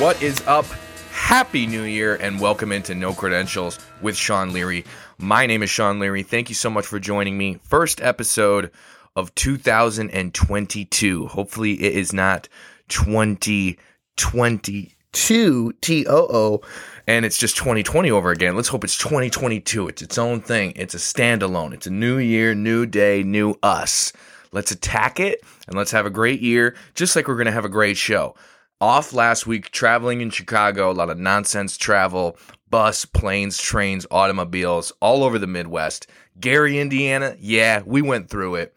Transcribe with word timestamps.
What 0.00 0.22
is 0.22 0.40
up? 0.46 0.64
Happy 1.12 1.66
New 1.66 1.82
Year 1.82 2.16
and 2.16 2.40
welcome 2.40 2.72
into 2.72 2.94
No 2.94 3.12
Credentials 3.12 3.78
with 4.00 4.16
Sean 4.16 4.54
Leary. 4.54 4.86
My 5.18 5.44
name 5.44 5.62
is 5.62 5.68
Sean 5.68 5.98
Leary. 5.98 6.22
Thank 6.22 6.48
you 6.48 6.54
so 6.54 6.70
much 6.70 6.86
for 6.86 6.98
joining 6.98 7.36
me. 7.36 7.58
First 7.62 8.00
episode 8.00 8.70
of 9.16 9.34
2022. 9.34 11.26
Hopefully, 11.26 11.74
it 11.74 11.94
is 11.94 12.14
not 12.14 12.48
2022 12.88 15.72
T 15.80 16.06
O 16.06 16.26
O 16.30 16.62
and 17.06 17.26
it's 17.26 17.36
just 17.36 17.58
2020 17.58 18.10
over 18.10 18.30
again. 18.30 18.56
Let's 18.56 18.68
hope 18.68 18.82
it's 18.82 18.96
2022. 18.96 19.88
It's 19.88 20.00
its 20.00 20.16
own 20.16 20.40
thing. 20.40 20.72
It's 20.74 20.94
a 20.94 20.98
standalone. 20.98 21.74
It's 21.74 21.86
a 21.86 21.90
new 21.90 22.16
year, 22.16 22.54
new 22.54 22.86
day, 22.86 23.22
new 23.22 23.56
us. 23.62 24.14
Let's 24.52 24.70
attack 24.70 25.20
it 25.20 25.40
and 25.66 25.76
let's 25.76 25.92
have 25.92 26.06
a 26.06 26.10
great 26.10 26.40
year, 26.40 26.74
just 26.94 27.14
like 27.14 27.28
we're 27.28 27.36
going 27.36 27.46
to 27.46 27.52
have 27.52 27.64
a 27.64 27.68
great 27.68 27.96
show. 27.96 28.34
Off 28.80 29.12
last 29.12 29.46
week, 29.46 29.70
traveling 29.70 30.20
in 30.20 30.30
Chicago, 30.30 30.90
a 30.90 30.92
lot 30.92 31.10
of 31.10 31.18
nonsense 31.18 31.76
travel, 31.76 32.36
bus, 32.70 33.04
planes, 33.04 33.58
trains, 33.58 34.06
automobiles, 34.10 34.92
all 35.00 35.22
over 35.22 35.38
the 35.38 35.46
Midwest. 35.46 36.06
Gary, 36.40 36.78
Indiana, 36.78 37.36
yeah, 37.38 37.82
we 37.84 38.00
went 38.00 38.30
through 38.30 38.54
it. 38.54 38.74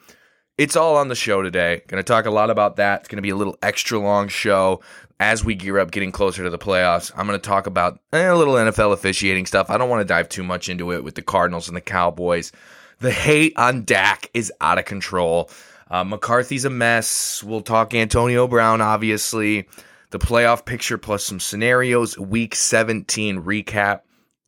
It's 0.57 0.75
all 0.75 0.97
on 0.97 1.07
the 1.07 1.15
show 1.15 1.41
today. 1.41 1.81
Going 1.87 2.03
to 2.03 2.07
talk 2.07 2.25
a 2.25 2.31
lot 2.31 2.49
about 2.49 2.75
that. 2.75 3.01
It's 3.01 3.09
going 3.09 3.17
to 3.17 3.23
be 3.23 3.29
a 3.29 3.35
little 3.35 3.57
extra 3.63 3.97
long 3.97 4.27
show 4.27 4.81
as 5.19 5.43
we 5.43 5.55
gear 5.55 5.79
up 5.79 5.91
getting 5.91 6.11
closer 6.11 6.43
to 6.43 6.49
the 6.49 6.59
playoffs. 6.59 7.11
I'm 7.15 7.25
going 7.25 7.39
to 7.39 7.47
talk 7.47 7.65
about 7.65 7.99
eh, 8.11 8.29
a 8.29 8.35
little 8.35 8.55
NFL 8.55 8.93
officiating 8.93 9.45
stuff. 9.45 9.69
I 9.69 9.77
don't 9.77 9.89
want 9.89 10.01
to 10.01 10.05
dive 10.05 10.29
too 10.29 10.43
much 10.43 10.69
into 10.69 10.91
it 10.91 11.03
with 11.03 11.15
the 11.15 11.21
Cardinals 11.21 11.67
and 11.67 11.77
the 11.77 11.81
Cowboys. 11.81 12.51
The 12.99 13.11
hate 13.11 13.53
on 13.57 13.85
Dak 13.85 14.29
is 14.33 14.51
out 14.61 14.77
of 14.77 14.85
control. 14.85 15.49
Uh, 15.93 16.03
McCarthy's 16.03 16.65
a 16.65 16.71
mess. 16.71 17.43
We'll 17.43 17.61
talk 17.61 17.93
Antonio 17.93 18.47
Brown, 18.47 18.81
obviously. 18.81 19.67
The 20.09 20.17
playoff 20.17 20.65
picture 20.65 20.97
plus 20.97 21.23
some 21.23 21.39
scenarios. 21.39 22.17
Week 22.17 22.55
17 22.55 23.43
recap. 23.43 24.01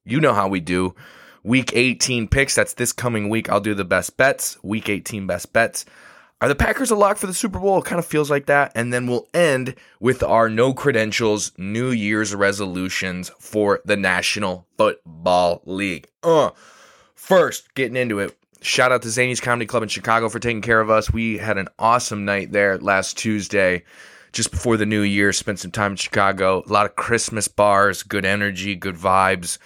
You 0.06 0.20
know 0.20 0.34
how 0.34 0.48
we 0.48 0.60
do. 0.60 0.96
Week 1.44 1.72
18 1.76 2.30
picks. 2.30 2.56
That's 2.56 2.74
this 2.74 2.92
coming 2.92 3.30
week. 3.30 3.48
I'll 3.48 3.60
do 3.60 3.76
the 3.76 3.86
best 3.86 4.18
bets. 4.18 4.58
Week 4.64 4.90
18 4.90 5.28
best 5.28 5.54
bets. 5.54 5.86
Are 6.42 6.48
the 6.48 6.56
Packers 6.56 6.90
a 6.90 6.96
lock 6.96 7.18
for 7.18 7.28
the 7.28 7.34
Super 7.34 7.60
Bowl? 7.60 7.78
It 7.78 7.86
kind 7.86 8.00
of 8.00 8.08
feels 8.08 8.32
like 8.32 8.48
that. 8.48 8.72
And 8.74 8.92
then 8.92 9.06
we'll 9.06 9.28
end 9.32 9.76
with 10.00 10.24
our 10.24 10.50
no 10.50 10.74
credentials 10.74 11.52
New 11.60 11.92
Year's 11.92 12.34
resolutions 12.34 13.30
for 13.40 13.82
the 13.86 13.96
National 13.96 14.66
Football 14.80 15.62
League. 15.66 16.08
Uh, 16.24 16.50
first, 17.14 17.72
getting 17.76 17.98
into 17.98 18.18
it. 18.18 18.36
Shout 18.66 18.92
out 18.92 19.04
to 19.04 19.10
Zanies 19.10 19.40
Comedy 19.40 19.68
Club 19.68 19.84
in 19.84 19.90
Chicago 19.90 20.28
for 20.28 20.40
taking 20.40 20.64
care 20.64 20.82
of 20.82 20.90
us. 20.90 21.14
We 21.14 21.38
had 21.38 21.60
an 21.60 21.68
awesome 21.78 22.26
night 22.26 22.52
there 22.52 22.80
last 22.80 23.16
Tuesday, 23.16 23.84
just 24.34 24.50
before 24.50 24.76
the 24.76 24.88
new 24.88 25.04
year. 25.04 25.32
Spent 25.34 25.60
some 25.60 25.70
time 25.70 25.92
in 25.92 25.98
Chicago. 25.98 26.64
A 26.66 26.74
lot 26.74 26.88
of 26.88 26.96
Christmas 26.96 27.48
bars, 27.48 28.02
good 28.02 28.26
energy, 28.26 28.74
good 28.74 28.96
vibes. 28.96 29.60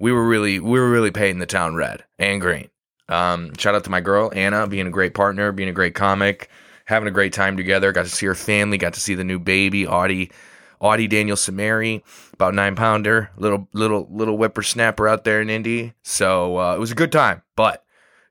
We 0.00 0.10
were 0.10 0.26
really, 0.26 0.58
we 0.58 0.80
were 0.80 0.90
really 0.90 1.12
painting 1.12 1.38
the 1.38 1.46
town 1.46 1.76
red 1.76 2.02
and 2.18 2.40
green. 2.40 2.70
Um, 3.08 3.54
shout 3.54 3.76
out 3.76 3.84
to 3.84 3.90
my 3.90 4.00
girl 4.00 4.32
Anna, 4.34 4.66
being 4.66 4.88
a 4.88 4.90
great 4.90 5.14
partner, 5.14 5.52
being 5.52 5.68
a 5.68 5.72
great 5.72 5.94
comic, 5.94 6.50
having 6.86 7.06
a 7.06 7.12
great 7.12 7.32
time 7.32 7.56
together. 7.56 7.92
Got 7.92 8.06
to 8.06 8.10
see 8.10 8.26
her 8.26 8.34
family, 8.34 8.78
got 8.78 8.94
to 8.94 9.00
see 9.00 9.14
the 9.14 9.22
new 9.22 9.38
baby, 9.38 9.86
Audie, 9.86 10.32
Audie 10.80 11.06
Daniel 11.06 11.36
Samari, 11.36 12.02
about 12.32 12.54
nine 12.54 12.74
pounder, 12.74 13.30
little 13.36 13.68
little 13.72 14.08
little 14.10 14.36
whippersnapper 14.36 15.06
out 15.06 15.22
there 15.22 15.40
in 15.40 15.50
Indy. 15.50 15.94
So 16.02 16.58
uh, 16.58 16.74
it 16.74 16.80
was 16.80 16.90
a 16.90 16.96
good 16.96 17.12
time, 17.12 17.42
but 17.54 17.84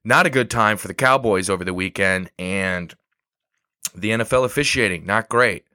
not 0.09 0.25
a 0.25 0.31
good 0.31 0.49
time 0.49 0.75
for 0.75 0.87
the 0.87 0.93
Cowboys 0.95 1.51
over 1.51 1.63
the 1.63 1.73
weekend 1.73 2.31
and 2.39 2.95
the 3.93 4.09
NFL 4.09 4.43
officiating. 4.43 5.05
Not 5.05 5.29
great, 5.29 5.65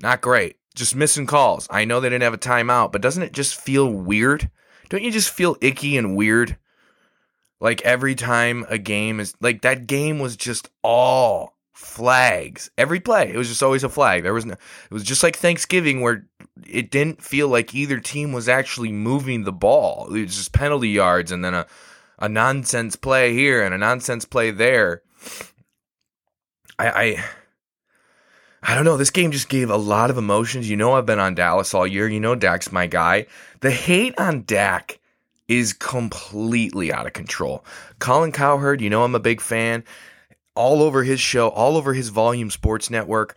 not 0.00 0.20
great. 0.20 0.56
Just 0.76 0.94
missing 0.94 1.26
calls. 1.26 1.66
I 1.70 1.84
know 1.84 2.00
they 2.00 2.08
didn't 2.08 2.22
have 2.22 2.34
a 2.34 2.38
timeout, 2.38 2.92
but 2.92 3.02
doesn't 3.02 3.22
it 3.22 3.32
just 3.32 3.60
feel 3.60 3.90
weird? 3.90 4.48
Don't 4.88 5.02
you 5.02 5.10
just 5.10 5.30
feel 5.30 5.56
icky 5.60 5.96
and 5.96 6.16
weird? 6.16 6.56
Like 7.60 7.82
every 7.82 8.14
time 8.14 8.64
a 8.68 8.78
game 8.78 9.18
is 9.18 9.34
like 9.40 9.62
that 9.62 9.88
game 9.88 10.20
was 10.20 10.36
just 10.36 10.68
all 10.82 11.56
flags. 11.72 12.70
Every 12.78 13.00
play, 13.00 13.32
it 13.32 13.36
was 13.36 13.48
just 13.48 13.62
always 13.62 13.82
a 13.82 13.88
flag. 13.88 14.22
There 14.22 14.34
was 14.34 14.46
no, 14.46 14.52
it 14.52 14.92
was 14.92 15.02
just 15.02 15.24
like 15.24 15.36
Thanksgiving 15.36 16.00
where 16.00 16.28
it 16.64 16.92
didn't 16.92 17.22
feel 17.22 17.48
like 17.48 17.74
either 17.74 17.98
team 17.98 18.32
was 18.32 18.48
actually 18.48 18.92
moving 18.92 19.42
the 19.42 19.52
ball. 19.52 20.14
It 20.14 20.22
was 20.22 20.36
just 20.36 20.52
penalty 20.52 20.90
yards 20.90 21.32
and 21.32 21.44
then 21.44 21.54
a 21.54 21.66
a 22.18 22.28
nonsense 22.28 22.96
play 22.96 23.32
here 23.32 23.62
and 23.62 23.74
a 23.74 23.78
nonsense 23.78 24.24
play 24.24 24.50
there. 24.50 25.02
I 26.78 26.88
I 26.88 27.24
I 28.66 28.74
don't 28.74 28.84
know. 28.84 28.96
This 28.96 29.10
game 29.10 29.30
just 29.30 29.48
gave 29.48 29.68
a 29.68 29.76
lot 29.76 30.10
of 30.10 30.16
emotions. 30.16 30.70
You 30.70 30.76
know, 30.76 30.92
I've 30.92 31.06
been 31.06 31.18
on 31.18 31.34
Dallas 31.34 31.74
all 31.74 31.86
year. 31.86 32.08
You 32.08 32.20
know, 32.20 32.34
Dak's 32.34 32.72
my 32.72 32.86
guy. 32.86 33.26
The 33.60 33.70
hate 33.70 34.18
on 34.18 34.44
Dak 34.44 34.98
is 35.48 35.74
completely 35.74 36.92
out 36.92 37.06
of 37.06 37.12
control. 37.12 37.64
Colin 37.98 38.32
Cowherd, 38.32 38.80
you 38.80 38.88
know 38.88 39.04
I'm 39.04 39.14
a 39.14 39.20
big 39.20 39.40
fan. 39.40 39.84
All 40.54 40.82
over 40.82 41.02
his 41.02 41.20
show, 41.20 41.48
all 41.48 41.76
over 41.76 41.92
his 41.92 42.08
Volume 42.08 42.48
Sports 42.48 42.88
Network, 42.88 43.36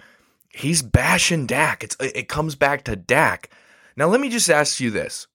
he's 0.49 0.81
bashing 0.81 1.45
Dak. 1.45 1.83
It's 1.83 1.97
it 1.99 2.29
comes 2.29 2.55
back 2.55 2.83
to 2.85 2.95
Dak. 2.95 3.49
Now 3.95 4.07
let 4.07 4.21
me 4.21 4.29
just 4.29 4.49
ask 4.49 4.79
you 4.79 4.91
this. 4.91 5.27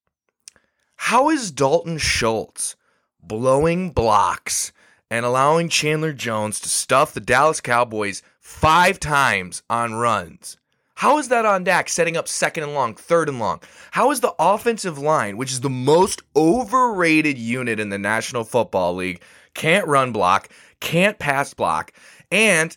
How 0.96 1.30
is 1.30 1.50
Dalton 1.50 1.98
Schultz 1.98 2.76
blowing 3.22 3.90
blocks 3.90 4.72
and 5.10 5.24
allowing 5.24 5.68
Chandler 5.68 6.12
Jones 6.12 6.60
to 6.60 6.68
stuff 6.68 7.14
the 7.14 7.20
Dallas 7.20 7.60
Cowboys 7.60 8.22
five 8.40 8.98
times 8.98 9.62
on 9.70 9.94
runs? 9.94 10.56
How 10.96 11.18
is 11.18 11.28
that 11.28 11.44
on 11.44 11.64
Dak 11.64 11.88
setting 11.88 12.16
up 12.16 12.28
second 12.28 12.62
and 12.62 12.74
long, 12.74 12.94
third 12.94 13.28
and 13.28 13.40
long? 13.40 13.60
How 13.90 14.10
is 14.10 14.20
the 14.20 14.34
offensive 14.38 14.98
line, 14.98 15.36
which 15.36 15.50
is 15.50 15.60
the 15.60 15.68
most 15.68 16.22
overrated 16.36 17.38
unit 17.38 17.80
in 17.80 17.88
the 17.88 17.98
National 17.98 18.44
Football 18.44 18.94
League, 18.94 19.20
can't 19.54 19.86
run 19.86 20.12
block, 20.12 20.48
can't 20.80 21.18
pass 21.18 21.54
block, 21.54 21.92
and 22.30 22.76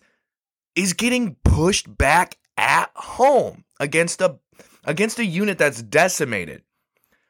is 0.76 0.94
getting 0.94 1.36
pushed 1.44 1.98
back 1.98 2.38
at 2.58 2.90
home 2.96 3.64
against 3.80 4.22
a 4.22 4.40
against 4.86 5.20
a 5.20 5.26
unit 5.26 5.58
that's 5.58 5.82
decimated? 5.82 6.64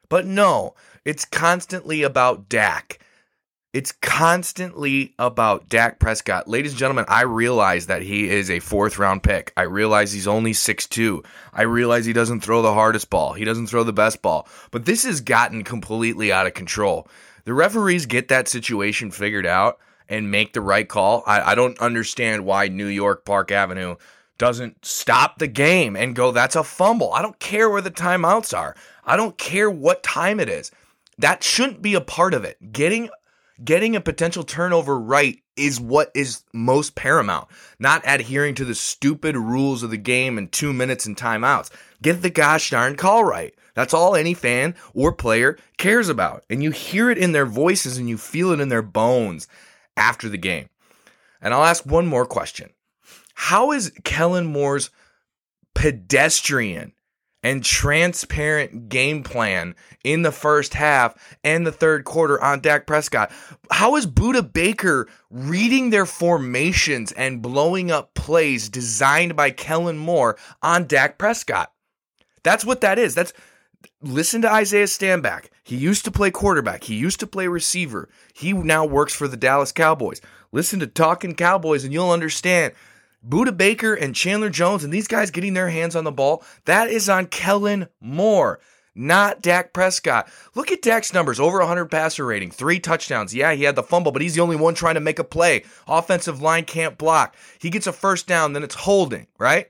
But 0.08 0.24
no, 0.24 0.74
it's 1.04 1.24
constantly 1.24 2.02
about 2.02 2.48
Dak. 2.48 3.00
It's 3.76 3.92
constantly 3.92 5.12
about 5.18 5.68
Dak 5.68 5.98
Prescott. 5.98 6.48
Ladies 6.48 6.72
and 6.72 6.78
gentlemen, 6.78 7.04
I 7.08 7.24
realize 7.24 7.88
that 7.88 8.00
he 8.00 8.30
is 8.30 8.50
a 8.50 8.58
fourth 8.58 8.98
round 8.98 9.22
pick. 9.22 9.52
I 9.54 9.64
realize 9.64 10.14
he's 10.14 10.26
only 10.26 10.52
6'2. 10.52 11.22
I 11.52 11.60
realize 11.60 12.06
he 12.06 12.14
doesn't 12.14 12.40
throw 12.40 12.62
the 12.62 12.72
hardest 12.72 13.10
ball. 13.10 13.34
He 13.34 13.44
doesn't 13.44 13.66
throw 13.66 13.84
the 13.84 13.92
best 13.92 14.22
ball. 14.22 14.48
But 14.70 14.86
this 14.86 15.04
has 15.04 15.20
gotten 15.20 15.62
completely 15.62 16.32
out 16.32 16.46
of 16.46 16.54
control. 16.54 17.06
The 17.44 17.52
referees 17.52 18.06
get 18.06 18.28
that 18.28 18.48
situation 18.48 19.10
figured 19.10 19.44
out 19.44 19.78
and 20.08 20.30
make 20.30 20.54
the 20.54 20.62
right 20.62 20.88
call. 20.88 21.22
I, 21.26 21.52
I 21.52 21.54
don't 21.54 21.78
understand 21.78 22.46
why 22.46 22.68
New 22.68 22.86
York 22.86 23.26
Park 23.26 23.52
Avenue 23.52 23.96
doesn't 24.38 24.86
stop 24.86 25.38
the 25.38 25.48
game 25.48 25.96
and 25.96 26.16
go, 26.16 26.32
that's 26.32 26.56
a 26.56 26.64
fumble. 26.64 27.12
I 27.12 27.20
don't 27.20 27.38
care 27.40 27.68
where 27.68 27.82
the 27.82 27.90
timeouts 27.90 28.56
are. 28.56 28.74
I 29.04 29.18
don't 29.18 29.36
care 29.36 29.70
what 29.70 30.02
time 30.02 30.40
it 30.40 30.48
is. 30.48 30.70
That 31.18 31.44
shouldn't 31.44 31.82
be 31.82 31.92
a 31.92 32.00
part 32.00 32.32
of 32.32 32.42
it. 32.42 32.72
Getting 32.72 33.10
getting 33.62 33.96
a 33.96 34.00
potential 34.00 34.42
turnover 34.42 34.98
right 34.98 35.40
is 35.56 35.80
what 35.80 36.10
is 36.14 36.42
most 36.52 36.94
paramount, 36.94 37.48
not 37.78 38.02
adhering 38.04 38.54
to 38.56 38.64
the 38.64 38.74
stupid 38.74 39.36
rules 39.36 39.82
of 39.82 39.90
the 39.90 39.96
game 39.96 40.38
and 40.38 40.52
two 40.52 40.72
minutes 40.72 41.06
and 41.06 41.16
timeouts. 41.16 41.70
Get 42.02 42.22
the 42.22 42.30
gosh 42.30 42.70
darn 42.70 42.96
call 42.96 43.24
right. 43.24 43.54
That's 43.74 43.94
all 43.94 44.14
any 44.14 44.34
fan 44.34 44.74
or 44.94 45.12
player 45.12 45.58
cares 45.76 46.08
about. 46.08 46.44
And 46.48 46.62
you 46.62 46.70
hear 46.70 47.10
it 47.10 47.18
in 47.18 47.32
their 47.32 47.46
voices 47.46 47.98
and 47.98 48.08
you 48.08 48.18
feel 48.18 48.52
it 48.52 48.60
in 48.60 48.68
their 48.68 48.82
bones 48.82 49.48
after 49.96 50.28
the 50.28 50.38
game. 50.38 50.68
And 51.40 51.52
I'll 51.52 51.64
ask 51.64 51.84
one 51.84 52.06
more 52.06 52.26
question 52.26 52.70
How 53.34 53.72
is 53.72 53.92
Kellen 54.04 54.46
Moore's 54.46 54.90
pedestrian 55.74 56.92
and 57.46 57.64
transparent 57.64 58.88
game 58.88 59.22
plan 59.22 59.72
in 60.02 60.22
the 60.22 60.32
first 60.32 60.74
half 60.74 61.14
and 61.44 61.64
the 61.64 61.70
third 61.70 62.02
quarter 62.02 62.42
on 62.42 62.58
Dak 62.58 62.88
Prescott. 62.88 63.30
How 63.70 63.94
is 63.94 64.04
Budda 64.04 64.52
Baker 64.52 65.06
reading 65.30 65.90
their 65.90 66.06
formations 66.06 67.12
and 67.12 67.40
blowing 67.40 67.92
up 67.92 68.14
plays 68.14 68.68
designed 68.68 69.36
by 69.36 69.52
Kellen 69.52 69.96
Moore 69.96 70.36
on 70.60 70.88
Dak 70.88 71.18
Prescott? 71.18 71.72
That's 72.42 72.64
what 72.64 72.80
that 72.80 72.98
is. 72.98 73.14
That's 73.14 73.32
listen 74.02 74.42
to 74.42 74.52
Isaiah 74.52 74.86
Stanback. 74.86 75.44
He 75.62 75.76
used 75.76 76.04
to 76.06 76.10
play 76.10 76.32
quarterback. 76.32 76.82
He 76.82 76.96
used 76.96 77.20
to 77.20 77.28
play 77.28 77.46
receiver. 77.46 78.08
He 78.34 78.54
now 78.54 78.84
works 78.84 79.14
for 79.14 79.28
the 79.28 79.36
Dallas 79.36 79.70
Cowboys. 79.70 80.20
Listen 80.50 80.80
to 80.80 80.88
Talking 80.88 81.36
Cowboys 81.36 81.84
and 81.84 81.92
you'll 81.92 82.10
understand 82.10 82.74
Budda 83.26 83.56
Baker 83.56 83.94
and 83.94 84.14
Chandler 84.14 84.50
Jones 84.50 84.84
and 84.84 84.92
these 84.92 85.08
guys 85.08 85.30
getting 85.30 85.54
their 85.54 85.68
hands 85.68 85.96
on 85.96 86.04
the 86.04 86.12
ball, 86.12 86.42
that 86.64 86.88
is 86.88 87.08
on 87.08 87.26
Kellen 87.26 87.88
Moore, 88.00 88.60
not 88.94 89.42
Dak 89.42 89.72
Prescott. 89.72 90.28
Look 90.54 90.72
at 90.72 90.82
Dak's 90.82 91.12
numbers 91.12 91.40
over 91.40 91.58
100 91.58 91.86
passer 91.86 92.24
rating, 92.24 92.50
three 92.50 92.80
touchdowns. 92.80 93.34
Yeah, 93.34 93.52
he 93.52 93.64
had 93.64 93.76
the 93.76 93.82
fumble, 93.82 94.12
but 94.12 94.22
he's 94.22 94.34
the 94.34 94.40
only 94.42 94.56
one 94.56 94.74
trying 94.74 94.94
to 94.94 95.00
make 95.00 95.18
a 95.18 95.24
play. 95.24 95.64
Offensive 95.86 96.40
line 96.40 96.64
can't 96.64 96.98
block. 96.98 97.36
He 97.58 97.70
gets 97.70 97.86
a 97.86 97.92
first 97.92 98.26
down, 98.26 98.52
then 98.52 98.62
it's 98.62 98.74
holding, 98.74 99.26
right? 99.38 99.68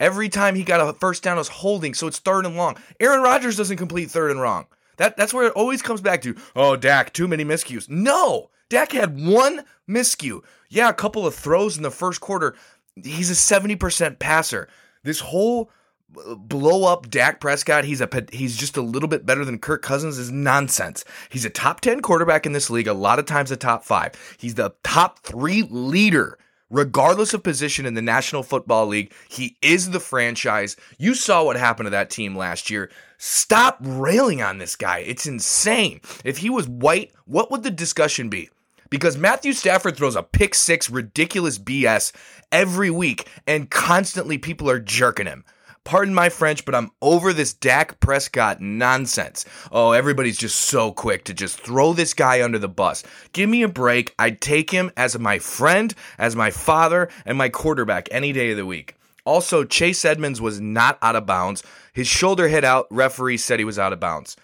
Every 0.00 0.28
time 0.28 0.56
he 0.56 0.64
got 0.64 0.80
a 0.80 0.92
first 0.94 1.22
down, 1.22 1.36
it 1.36 1.40
was 1.40 1.48
holding, 1.48 1.94
so 1.94 2.08
it's 2.08 2.18
third 2.18 2.44
and 2.44 2.56
long. 2.56 2.76
Aaron 2.98 3.22
Rodgers 3.22 3.56
doesn't 3.56 3.76
complete 3.76 4.10
third 4.10 4.32
and 4.32 4.40
wrong. 4.40 4.66
That, 4.96 5.16
that's 5.16 5.32
where 5.32 5.46
it 5.46 5.52
always 5.54 5.80
comes 5.82 6.00
back 6.00 6.22
to. 6.22 6.34
Oh, 6.56 6.74
Dak, 6.76 7.12
too 7.12 7.28
many 7.28 7.44
miscues. 7.44 7.88
No, 7.88 8.50
Dak 8.72 8.92
had 8.92 9.20
one 9.20 9.64
miscue. 9.86 10.42
Yeah, 10.70 10.88
a 10.88 10.94
couple 10.94 11.26
of 11.26 11.34
throws 11.34 11.76
in 11.76 11.82
the 11.82 11.90
first 11.90 12.22
quarter. 12.22 12.54
He's 12.96 13.30
a 13.30 13.34
70% 13.34 14.18
passer. 14.18 14.66
This 15.04 15.20
whole 15.20 15.70
blow 16.08 16.90
up 16.90 17.10
Dak 17.10 17.38
Prescott, 17.38 17.84
he's 17.84 18.00
a 18.00 18.08
he's 18.32 18.56
just 18.56 18.78
a 18.78 18.82
little 18.82 19.10
bit 19.10 19.26
better 19.26 19.44
than 19.44 19.58
Kirk 19.58 19.82
Cousins 19.82 20.16
is 20.16 20.30
nonsense. 20.30 21.04
He's 21.28 21.44
a 21.44 21.50
top 21.50 21.82
10 21.82 22.00
quarterback 22.00 22.46
in 22.46 22.52
this 22.52 22.70
league, 22.70 22.88
a 22.88 22.94
lot 22.94 23.18
of 23.18 23.26
times 23.26 23.50
a 23.50 23.58
top 23.58 23.84
5. 23.84 24.36
He's 24.38 24.54
the 24.54 24.72
top 24.82 25.18
3 25.18 25.64
leader 25.64 26.38
regardless 26.70 27.34
of 27.34 27.42
position 27.42 27.84
in 27.84 27.92
the 27.92 28.00
National 28.00 28.42
Football 28.42 28.86
League. 28.86 29.12
He 29.28 29.58
is 29.60 29.90
the 29.90 30.00
franchise. 30.00 30.76
You 30.96 31.14
saw 31.14 31.44
what 31.44 31.56
happened 31.56 31.88
to 31.88 31.90
that 31.90 32.08
team 32.08 32.34
last 32.34 32.70
year. 32.70 32.90
Stop 33.18 33.76
railing 33.82 34.40
on 34.40 34.56
this 34.56 34.74
guy. 34.74 35.00
It's 35.00 35.26
insane. 35.26 36.00
If 36.24 36.38
he 36.38 36.48
was 36.48 36.66
white, 36.66 37.12
what 37.26 37.50
would 37.50 37.62
the 37.62 37.70
discussion 37.70 38.30
be? 38.30 38.48
Because 38.92 39.16
Matthew 39.16 39.54
Stafford 39.54 39.96
throws 39.96 40.16
a 40.16 40.22
pick 40.22 40.54
six 40.54 40.90
ridiculous 40.90 41.58
BS 41.58 42.12
every 42.52 42.90
week 42.90 43.26
and 43.46 43.70
constantly 43.70 44.36
people 44.36 44.68
are 44.68 44.78
jerking 44.78 45.24
him. 45.24 45.46
Pardon 45.82 46.14
my 46.14 46.28
French, 46.28 46.66
but 46.66 46.74
I'm 46.74 46.90
over 47.00 47.32
this 47.32 47.54
Dak 47.54 48.00
Prescott 48.00 48.60
nonsense. 48.60 49.46
Oh, 49.72 49.92
everybody's 49.92 50.36
just 50.36 50.60
so 50.60 50.92
quick 50.92 51.24
to 51.24 51.32
just 51.32 51.58
throw 51.58 51.94
this 51.94 52.12
guy 52.12 52.42
under 52.44 52.58
the 52.58 52.68
bus. 52.68 53.02
Give 53.32 53.48
me 53.48 53.62
a 53.62 53.68
break. 53.68 54.14
I'd 54.18 54.42
take 54.42 54.70
him 54.70 54.90
as 54.94 55.18
my 55.18 55.38
friend, 55.38 55.94
as 56.18 56.36
my 56.36 56.50
father, 56.50 57.08
and 57.24 57.38
my 57.38 57.48
quarterback 57.48 58.08
any 58.10 58.34
day 58.34 58.50
of 58.50 58.58
the 58.58 58.66
week. 58.66 58.96
Also, 59.24 59.64
Chase 59.64 60.04
Edmonds 60.04 60.38
was 60.38 60.60
not 60.60 60.98
out 61.00 61.16
of 61.16 61.24
bounds. 61.24 61.62
His 61.94 62.08
shoulder 62.08 62.46
hit 62.46 62.62
out. 62.62 62.88
Referee 62.90 63.38
said 63.38 63.58
he 63.58 63.64
was 63.64 63.78
out 63.78 63.94
of 63.94 64.00
bounds. 64.00 64.36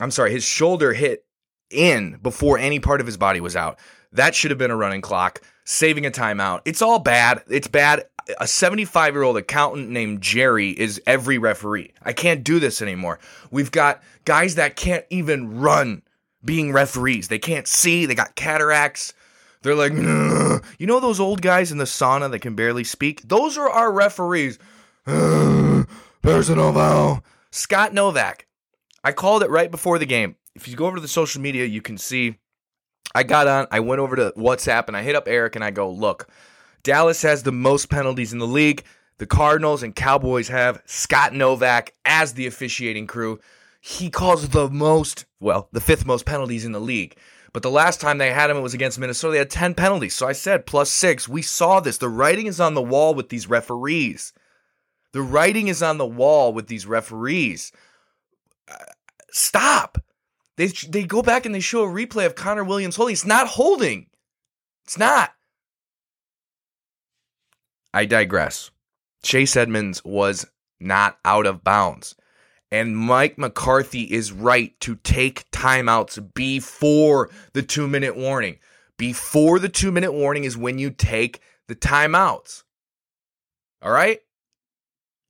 I'm 0.00 0.10
sorry, 0.10 0.32
his 0.32 0.44
shoulder 0.44 0.94
hit 0.94 1.26
in 1.70 2.18
before 2.22 2.58
any 2.58 2.80
part 2.80 3.00
of 3.00 3.06
his 3.06 3.16
body 3.16 3.40
was 3.40 3.56
out. 3.56 3.78
That 4.12 4.34
should 4.34 4.50
have 4.50 4.58
been 4.58 4.70
a 4.70 4.76
running 4.76 5.00
clock, 5.00 5.42
saving 5.64 6.06
a 6.06 6.10
timeout. 6.10 6.62
It's 6.64 6.82
all 6.82 6.98
bad. 6.98 7.42
It's 7.48 7.68
bad 7.68 8.04
a 8.38 8.46
75 8.46 9.14
year 9.14 9.22
old 9.22 9.36
accountant 9.36 9.88
named 9.90 10.20
Jerry 10.20 10.70
is 10.70 11.00
every 11.06 11.38
referee. 11.38 11.92
I 12.02 12.12
can't 12.12 12.44
do 12.44 12.58
this 12.58 12.82
anymore. 12.82 13.18
We've 13.50 13.70
got 13.70 14.02
guys 14.24 14.56
that 14.56 14.76
can't 14.76 15.04
even 15.10 15.60
run 15.60 16.02
being 16.44 16.72
referees. 16.72 17.28
They 17.28 17.38
can't 17.38 17.66
see, 17.66 18.06
they 18.06 18.14
got 18.14 18.34
cataracts. 18.34 19.14
They're 19.62 19.74
like, 19.74 19.92
Ugh. 19.92 20.64
you 20.78 20.86
know 20.86 21.00
those 21.00 21.18
old 21.18 21.42
guys 21.42 21.72
in 21.72 21.78
the 21.78 21.84
sauna 21.84 22.30
that 22.30 22.40
can 22.40 22.54
barely 22.54 22.84
speak? 22.84 23.22
Those 23.22 23.58
are 23.58 23.68
our 23.68 23.90
referees. 23.90 24.58
Personal 25.04 26.72
foul. 26.72 27.24
Scott 27.50 27.92
Novak. 27.92 28.46
I 29.02 29.12
called 29.12 29.42
it 29.42 29.50
right 29.50 29.70
before 29.70 29.98
the 29.98 30.06
game. 30.06 30.36
If 30.58 30.68
you 30.68 30.76
go 30.76 30.86
over 30.86 30.96
to 30.96 31.00
the 31.00 31.08
social 31.08 31.40
media, 31.40 31.64
you 31.64 31.80
can 31.80 31.98
see 31.98 32.38
I 33.14 33.22
got 33.22 33.46
on, 33.46 33.66
I 33.70 33.80
went 33.80 34.00
over 34.00 34.16
to 34.16 34.32
WhatsApp 34.36 34.88
and 34.88 34.96
I 34.96 35.02
hit 35.02 35.16
up 35.16 35.28
Eric 35.28 35.54
and 35.54 35.64
I 35.64 35.70
go, 35.70 35.90
look, 35.90 36.28
Dallas 36.82 37.22
has 37.22 37.42
the 37.42 37.52
most 37.52 37.88
penalties 37.88 38.32
in 38.32 38.38
the 38.38 38.46
league. 38.46 38.84
The 39.18 39.26
Cardinals 39.26 39.82
and 39.82 39.94
Cowboys 39.94 40.48
have 40.48 40.82
Scott 40.84 41.32
Novak 41.32 41.94
as 42.04 42.34
the 42.34 42.46
officiating 42.46 43.06
crew. 43.06 43.40
He 43.80 44.10
calls 44.10 44.48
the 44.48 44.68
most, 44.68 45.24
well, 45.40 45.68
the 45.72 45.80
fifth 45.80 46.06
most 46.06 46.26
penalties 46.26 46.64
in 46.64 46.72
the 46.72 46.80
league. 46.80 47.16
But 47.52 47.62
the 47.62 47.70
last 47.70 48.00
time 48.00 48.18
they 48.18 48.30
had 48.30 48.50
him, 48.50 48.58
it 48.58 48.62
was 48.62 48.74
against 48.74 48.98
Minnesota. 48.98 49.32
They 49.32 49.38
had 49.38 49.50
10 49.50 49.74
penalties. 49.74 50.14
So 50.14 50.26
I 50.26 50.32
said 50.32 50.66
plus 50.66 50.90
six. 50.90 51.28
We 51.28 51.42
saw 51.42 51.80
this. 51.80 51.98
The 51.98 52.08
writing 52.08 52.46
is 52.46 52.60
on 52.60 52.74
the 52.74 52.82
wall 52.82 53.14
with 53.14 53.30
these 53.30 53.48
referees. 53.48 54.32
The 55.12 55.22
writing 55.22 55.68
is 55.68 55.82
on 55.82 55.96
the 55.96 56.06
wall 56.06 56.52
with 56.52 56.66
these 56.66 56.86
referees. 56.86 57.72
Uh, 58.70 58.84
stop. 59.30 59.98
They, 60.58 60.66
they 60.66 61.04
go 61.04 61.22
back 61.22 61.46
and 61.46 61.54
they 61.54 61.60
show 61.60 61.84
a 61.84 61.86
replay 61.86 62.26
of 62.26 62.34
Connor 62.34 62.64
Williams 62.64 62.96
holding. 62.96 63.12
It's 63.12 63.24
not 63.24 63.46
holding. 63.46 64.08
It's 64.84 64.98
not. 64.98 65.32
I 67.94 68.04
digress. 68.04 68.72
Chase 69.22 69.56
Edmonds 69.56 70.04
was 70.04 70.46
not 70.80 71.18
out 71.24 71.46
of 71.46 71.62
bounds. 71.62 72.16
And 72.72 72.98
Mike 72.98 73.38
McCarthy 73.38 74.02
is 74.02 74.32
right 74.32 74.78
to 74.80 74.96
take 74.96 75.48
timeouts 75.52 76.34
before 76.34 77.30
the 77.52 77.62
two 77.62 77.86
minute 77.86 78.16
warning. 78.16 78.58
Before 78.96 79.60
the 79.60 79.68
two 79.68 79.92
minute 79.92 80.12
warning 80.12 80.42
is 80.42 80.56
when 80.56 80.78
you 80.78 80.90
take 80.90 81.40
the 81.68 81.76
timeouts. 81.76 82.64
All 83.80 83.92
right? 83.92 84.18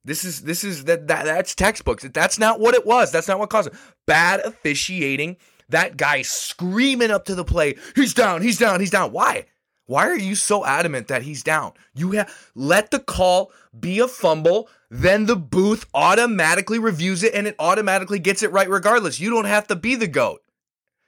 This 0.08 0.24
is 0.24 0.40
this 0.40 0.64
is 0.64 0.84
that, 0.84 1.06
that 1.08 1.26
that's 1.26 1.54
textbooks. 1.54 2.02
That's 2.02 2.38
not 2.38 2.60
what 2.60 2.74
it 2.74 2.86
was. 2.86 3.12
That's 3.12 3.28
not 3.28 3.38
what 3.38 3.50
caused 3.50 3.68
it. 3.68 3.74
Bad 4.06 4.40
officiating. 4.40 5.36
That 5.68 5.98
guy 5.98 6.22
screaming 6.22 7.10
up 7.10 7.26
to 7.26 7.34
the 7.34 7.44
play. 7.44 7.76
He's 7.94 8.14
down. 8.14 8.40
He's 8.40 8.56
down. 8.56 8.80
He's 8.80 8.90
down. 8.90 9.12
Why? 9.12 9.44
Why 9.84 10.06
are 10.06 10.16
you 10.16 10.34
so 10.34 10.64
adamant 10.64 11.08
that 11.08 11.22
he's 11.22 11.42
down? 11.42 11.72
You 11.94 12.12
have 12.12 12.34
let 12.54 12.90
the 12.90 13.00
call 13.00 13.52
be 13.78 13.98
a 14.00 14.08
fumble, 14.08 14.70
then 14.90 15.26
the 15.26 15.36
booth 15.36 15.84
automatically 15.92 16.78
reviews 16.78 17.22
it 17.22 17.34
and 17.34 17.46
it 17.46 17.56
automatically 17.58 18.18
gets 18.18 18.42
it 18.42 18.50
right 18.50 18.68
regardless. 18.68 19.20
You 19.20 19.28
don't 19.28 19.44
have 19.44 19.66
to 19.68 19.76
be 19.76 19.94
the 19.94 20.08
goat. 20.08 20.42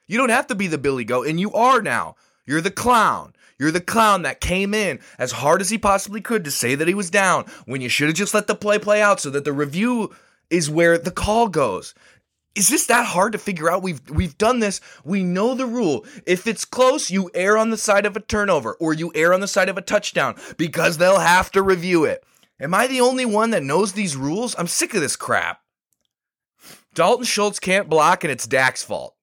You 0.06 0.19
don't 0.19 0.29
have 0.29 0.49
to 0.49 0.55
be 0.55 0.67
the 0.67 0.76
Billy 0.76 1.05
Goat, 1.05 1.29
and 1.29 1.38
you 1.38 1.52
are 1.52 1.81
now. 1.81 2.17
You're 2.44 2.61
the 2.61 2.70
clown. 2.70 3.32
You're 3.60 3.70
the 3.70 3.80
clown 3.82 4.22
that 4.22 4.40
came 4.40 4.72
in 4.72 5.00
as 5.18 5.32
hard 5.32 5.60
as 5.60 5.68
he 5.68 5.76
possibly 5.76 6.22
could 6.22 6.44
to 6.44 6.50
say 6.50 6.74
that 6.74 6.88
he 6.88 6.94
was 6.94 7.10
down 7.10 7.44
when 7.66 7.82
you 7.82 7.90
should 7.90 8.08
have 8.08 8.16
just 8.16 8.32
let 8.32 8.46
the 8.46 8.54
play 8.54 8.78
play 8.78 9.02
out 9.02 9.20
so 9.20 9.28
that 9.28 9.44
the 9.44 9.52
review 9.52 10.14
is 10.48 10.70
where 10.70 10.96
the 10.96 11.10
call 11.10 11.46
goes. 11.46 11.94
Is 12.54 12.68
this 12.70 12.86
that 12.86 13.04
hard 13.04 13.32
to 13.32 13.38
figure 13.38 13.70
out? 13.70 13.82
We've 13.82 14.00
we've 14.08 14.38
done 14.38 14.60
this. 14.60 14.80
We 15.04 15.22
know 15.22 15.54
the 15.54 15.66
rule. 15.66 16.06
If 16.24 16.46
it's 16.46 16.64
close, 16.64 17.10
you 17.10 17.30
err 17.34 17.58
on 17.58 17.68
the 17.68 17.76
side 17.76 18.06
of 18.06 18.16
a 18.16 18.20
turnover 18.20 18.72
or 18.80 18.94
you 18.94 19.12
err 19.14 19.34
on 19.34 19.40
the 19.40 19.46
side 19.46 19.68
of 19.68 19.76
a 19.76 19.82
touchdown 19.82 20.36
because 20.56 20.96
they'll 20.96 21.18
have 21.18 21.50
to 21.52 21.62
review 21.62 22.06
it. 22.06 22.24
Am 22.58 22.72
I 22.72 22.86
the 22.86 23.02
only 23.02 23.26
one 23.26 23.50
that 23.50 23.62
knows 23.62 23.92
these 23.92 24.16
rules? 24.16 24.54
I'm 24.58 24.68
sick 24.68 24.94
of 24.94 25.02
this 25.02 25.16
crap. 25.16 25.61
Dalton 26.94 27.26
Schultz 27.26 27.61
can't 27.61 27.90
block 27.90 28.25
and 28.25 28.30
it's 28.32 28.46
Dak's 28.46 28.82
fault. 28.82 29.14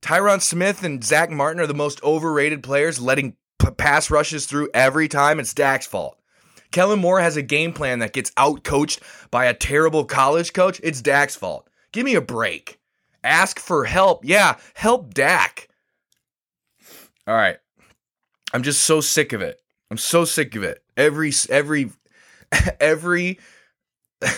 Tyron 0.00 0.40
Smith 0.40 0.84
and 0.84 1.02
Zack 1.02 1.30
Martin 1.30 1.60
are 1.60 1.66
the 1.66 1.74
most 1.74 2.02
overrated 2.04 2.62
players, 2.62 3.00
letting 3.00 3.36
p- 3.62 3.70
pass 3.72 4.10
rushes 4.10 4.46
through 4.46 4.70
every 4.74 5.08
time. 5.08 5.38
It's 5.40 5.54
Dak's 5.54 5.86
fault. 5.86 6.18
Kellen 6.72 6.98
Moore 7.00 7.20
has 7.20 7.36
a 7.36 7.42
game 7.42 7.72
plan 7.72 7.98
that 8.00 8.12
gets 8.14 8.32
out 8.36 8.64
coached 8.64 9.00
by 9.30 9.44
a 9.44 9.54
terrible 9.54 10.04
college 10.04 10.52
coach. 10.52 10.80
It's 10.82 11.02
Dak's 11.02 11.36
fault. 11.36 11.68
Give 11.92 12.04
me 12.04 12.14
a 12.14 12.20
break. 12.20 12.78
Ask 13.22 13.58
for 13.58 13.84
help. 13.84 14.24
Yeah, 14.24 14.56
help 14.74 15.14
Dak. 15.14 15.68
All 17.26 17.34
right. 17.34 17.58
I'm 18.52 18.62
just 18.62 18.84
so 18.84 19.00
sick 19.00 19.32
of 19.32 19.42
it. 19.42 19.60
I'm 19.90 19.98
so 19.98 20.24
sick 20.24 20.56
of 20.56 20.62
it. 20.62 20.82
Every 20.96 21.32
every 21.48 21.90
every 22.80 23.38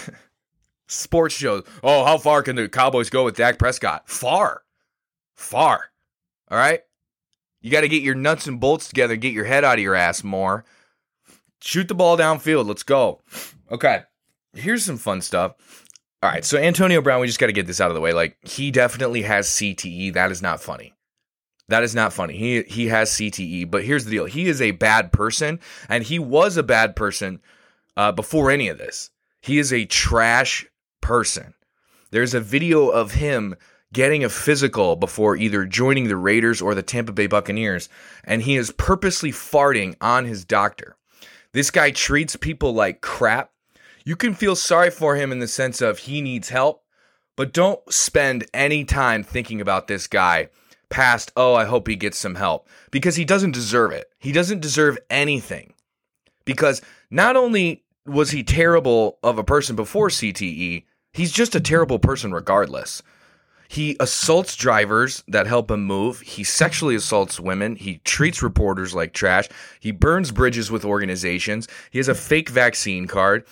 sports 0.89 1.35
show. 1.35 1.63
Oh, 1.83 2.05
how 2.05 2.19
far 2.19 2.43
can 2.43 2.57
the 2.57 2.69
Cowboys 2.69 3.11
go 3.11 3.25
with 3.25 3.37
Dak 3.37 3.59
Prescott? 3.59 4.09
Far. 4.09 4.63
Far. 5.35 5.91
All 6.51 6.59
right? 6.59 6.81
You 7.65 7.71
got 7.71 7.81
to 7.81 7.89
get 7.89 8.03
your 8.03 8.15
nuts 8.15 8.47
and 8.47 8.61
bolts 8.61 8.89
together, 8.89 9.17
get 9.17 9.33
your 9.33 9.47
head 9.47 9.65
out 9.65 9.79
of 9.79 9.83
your 9.83 9.95
ass 9.95 10.23
more. 10.23 10.67
Shoot 11.63 11.89
the 11.89 11.95
ball 11.95 12.19
downfield. 12.19 12.67
Let's 12.67 12.83
go. 12.83 13.23
Okay. 13.71 14.03
Here's 14.53 14.85
some 14.85 14.99
fun 14.99 15.23
stuff. 15.23 15.55
All 16.23 16.29
right, 16.29 16.45
so 16.45 16.59
Antonio 16.59 17.01
Brown, 17.01 17.23
we 17.23 17.27
just 17.27 17.39
got 17.39 17.47
to 17.47 17.55
get 17.55 17.67
this 17.67 17.81
out 17.81 17.91
of 17.91 17.95
the 17.95 18.03
way. 18.03 18.13
Like 18.13 18.37
he 18.47 18.71
definitely 18.71 19.23
has 19.23 19.49
CTE. 19.49 20.13
That 20.13 20.31
is 20.31 20.43
not 20.43 20.61
funny. 20.61 20.93
That 21.69 21.83
is 21.83 21.95
not 21.95 22.13
funny. 22.13 22.37
He 22.37 22.65
he 22.65 22.89
has 22.89 23.11
CTE, 23.13 23.71
but 23.71 23.83
here's 23.83 24.05
the 24.05 24.11
deal. 24.11 24.27
He 24.27 24.47
is 24.47 24.61
a 24.61 24.73
bad 24.73 25.11
person, 25.11 25.59
and 25.89 26.05
he 26.05 26.19
was 26.19 26.59
a 26.59 26.63
bad 26.63 26.95
person 26.95 27.41
uh, 27.97 28.13
before 28.13 28.51
any 28.51 28.69
of 28.69 28.77
this. 28.77 29.09
He 29.41 29.59
is 29.59 29.73
a 29.73 29.87
trash 29.87 30.67
person. 31.01 31.55
There's 32.11 32.35
a 32.35 32.41
video 32.41 32.91
of 32.91 33.13
him 33.13 33.57
getting 33.95 34.23
a 34.23 34.29
physical 34.29 34.95
before 34.95 35.37
either 35.37 35.65
joining 35.65 36.09
the 36.09 36.17
Raiders 36.19 36.61
or 36.61 36.75
the 36.75 36.83
Tampa 36.83 37.13
Bay 37.13 37.27
Buccaneers, 37.27 37.89
and 38.25 38.43
he 38.43 38.57
is 38.57 38.71
purposely 38.73 39.33
farting 39.33 39.97
on 40.03 40.27
his 40.27 40.45
doctor. 40.45 40.99
This 41.53 41.71
guy 41.71 41.91
treats 41.91 42.37
people 42.37 42.75
like 42.75 43.01
crap 43.01 43.55
you 44.05 44.17
can 44.17 44.35
feel 44.35 44.55
sorry 44.55 44.91
for 44.91 45.17
him 45.17 45.33
in 45.33 45.39
the 45.39 45.49
sense 45.49 45.81
of 45.81 46.01
he 46.01 46.21
needs 46.21 46.51
help, 46.51 46.85
but 47.37 47.55
don't 47.55 47.81
spend 47.93 48.45
any 48.53 48.85
time 48.85 49.25
thinking 49.25 49.61
about 49.63 49.89
this 49.89 50.07
guy 50.07 50.51
past, 50.91 51.33
oh, 51.37 51.55
I 51.55 51.65
hope 51.65 51.89
he 51.89 51.97
gets 51.97 52.19
some 52.19 52.35
help, 52.35 52.69
because 52.91 53.17
he 53.17 53.25
doesn't 53.25 53.53
deserve 53.53 53.93
it. 53.93 54.07
He 54.19 54.31
doesn't 54.31 54.61
deserve 54.61 54.99
anything. 55.09 55.73
Because 56.45 56.83
not 57.11 57.35
only 57.35 57.83
was 58.05 58.31
he 58.31 58.45
terrible 58.45 59.19
of 59.23 59.39
a 59.39 59.45
person 59.45 59.75
before 59.75 60.11
CTE, 60.11 60.85
he's 61.15 61.33
just 61.33 61.55
a 61.55 61.61
terrible 61.61 61.99
person 61.99 62.33
regardless. 62.33 63.03
He 63.75 63.97
assaults 63.99 64.55
drivers 64.55 65.25
that 65.27 65.49
help 65.49 65.69
him 65.69 65.85
move. 65.85 66.21
He 66.21 66.45
sexually 66.45 66.95
assaults 66.95 67.41
women. 67.41 67.75
He 67.75 67.99
treats 68.05 68.41
reporters 68.41 68.95
like 68.95 69.13
trash. 69.13 69.49
He 69.81 69.91
burns 69.91 70.31
bridges 70.31 70.71
with 70.71 70.85
organizations. 70.85 71.67
He 71.91 71.99
has 71.99 72.07
a 72.07 72.15
fake 72.15 72.51
vaccine 72.51 73.09
card. 73.09 73.45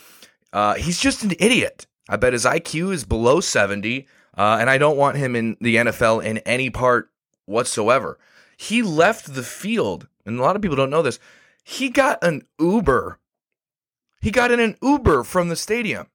Uh, 0.53 0.75
he's 0.75 1.01
just 1.01 1.25
an 1.25 1.33
idiot. 1.41 1.89
I 2.09 2.19
bet 2.19 2.35
his 2.35 2.45
IQ 2.45 2.93
is 2.93 3.05
below 3.05 3.41
70, 3.41 4.07
uh, 4.39 4.59
and 4.61 4.71
I 4.71 4.79
don't 4.79 4.97
want 4.97 5.17
him 5.17 5.35
in 5.35 5.57
the 5.61 5.75
NFL 5.75 6.25
in 6.25 6.39
any 6.39 6.71
part 6.71 7.11
whatsoever. 7.47 8.17
He 8.57 8.81
left 8.81 9.35
the 9.35 9.43
field, 9.43 10.07
and 10.25 10.39
a 10.39 10.43
lot 10.43 10.55
of 10.55 10.63
people 10.63 10.77
don't 10.77 10.91
know 10.91 11.03
this. 11.03 11.19
He 11.65 11.89
got 11.89 12.23
an 12.23 12.47
Uber. 12.61 13.19
He 14.21 14.31
got 14.31 14.53
in 14.53 14.61
an 14.61 14.77
Uber 14.83 15.25
from 15.25 15.49
the 15.49 15.57
stadium. 15.57 16.07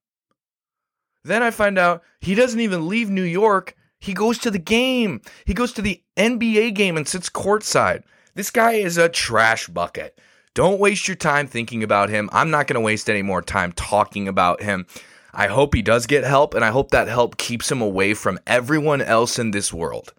Then 1.24 1.42
I 1.42 1.50
find 1.50 1.76
out 1.76 2.02
he 2.22 2.34
doesn't 2.34 2.60
even 2.60 2.88
leave 2.88 3.10
New 3.10 3.20
York. 3.20 3.74
He 4.00 4.14
goes 4.14 4.38
to 4.38 4.50
the 4.50 4.58
game. 4.58 5.20
He 5.44 5.54
goes 5.54 5.72
to 5.72 5.82
the 5.82 6.02
NBA 6.16 6.74
game 6.74 6.96
and 6.96 7.06
sits 7.06 7.28
courtside. 7.28 8.02
This 8.34 8.50
guy 8.50 8.72
is 8.72 8.96
a 8.96 9.08
trash 9.08 9.68
bucket. 9.68 10.18
Don't 10.54 10.80
waste 10.80 11.08
your 11.08 11.16
time 11.16 11.46
thinking 11.46 11.82
about 11.82 12.08
him. 12.08 12.28
I'm 12.32 12.50
not 12.50 12.66
going 12.66 12.74
to 12.74 12.80
waste 12.80 13.10
any 13.10 13.22
more 13.22 13.42
time 13.42 13.72
talking 13.72 14.28
about 14.28 14.62
him. 14.62 14.86
I 15.32 15.46
hope 15.46 15.74
he 15.74 15.82
does 15.82 16.06
get 16.06 16.24
help, 16.24 16.54
and 16.54 16.64
I 16.64 16.70
hope 16.70 16.90
that 16.90 17.08
help 17.08 17.36
keeps 17.36 17.70
him 17.70 17.80
away 17.80 18.14
from 18.14 18.38
everyone 18.46 19.02
else 19.02 19.38
in 19.38 19.50
this 19.50 19.72
world. 19.72 20.14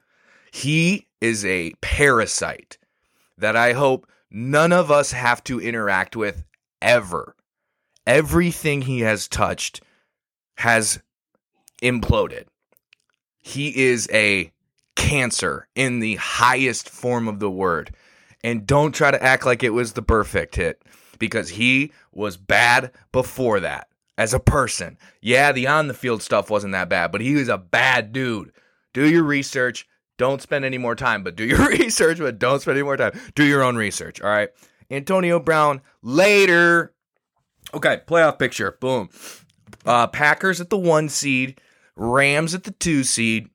He 0.52 1.08
is 1.20 1.46
a 1.46 1.74
parasite 1.82 2.78
that 3.38 3.56
I 3.56 3.74
hope 3.74 4.08
none 4.30 4.72
of 4.72 4.92
us 4.92 5.12
have 5.12 5.44
to 5.46 5.60
interact 5.60 6.16
with 6.16 6.44
ever. 6.82 7.36
Everything 8.06 8.84
he 8.84 9.02
has 9.02 9.28
touched 9.28 9.82
has 10.58 11.02
imploded. 11.82 12.46
He 13.40 13.88
is 13.88 14.08
a 14.12 14.52
cancer 14.96 15.68
in 15.76 16.00
the 16.00 16.16
highest 16.16 16.90
form 16.90 17.28
of 17.28 17.40
the 17.40 17.50
word. 17.50 17.96
And 18.44 18.68
don't 18.68 18.94
try 18.94 19.12
to 19.12 19.22
act 19.22 19.46
like 19.46 19.64
it 19.64 19.72
was 19.72 19.94
the 19.94 20.02
perfect 20.02 20.56
hit 20.56 20.82
because 21.20 21.50
he 21.50 21.92
was 22.14 22.38
bad 22.38 22.92
before 23.12 23.60
that 23.60 23.88
as 24.18 24.34
a 24.34 24.40
person. 24.40 24.98
Yeah, 25.22 25.52
the 25.52 25.68
on 25.68 25.88
the 25.88 25.94
field 25.94 26.22
stuff 26.22 26.50
wasn't 26.50 26.74
that 26.74 26.90
bad, 26.90 27.12
but 27.12 27.22
he 27.22 27.36
was 27.36 27.50
a 27.50 27.58
bad 27.58 28.14
dude. 28.14 28.52
Do 28.94 29.10
your 29.10 29.24
research. 29.24 29.88
Don't 30.18 30.42
spend 30.42 30.66
any 30.66 30.78
more 30.78 30.96
time, 30.96 31.24
but 31.24 31.36
do 31.36 31.46
your 31.46 31.68
research, 31.70 32.20
but 32.20 32.40
don't 32.40 32.62
spend 32.62 32.78
any 32.78 32.84
more 32.84 32.98
time. 32.98 33.18
Do 33.36 33.44
your 33.44 33.64
own 33.64 33.78
research. 33.78 34.22
All 34.22 34.30
right. 34.30 34.50
Antonio 34.92 35.40
Brown 35.40 35.82
later. 36.02 36.94
Okay, 37.74 38.02
playoff 38.08 38.40
picture. 38.40 38.78
Boom. 38.80 39.10
Uh, 39.86 40.08
Packers 40.08 40.60
at 40.60 40.70
the 40.70 40.78
one 40.78 41.08
seed, 41.08 41.62
Rams 42.00 42.56
at 42.56 42.64
the 42.64 42.72
two 42.72 43.04
seed, 43.04 43.50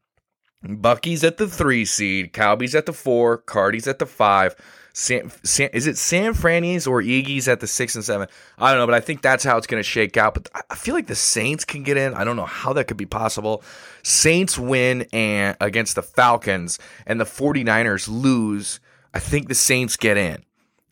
Bucky's 0.63 1.25
at 1.25 1.39
the 1.39 1.49
three 1.49 1.85
seed, 1.87 2.33
Cowboys 2.33 2.75
at 2.75 2.85
the 2.87 2.93
four, 2.93 3.39
Cardi's 3.39 3.89
at 3.89 3.99
the 3.99 4.07
five. 4.07 4.55
San, 4.93 5.33
San, 5.43 5.71
is 5.73 5.89
it 5.89 5.97
San 5.97 6.35
Franny's 6.35 6.87
or 6.87 7.03
Iggy's 7.03 7.49
at 7.49 7.59
the 7.59 7.67
six 7.67 7.97
and 7.97 8.05
seven? 8.05 8.29
I 8.59 8.71
don't 8.71 8.81
know, 8.81 8.87
but 8.87 8.95
I 8.95 9.01
think 9.01 9.23
that's 9.23 9.43
how 9.43 9.57
it's 9.57 9.67
going 9.67 9.83
to 9.83 9.89
shake 9.89 10.17
out. 10.17 10.35
But 10.35 10.51
I 10.71 10.77
feel 10.77 10.95
like 10.95 11.09
the 11.09 11.17
Saints 11.17 11.65
can 11.65 11.83
get 11.83 11.97
in. 11.97 12.15
I 12.15 12.23
don't 12.23 12.37
know 12.37 12.45
how 12.45 12.75
that 12.75 12.87
could 12.87 12.97
be 12.97 13.07
possible. 13.07 13.65
Saints 14.05 14.57
win 14.57 15.07
and 15.13 15.57
against 15.61 15.97
the 15.97 16.03
Falcons, 16.03 16.79
and 17.07 17.19
the 17.19 17.25
49ers 17.25 18.09
lose. 18.09 18.79
I 19.13 19.19
think 19.19 19.49
the 19.49 19.55
Saints 19.55 19.97
get 19.97 20.17
in. 20.17 20.45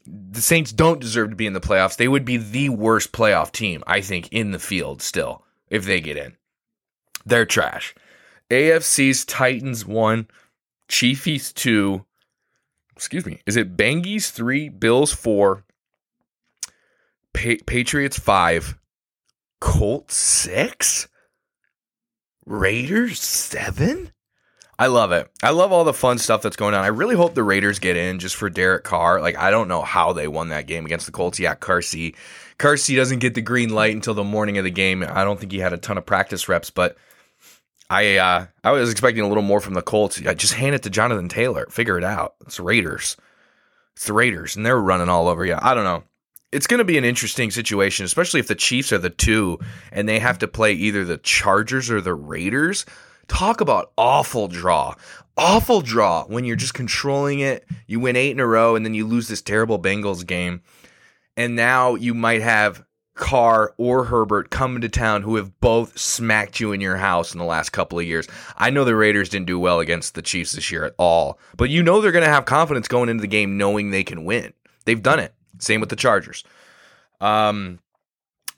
The 0.07 0.41
Saints 0.41 0.73
don't 0.73 1.01
deserve 1.01 1.31
to 1.31 1.37
be 1.37 1.47
in 1.47 1.53
the 1.53 1.61
playoffs. 1.61 1.97
They 1.97 2.09
would 2.09 2.25
be 2.25 2.39
the 2.39 2.71
worst 2.71 3.13
playoff 3.13 3.53
team, 3.53 3.85
I 3.87 4.01
think, 4.01 4.29
in 4.33 4.51
the 4.51 4.59
field 4.59 5.01
still 5.01 5.45
if 5.71 5.85
they 5.85 6.01
get 6.01 6.17
in. 6.17 6.37
They're 7.25 7.47
trash. 7.47 7.95
AFC's 8.51 9.25
Titans 9.25 9.87
one, 9.87 10.29
Chiefs 10.89 11.53
two. 11.53 12.05
Excuse 12.97 13.25
me. 13.27 13.41
Is 13.47 13.57
it 13.57 13.77
Bangies 13.77 14.31
three, 14.31 14.69
Bills 14.69 15.13
four, 15.13 15.65
pa- 17.33 17.63
Patriots 17.67 18.19
five, 18.19 18.79
Colts 19.61 20.15
six, 20.15 21.09
Raiders 22.45 23.21
seven? 23.21 24.13
I 24.79 24.87
love 24.87 25.13
it. 25.13 25.31
I 25.43 25.51
love 25.51 25.71
all 25.71 25.85
the 25.85 25.93
fun 25.93 26.19
stuff 26.19 26.43
that's 26.43 26.57
going 26.57 26.75
on. 26.75 26.83
I 26.83 26.89
really 26.89 27.15
hope 27.15 27.35
the 27.35 27.43
Raiders 27.45 27.79
get 27.79 27.97
in 27.97 28.19
just 28.19 28.35
for 28.35 28.51
Derek 28.51 28.85
Carr. 28.85 29.21
Like 29.21 29.39
I 29.39 29.51
don't 29.51 29.69
know 29.69 29.83
how 29.83 30.13
they 30.13 30.27
won 30.29 30.49
that 30.49 30.67
game 30.67 30.85
against 30.85 31.07
the 31.07 31.13
Colts. 31.13 31.39
Yeah, 31.39 31.55
Carsey. 31.55 32.17
Carsey 32.59 32.97
doesn't 32.97 33.21
get 33.21 33.35
the 33.35 33.43
green 33.43 33.71
light 33.71 33.95
until 33.95 34.15
the 34.15 34.25
morning 34.25 34.59
of 34.59 34.65
the 34.65 34.71
game. 34.71 35.05
I 35.09 35.25
don't 35.25 35.39
think 35.39 35.53
he 35.53 35.59
had 35.59 35.73
a 35.73 35.79
ton 35.79 35.99
of 35.99 36.07
practice 36.07 36.49
reps, 36.49 36.71
but 36.71 36.97
I 37.93 38.17
uh, 38.17 38.47
I 38.65 38.71
was 38.71 38.91
expecting 38.91 39.23
a 39.23 39.29
little 39.29 39.43
more 39.43 39.61
from 39.61 39.75
the 39.75 39.83
Colts. 39.83 40.19
Just 40.19 40.55
hand 40.55 40.75
it 40.75 40.83
to 40.85 40.91
Jonathan 40.91 41.29
Taylor. 41.29 41.67
Figure 41.71 41.99
it 41.99 42.05
out. 42.05 42.37
It's 42.47 42.59
Raiders. 42.59 43.19
It's 43.95 44.07
the 44.07 44.15
Raiders, 44.15 44.57
and 44.57 44.65
they're 44.65 44.81
running 44.81 45.11
all 45.11 45.29
over 45.29 45.45
you. 45.45 45.59
I 45.61 45.75
don't 45.75 45.85
know. 45.85 46.03
It's 46.53 46.67
going 46.67 46.79
to 46.79 46.85
be 46.85 46.97
an 46.97 47.05
interesting 47.05 47.51
situation, 47.51 48.07
especially 48.07 48.41
if 48.41 48.49
the 48.49 48.55
Chiefs 48.55 48.93
are 48.93 48.99
the 48.99 49.11
two 49.11 49.59
and 49.91 50.09
they 50.09 50.19
have 50.19 50.39
to 50.39 50.49
play 50.49 50.73
either 50.73 51.05
the 51.05 51.19
Chargers 51.19 51.91
or 51.91 52.01
the 52.01 52.15
Raiders. 52.15 52.87
Talk 53.29 53.61
about 53.61 53.93
awful 53.97 54.49
draw. 54.49 54.95
Awful 55.37 55.83
draw 55.83 56.25
when 56.25 56.45
you're 56.45 56.57
just 56.57 56.75
controlling 56.75 57.41
it. 57.41 57.67
You 57.87 58.01
win 58.01 58.17
eight 58.17 58.33
in 58.33 58.41
a 58.41 58.47
row 58.47 58.75
and 58.75 58.85
then 58.85 58.93
you 58.93 59.07
lose 59.07 59.29
this 59.29 59.41
terrible 59.41 59.79
Bengals 59.79 60.27
game. 60.27 60.63
And 61.37 61.57
now 61.57 61.95
you 61.95 62.13
might 62.13 62.43
have 62.43 62.85
Carr 63.15 63.75
or 63.77 64.05
Herbert 64.05 64.51
coming 64.51 64.81
to 64.81 64.89
town 64.89 65.23
who 65.23 65.37
have 65.37 65.61
both 65.61 65.99
smacked 65.99 66.61
you 66.61 66.73
in 66.73 66.81
your 66.81 66.97
house 66.97 67.33
in 67.33 67.39
the 67.39 67.45
last 67.45 67.71
couple 67.71 67.99
of 67.99 68.07
years. 68.07 68.27
I 68.57 68.71
know 68.71 68.85
the 68.85 68.97
Raiders 68.97 69.29
didn't 69.29 69.47
do 69.47 69.59
well 69.59 69.81
against 69.81 70.15
the 70.15 70.23
Chiefs 70.23 70.53
this 70.53 70.71
year 70.71 70.85
at 70.85 70.95
all, 70.99 71.39
but 71.57 71.71
you 71.71 71.83
know 71.83 72.01
they're 72.01 72.13
going 72.13 72.25
to 72.25 72.31
have 72.31 72.47
confidence 72.47 72.89
going 72.89 73.09
into 73.09 73.21
the 73.21 73.27
game 73.27 73.59
knowing 73.59 73.91
they 73.91 74.05
can 74.05 74.25
win. 74.25 74.53
They've 74.85 75.03
done 75.03 75.19
it. 75.19 75.35
Same 75.59 75.81
with 75.81 75.91
the 75.91 75.97
Chargers. 75.97 76.43
Um, 77.21 77.79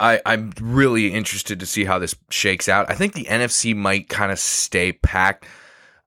I, 0.01 0.21
I'm 0.25 0.53
really 0.61 1.13
interested 1.13 1.61
to 1.61 1.67
see 1.67 1.85
how 1.85 1.99
this 1.99 2.15
shakes 2.31 2.69
out. 2.69 2.91
I 2.91 2.95
think 2.95 3.13
the 3.13 3.25
NFC 3.25 3.75
might 3.75 4.09
kind 4.09 4.33
of 4.33 4.39
stay 4.39 4.93
packed. 4.93 5.47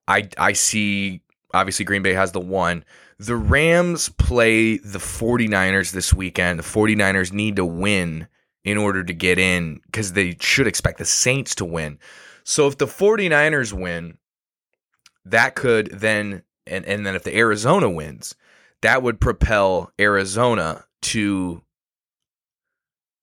I 0.08 0.30
I 0.38 0.54
see 0.54 1.22
obviously 1.54 1.86
Green 1.86 2.02
Bay 2.02 2.14
has 2.14 2.32
the 2.32 2.40
one. 2.40 2.84
The 3.20 3.36
Rams 3.36 4.10
play 4.10 4.78
the 4.78 5.00
49ers 5.00 5.92
this 5.92 6.14
weekend. 6.14 6.60
The 6.60 6.64
49ers 6.64 7.34
need 7.34 7.56
to 7.56 7.66
win 7.66 8.28
in 8.68 8.78
order 8.78 9.02
to 9.02 9.14
get 9.14 9.40
in 9.40 9.80
because 9.86 10.12
they 10.12 10.36
should 10.42 10.68
expect 10.68 10.98
the 10.98 11.06
Saints 11.06 11.56
to 11.56 11.64
win. 11.64 11.98
So 12.44 12.68
if 12.68 12.78
the 12.78 12.86
49ers 12.86 13.72
win, 13.72 14.18
that 15.24 15.56
could 15.56 15.88
then 15.88 16.44
and, 16.66 16.84
and 16.84 17.06
then 17.06 17.16
if 17.16 17.24
the 17.24 17.36
Arizona 17.38 17.90
wins, 17.90 18.36
that 18.82 19.02
would 19.02 19.22
propel 19.22 19.94
Arizona 19.98 20.84
to 21.04 21.64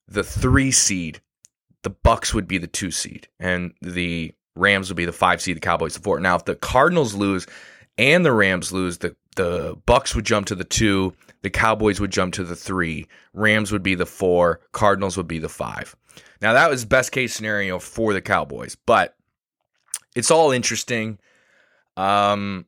the 0.09 0.25
three 0.25 0.71
seed. 0.71 1.21
The 1.83 1.91
Bucks 1.91 2.33
would 2.33 2.49
be 2.49 2.57
the 2.57 2.67
two 2.67 2.91
seed, 2.91 3.29
and 3.39 3.75
the 3.83 4.33
Rams 4.57 4.89
would 4.89 4.97
be 4.97 5.05
the 5.05 5.13
five 5.13 5.43
seed. 5.43 5.57
The 5.57 5.61
Cowboys 5.61 5.93
the 5.93 6.01
four. 6.01 6.19
Now, 6.21 6.37
if 6.37 6.47
the 6.47 6.55
Cardinals 6.55 7.15
lose 7.15 7.47
and 7.99 8.25
the 8.25 8.33
Rams 8.33 8.73
lose, 8.73 8.97
the 8.99 9.15
the 9.37 9.77
Bucks 9.85 10.15
would 10.15 10.25
jump 10.25 10.47
to 10.47 10.55
the 10.55 10.65
two. 10.65 11.13
The 11.45 11.51
Cowboys 11.51 12.01
would 12.01 12.11
jump 12.11 12.33
to 12.35 12.43
the 12.43 12.57
three. 12.57 13.07
Rams 13.35 13.71
would 13.71 13.83
be 13.83 13.95
the 13.95 14.07
four. 14.07 14.61
Cardinals 14.73 15.19
would 15.19 15.29
be 15.29 15.39
the 15.39 15.51
five. 15.51 15.95
Now 16.41 16.55
that 16.55 16.71
was 16.71 16.87
best 16.87 17.13
case 17.13 17.35
scenario 17.35 17.79
for 17.79 18.15
the 18.15 18.23
Cowboys, 18.23 18.79
but 18.87 19.15
it's 20.17 20.31
all 20.31 20.53
interesting. 20.53 21.19
Um, 21.99 22.65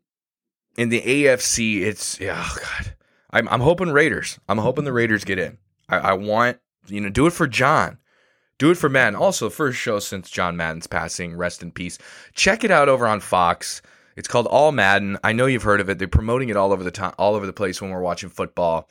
in 0.77 0.91
the 0.91 1.01
AFC, 1.01 1.81
it's 1.81 2.21
yeah, 2.21 2.45
oh 2.47 2.57
God. 2.61 2.95
I'm 3.31 3.49
I'm 3.49 3.63
hoping 3.63 3.93
Raiders. 3.93 4.39
I'm 4.47 4.59
hoping 4.59 4.85
the 4.85 4.93
Raiders 4.93 5.25
get 5.25 5.39
in. 5.39 5.57
I, 5.89 5.97
I 5.97 6.13
want 6.13 6.59
you 6.87 7.01
know 7.01 7.09
do 7.09 7.27
it 7.27 7.33
for 7.33 7.47
John. 7.47 7.97
Do 8.59 8.71
it 8.71 8.77
for 8.77 8.91
Madden. 8.91 9.17
Also, 9.17 9.49
first 9.49 9.79
show 9.79 10.01
since 10.01 10.29
John 10.29 10.55
Madden's 10.55 10.87
passing. 10.87 11.35
Rest 11.35 11.63
in 11.63 11.73
peace. 11.73 11.97
Check 12.35 12.63
it 12.63 12.71
out 12.71 12.91
over 12.91 13.07
on 13.07 13.21
Fox. 13.21 13.81
It's 14.17 14.29
called 14.29 14.47
All 14.47 14.73
Madden. 14.73 15.19
I 15.23 15.33
know 15.33 15.47
you've 15.47 15.63
heard 15.63 15.81
of 15.81 15.91
it. 15.91 15.99
They're 15.99 16.09
promoting 16.09 16.49
it 16.49 16.57
all 16.57 16.73
over 16.73 16.83
the 16.83 16.91
time, 16.91 17.15
all 17.19 17.35
over 17.35 17.47
the 17.47 17.53
place 17.53 17.81
when 17.81 17.91
we're 17.91 18.01
watching 18.01 18.31
football. 18.31 18.89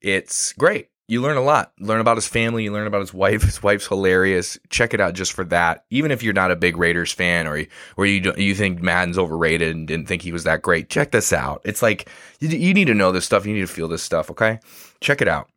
It's 0.00 0.52
great. 0.52 0.88
You 1.06 1.20
learn 1.20 1.36
a 1.36 1.42
lot. 1.42 1.72
Learn 1.78 2.00
about 2.00 2.16
his 2.16 2.26
family. 2.26 2.64
You 2.64 2.72
learn 2.72 2.86
about 2.86 3.00
his 3.00 3.12
wife. 3.12 3.42
His 3.54 3.62
wife's 3.62 3.86
hilarious. 3.86 4.58
Check 4.70 4.94
it 4.94 5.00
out 5.00 5.14
just 5.14 5.32
for 5.32 5.44
that. 5.44 5.84
Even 5.90 6.10
if 6.10 6.22
you're 6.22 6.32
not 6.32 6.50
a 6.50 6.56
big 6.56 6.78
Raiders 6.78 7.12
fan 7.12 7.46
or 7.46 7.62
or 7.98 8.06
you 8.06 8.32
you 8.38 8.54
think 8.54 8.80
Madden's 8.80 9.18
overrated 9.18 9.76
and 9.76 9.86
didn't 9.86 10.08
think 10.08 10.22
he 10.22 10.32
was 10.32 10.44
that 10.44 10.62
great, 10.62 10.88
check 10.88 11.10
this 11.10 11.32
out. 11.32 11.60
It's 11.64 11.82
like 11.82 12.08
you, 12.40 12.48
you 12.48 12.72
need 12.72 12.86
to 12.86 12.94
know 12.94 13.12
this 13.12 13.26
stuff. 13.26 13.44
You 13.44 13.52
need 13.52 13.60
to 13.60 13.66
feel 13.66 13.88
this 13.88 14.02
stuff. 14.02 14.30
Okay, 14.30 14.60
check 15.00 15.20
it 15.20 15.28
out. 15.28 15.50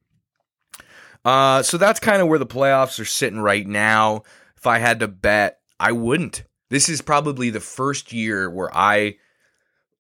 Uh, 1.24 1.63
so 1.63 1.77
that's 1.77 2.00
kind 2.00 2.21
of 2.21 2.27
where 2.27 2.39
the 2.39 2.45
playoffs 2.45 3.00
are 3.00 3.05
sitting 3.05 3.39
right 3.39 3.65
now. 3.65 4.24
If 4.57 4.67
I 4.67 4.79
had 4.79 5.00
to 5.00 5.07
bet, 5.07 5.59
I 5.79 5.93
wouldn't. 5.93 6.43
This 6.69 6.89
is 6.89 7.01
probably 7.01 7.50
the 7.50 7.59
first 7.59 8.12
year 8.12 8.50
where 8.50 8.75
I 8.75 9.17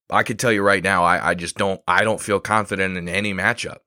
I 0.09 0.23
could 0.23 0.39
tell 0.39 0.51
you 0.51 0.63
right 0.63 0.83
now, 0.83 1.03
I, 1.03 1.31
I 1.31 1.33
just 1.33 1.57
don't 1.57 1.81
I 1.87 2.03
don't 2.03 2.21
feel 2.21 2.39
confident 2.39 2.97
in 2.97 3.09
any 3.09 3.33
matchup. 3.33 3.77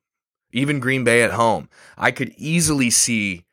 Even 0.52 0.80
Green 0.80 1.04
Bay 1.04 1.22
at 1.22 1.32
home. 1.32 1.68
I 1.96 2.10
could 2.10 2.32
easily 2.36 2.90
see 2.90 3.44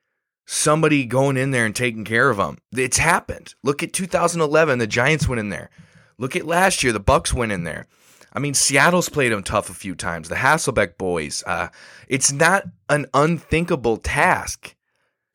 somebody 0.46 1.06
going 1.06 1.38
in 1.38 1.52
there 1.52 1.66
and 1.66 1.76
taking 1.76 2.06
care 2.06 2.30
of 2.30 2.38
them. 2.38 2.58
It's 2.76 2.98
happened. 2.98 3.54
Look 3.64 3.84
at 3.84 3.94
2011, 3.94 4.80
the 4.80 4.88
Giants 4.88 5.28
went 5.28 5.40
in 5.40 5.50
there. 5.50 5.70
Look 6.18 6.36
at 6.36 6.48
last 6.48 6.84
year, 6.84 6.94
the 6.94 7.00
Bucks 7.00 7.34
went 7.34 7.52
in 7.52 7.64
there. 7.64 7.86
I 8.34 8.40
mean, 8.40 8.54
Seattle's 8.54 9.10
played 9.10 9.32
them 9.32 9.44
tough 9.44 9.70
a 9.70 9.74
few 9.74 9.94
times. 9.94 10.30
The 10.30 10.36
Hasselbeck 10.36 10.98
boys. 10.98 11.44
Uh, 11.46 11.70
it's 12.08 12.32
not 12.32 12.64
an 12.90 13.08
unthinkable 13.14 13.98
task. 13.98 14.76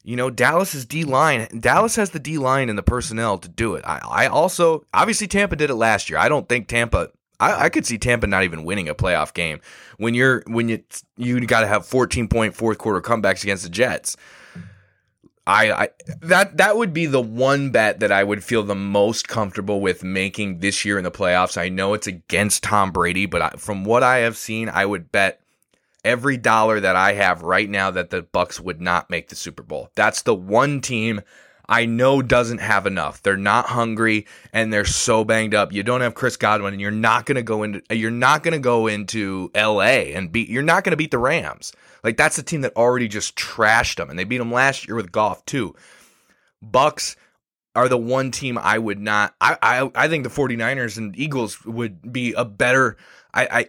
You 0.04 0.16
know, 0.16 0.30
Dallas's 0.30 0.84
D 0.84 1.04
line, 1.04 1.46
Dallas 1.60 1.96
has 1.96 2.10
the 2.10 2.18
D 2.18 2.38
line 2.38 2.68
and 2.68 2.76
the 2.76 2.82
personnel 2.82 3.38
to 3.38 3.48
do 3.48 3.74
it. 3.74 3.84
I, 3.86 4.00
I 4.04 4.26
also, 4.26 4.84
obviously, 4.92 5.28
Tampa 5.28 5.54
did 5.54 5.70
it 5.70 5.76
last 5.76 6.10
year. 6.10 6.18
I 6.18 6.28
don't 6.28 6.48
think 6.48 6.66
Tampa, 6.66 7.10
I, 7.38 7.64
I 7.64 7.68
could 7.68 7.86
see 7.86 7.98
Tampa 7.98 8.26
not 8.26 8.42
even 8.42 8.64
winning 8.64 8.88
a 8.88 8.94
playoff 8.94 9.32
game 9.32 9.60
when 9.98 10.14
you're, 10.14 10.42
when 10.46 10.68
you, 10.68 10.82
you 11.16 11.40
got 11.46 11.60
to 11.60 11.68
have 11.68 11.86
14 11.86 12.26
point 12.26 12.56
fourth 12.56 12.78
quarter 12.78 13.00
comebacks 13.00 13.44
against 13.44 13.62
the 13.62 13.70
Jets. 13.70 14.16
I, 15.44 15.72
I 15.72 15.88
that 16.20 16.58
that 16.58 16.76
would 16.76 16.92
be 16.92 17.06
the 17.06 17.20
one 17.20 17.70
bet 17.70 17.98
that 18.00 18.12
I 18.12 18.22
would 18.22 18.44
feel 18.44 18.62
the 18.62 18.76
most 18.76 19.26
comfortable 19.26 19.80
with 19.80 20.04
making 20.04 20.60
this 20.60 20.84
year 20.84 20.98
in 20.98 21.04
the 21.04 21.10
playoffs. 21.10 21.58
I 21.58 21.68
know 21.68 21.94
it's 21.94 22.06
against 22.06 22.62
Tom 22.62 22.92
Brady, 22.92 23.26
but 23.26 23.42
I, 23.42 23.50
from 23.50 23.84
what 23.84 24.04
I 24.04 24.18
have 24.18 24.36
seen, 24.36 24.68
I 24.68 24.86
would 24.86 25.10
bet 25.10 25.41
every 26.04 26.36
dollar 26.36 26.80
that 26.80 26.96
I 26.96 27.14
have 27.14 27.42
right 27.42 27.68
now 27.68 27.90
that 27.90 28.10
the 28.10 28.22
Bucks 28.22 28.60
would 28.60 28.80
not 28.80 29.10
make 29.10 29.28
the 29.28 29.36
Super 29.36 29.62
Bowl. 29.62 29.90
That's 29.94 30.22
the 30.22 30.34
one 30.34 30.80
team 30.80 31.22
I 31.68 31.86
know 31.86 32.22
doesn't 32.22 32.58
have 32.58 32.86
enough. 32.86 33.22
They're 33.22 33.36
not 33.36 33.66
hungry 33.66 34.26
and 34.52 34.72
they're 34.72 34.84
so 34.84 35.24
banged 35.24 35.54
up. 35.54 35.72
You 35.72 35.82
don't 35.82 36.00
have 36.00 36.14
Chris 36.14 36.36
Godwin 36.36 36.74
and 36.74 36.80
you're 36.80 36.90
not 36.90 37.24
going 37.24 37.36
to 37.36 37.42
go 37.42 37.62
into 37.62 37.82
you're 37.90 38.10
not 38.10 38.42
going 38.42 38.52
to 38.52 38.58
go 38.58 38.88
into 38.88 39.50
LA 39.54 40.10
and 40.12 40.30
beat 40.32 40.48
you're 40.48 40.62
not 40.62 40.84
going 40.84 40.90
to 40.90 40.96
beat 40.96 41.12
the 41.12 41.18
Rams. 41.18 41.72
Like 42.02 42.16
that's 42.16 42.38
a 42.38 42.42
team 42.42 42.62
that 42.62 42.76
already 42.76 43.08
just 43.08 43.36
trashed 43.36 43.96
them, 43.96 44.10
and 44.10 44.18
they 44.18 44.24
beat 44.24 44.38
them 44.38 44.52
last 44.52 44.86
year 44.88 44.96
with 44.96 45.12
Goff 45.12 45.44
too. 45.46 45.74
Bucks 46.60 47.16
are 47.74 47.88
the 47.88 47.96
one 47.96 48.30
team 48.30 48.58
I 48.58 48.78
would 48.78 48.98
not. 48.98 49.34
I 49.40 49.56
I, 49.62 49.90
I 49.94 50.08
think 50.08 50.24
the 50.24 50.30
49ers 50.30 50.98
and 50.98 51.16
Eagles 51.16 51.64
would 51.64 52.12
be 52.12 52.32
a 52.32 52.44
better. 52.44 52.96
I, 53.32 53.46
I 53.50 53.66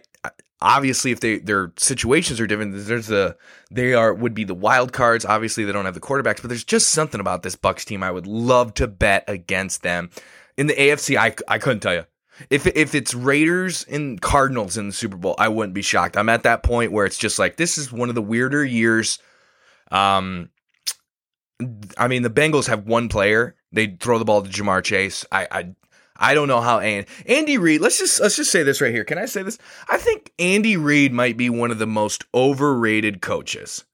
obviously 0.64 1.12
if 1.12 1.20
they 1.20 1.38
their 1.38 1.72
situations 1.76 2.40
are 2.40 2.46
different 2.46 2.74
there's 2.86 3.10
a 3.10 3.36
they 3.70 3.92
are 3.92 4.14
would 4.14 4.34
be 4.34 4.44
the 4.44 4.54
wild 4.54 4.92
cards 4.92 5.24
obviously 5.24 5.64
they 5.64 5.72
don't 5.72 5.84
have 5.84 5.94
the 5.94 6.00
quarterbacks 6.00 6.40
but 6.40 6.48
there's 6.48 6.64
just 6.64 6.90
something 6.90 7.20
about 7.20 7.42
this 7.42 7.54
bucks 7.54 7.84
team 7.84 8.02
i 8.02 8.10
would 8.10 8.26
love 8.26 8.72
to 8.72 8.88
bet 8.88 9.24
against 9.28 9.82
them 9.82 10.10
in 10.56 10.66
the 10.66 10.74
afc 10.74 11.16
i, 11.16 11.34
I 11.46 11.58
couldn't 11.58 11.80
tell 11.80 11.94
you 11.94 12.06
if 12.50 12.66
if 12.66 12.94
it's 12.96 13.14
Raiders 13.14 13.84
and 13.84 14.20
Cardinals 14.20 14.76
in 14.76 14.88
the 14.88 14.92
Super 14.92 15.16
Bowl, 15.16 15.36
I 15.38 15.46
wouldn't 15.46 15.72
be 15.72 15.82
shocked. 15.82 16.16
I'm 16.16 16.28
at 16.28 16.42
that 16.42 16.64
point 16.64 16.90
where 16.90 17.06
it's 17.06 17.16
just 17.16 17.38
like 17.38 17.56
this 17.56 17.78
is 17.78 17.92
one 17.92 18.08
of 18.08 18.16
the 18.16 18.22
weirder 18.22 18.64
years. 18.64 19.20
Um, 19.92 20.50
I 21.96 22.08
mean, 22.08 22.22
the 22.22 22.30
Bengals 22.30 22.66
have 22.66 22.86
one 22.86 23.08
player. 23.08 23.54
They 23.70 23.86
throw 23.86 24.18
the 24.18 24.24
ball 24.24 24.42
to 24.42 24.50
Ja'Marr 24.50 24.82
Chase. 24.82 25.24
I 25.30 25.46
I 25.48 25.74
I 26.16 26.34
don't 26.34 26.48
know 26.48 26.60
how 26.60 26.78
and 26.78 27.06
Andy 27.26 27.58
Reid. 27.58 27.80
Let's 27.80 27.98
just 27.98 28.20
let's 28.20 28.36
just 28.36 28.52
say 28.52 28.62
this 28.62 28.80
right 28.80 28.92
here. 28.92 29.04
Can 29.04 29.18
I 29.18 29.26
say 29.26 29.42
this? 29.42 29.58
I 29.88 29.98
think 29.98 30.32
Andy 30.38 30.76
Reid 30.76 31.12
might 31.12 31.36
be 31.36 31.50
one 31.50 31.70
of 31.70 31.78
the 31.78 31.86
most 31.86 32.24
overrated 32.32 33.20
coaches. 33.20 33.84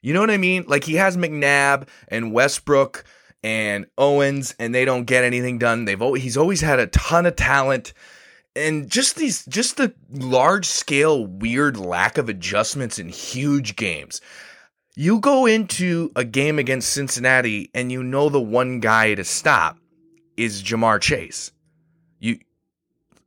You 0.00 0.14
know 0.14 0.20
what 0.20 0.30
I 0.30 0.36
mean? 0.36 0.64
Like 0.68 0.84
he 0.84 0.94
has 0.94 1.16
McNabb 1.16 1.88
and 2.06 2.32
Westbrook 2.32 3.04
and 3.42 3.86
Owens, 3.96 4.54
and 4.60 4.74
they 4.74 4.84
don't 4.84 5.04
get 5.04 5.24
anything 5.24 5.58
done. 5.58 5.84
They've 5.84 6.00
always, 6.00 6.22
he's 6.22 6.36
always 6.36 6.60
had 6.60 6.78
a 6.78 6.86
ton 6.86 7.26
of 7.26 7.34
talent, 7.34 7.92
and 8.54 8.88
just 8.88 9.16
these 9.16 9.44
just 9.46 9.76
the 9.76 9.94
large 10.10 10.66
scale 10.66 11.26
weird 11.26 11.76
lack 11.76 12.16
of 12.16 12.28
adjustments 12.28 12.98
in 12.98 13.08
huge 13.08 13.74
games. 13.74 14.20
You 14.94 15.20
go 15.20 15.46
into 15.46 16.10
a 16.16 16.24
game 16.24 16.58
against 16.60 16.92
Cincinnati, 16.92 17.70
and 17.74 17.90
you 17.90 18.04
know 18.04 18.28
the 18.28 18.40
one 18.40 18.78
guy 18.78 19.14
to 19.14 19.24
stop 19.24 19.78
is 20.38 20.62
Ja'Marr 20.62 21.00
Chase. 21.00 21.52
You 22.18 22.38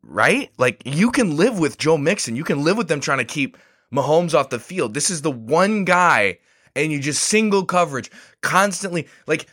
right? 0.04 0.52
Like 0.58 0.82
you 0.86 1.12
can 1.12 1.38
live 1.38 1.60
with 1.60 1.78
Joe 1.78 1.98
Mixon. 1.98 2.36
You 2.36 2.44
can 2.44 2.64
live 2.64 2.78
with 2.78 2.88
them 2.88 3.02
trying 3.02 3.20
to 3.20 3.26
keep 3.26 3.58
Mahomes 3.94 4.34
off 4.34 4.50
the 4.50 4.60
field. 4.60 4.94
This 4.94 5.10
is 5.10 5.22
the 5.22 5.32
one 5.32 5.86
guy 5.86 6.40
and 6.76 6.92
you 6.92 7.00
just 7.00 7.24
single 7.24 7.66
coverage 7.66 8.10
constantly. 8.42 9.08
Like 9.28 9.48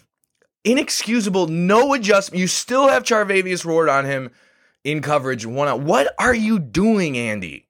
inexcusable, 0.65 1.49
no 1.49 1.95
adjustment. 1.95 2.41
You 2.41 2.47
still 2.47 2.89
have 2.89 3.03
Charvarius 3.03 3.65
Ward 3.65 3.89
on 3.89 4.05
him 4.05 4.31
in 4.85 5.03
coverage 5.03 5.45
one. 5.45 5.85
What 5.85 6.15
are 6.19 6.35
you 6.35 6.59
doing, 6.59 7.17
Andy? 7.17 7.67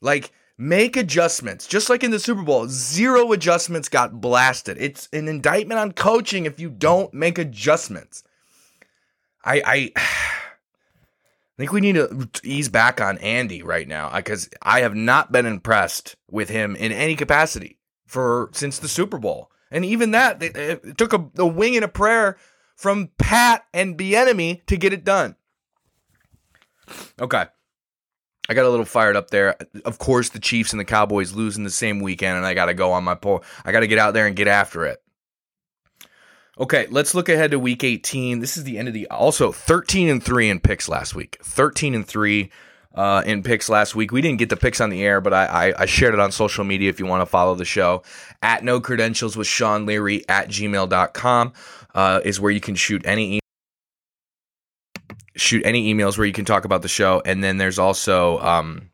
Like, 0.00 0.30
make 0.56 0.96
adjustments. 0.96 1.66
Just 1.66 1.90
like 1.90 2.04
in 2.04 2.10
the 2.10 2.18
Super 2.18 2.42
Bowl, 2.42 2.66
zero 2.68 3.32
adjustments 3.32 3.88
got 3.88 4.20
blasted. 4.20 4.76
It's 4.78 5.08
an 5.12 5.28
indictment 5.28 5.80
on 5.80 5.92
coaching 5.92 6.46
if 6.46 6.60
you 6.60 6.70
don't 6.70 7.12
make 7.12 7.38
adjustments. 7.38 8.22
I 9.48 9.92
I, 9.96 10.02
think 11.56 11.72
we 11.72 11.80
need 11.80 11.96
to 11.96 12.28
ease 12.44 12.68
back 12.68 13.00
on 13.00 13.18
Andy 13.18 13.62
right 13.62 13.88
now 13.88 14.08
uh, 14.08 14.16
because 14.16 14.48
I 14.62 14.80
have 14.80 14.94
not 14.94 15.32
been 15.32 15.46
impressed 15.46 16.14
with 16.30 16.48
him 16.48 16.76
in 16.76 16.92
any 16.92 17.16
capacity 17.16 17.78
for 18.06 18.50
since 18.52 18.78
the 18.78 18.88
Super 18.88 19.18
Bowl. 19.18 19.50
And 19.70 19.84
even 19.84 20.12
that, 20.12 20.40
took 20.96 21.12
a, 21.12 21.30
a 21.36 21.46
wing 21.46 21.76
and 21.76 21.84
a 21.84 21.88
prayer 21.88 22.38
from 22.76 23.10
Pat 23.18 23.66
and 23.74 23.98
Bieniemy 23.98 24.64
to 24.66 24.76
get 24.76 24.92
it 24.92 25.04
done. 25.04 25.36
Okay. 27.20 27.44
I 28.48 28.54
got 28.54 28.64
a 28.64 28.70
little 28.70 28.86
fired 28.86 29.16
up 29.16 29.28
there. 29.28 29.56
Of 29.84 29.98
course, 29.98 30.30
the 30.30 30.38
Chiefs 30.38 30.72
and 30.72 30.80
the 30.80 30.84
Cowboys 30.84 31.34
losing 31.34 31.64
the 31.64 31.70
same 31.70 32.00
weekend, 32.00 32.38
and 32.38 32.46
I 32.46 32.54
got 32.54 32.66
to 32.66 32.74
go 32.74 32.92
on 32.92 33.04
my 33.04 33.14
pole. 33.14 33.44
I 33.64 33.72
got 33.72 33.80
to 33.80 33.86
get 33.86 33.98
out 33.98 34.14
there 34.14 34.26
and 34.26 34.34
get 34.34 34.48
after 34.48 34.86
it. 34.86 35.02
Okay, 36.60 36.88
let's 36.90 37.14
look 37.14 37.28
ahead 37.28 37.52
to 37.52 37.58
week 37.58 37.84
18. 37.84 38.40
This 38.40 38.56
is 38.56 38.64
the 38.64 38.78
end 38.78 38.88
of 38.88 38.94
the 38.94 39.06
also 39.08 39.52
13 39.52 40.08
and 40.08 40.22
3 40.22 40.50
in 40.50 40.58
picks 40.58 40.88
last 40.88 41.14
week. 41.14 41.38
13 41.40 41.94
and 41.94 42.04
3 42.04 42.50
uh, 42.96 43.22
in 43.24 43.44
picks 43.44 43.68
last 43.68 43.94
week. 43.94 44.10
We 44.10 44.20
didn't 44.20 44.40
get 44.40 44.48
the 44.48 44.56
picks 44.56 44.80
on 44.80 44.90
the 44.90 45.04
air, 45.04 45.20
but 45.20 45.32
I, 45.32 45.44
I, 45.44 45.82
I 45.82 45.86
shared 45.86 46.14
it 46.14 46.20
on 46.20 46.32
social 46.32 46.64
media 46.64 46.90
if 46.90 46.98
you 46.98 47.06
want 47.06 47.20
to 47.20 47.26
follow 47.26 47.54
the 47.54 47.64
show. 47.64 48.02
At 48.42 48.64
no 48.64 48.80
credentials 48.80 49.36
with 49.36 49.46
Sean 49.46 49.86
Leary 49.86 50.28
at 50.28 50.48
gmail.com 50.48 51.52
uh, 51.94 52.20
is 52.24 52.40
where 52.40 52.50
you 52.50 52.60
can 52.60 52.74
shoot 52.74 53.02
any 53.06 53.26
email 53.26 53.40
shoot 55.36 55.62
any 55.64 55.94
emails 55.94 56.18
where 56.18 56.26
you 56.26 56.32
can 56.32 56.44
talk 56.44 56.64
about 56.64 56.82
the 56.82 56.88
show. 56.88 57.22
And 57.24 57.44
then 57.44 57.58
there's 57.58 57.78
also 57.78 58.40
um, 58.40 58.90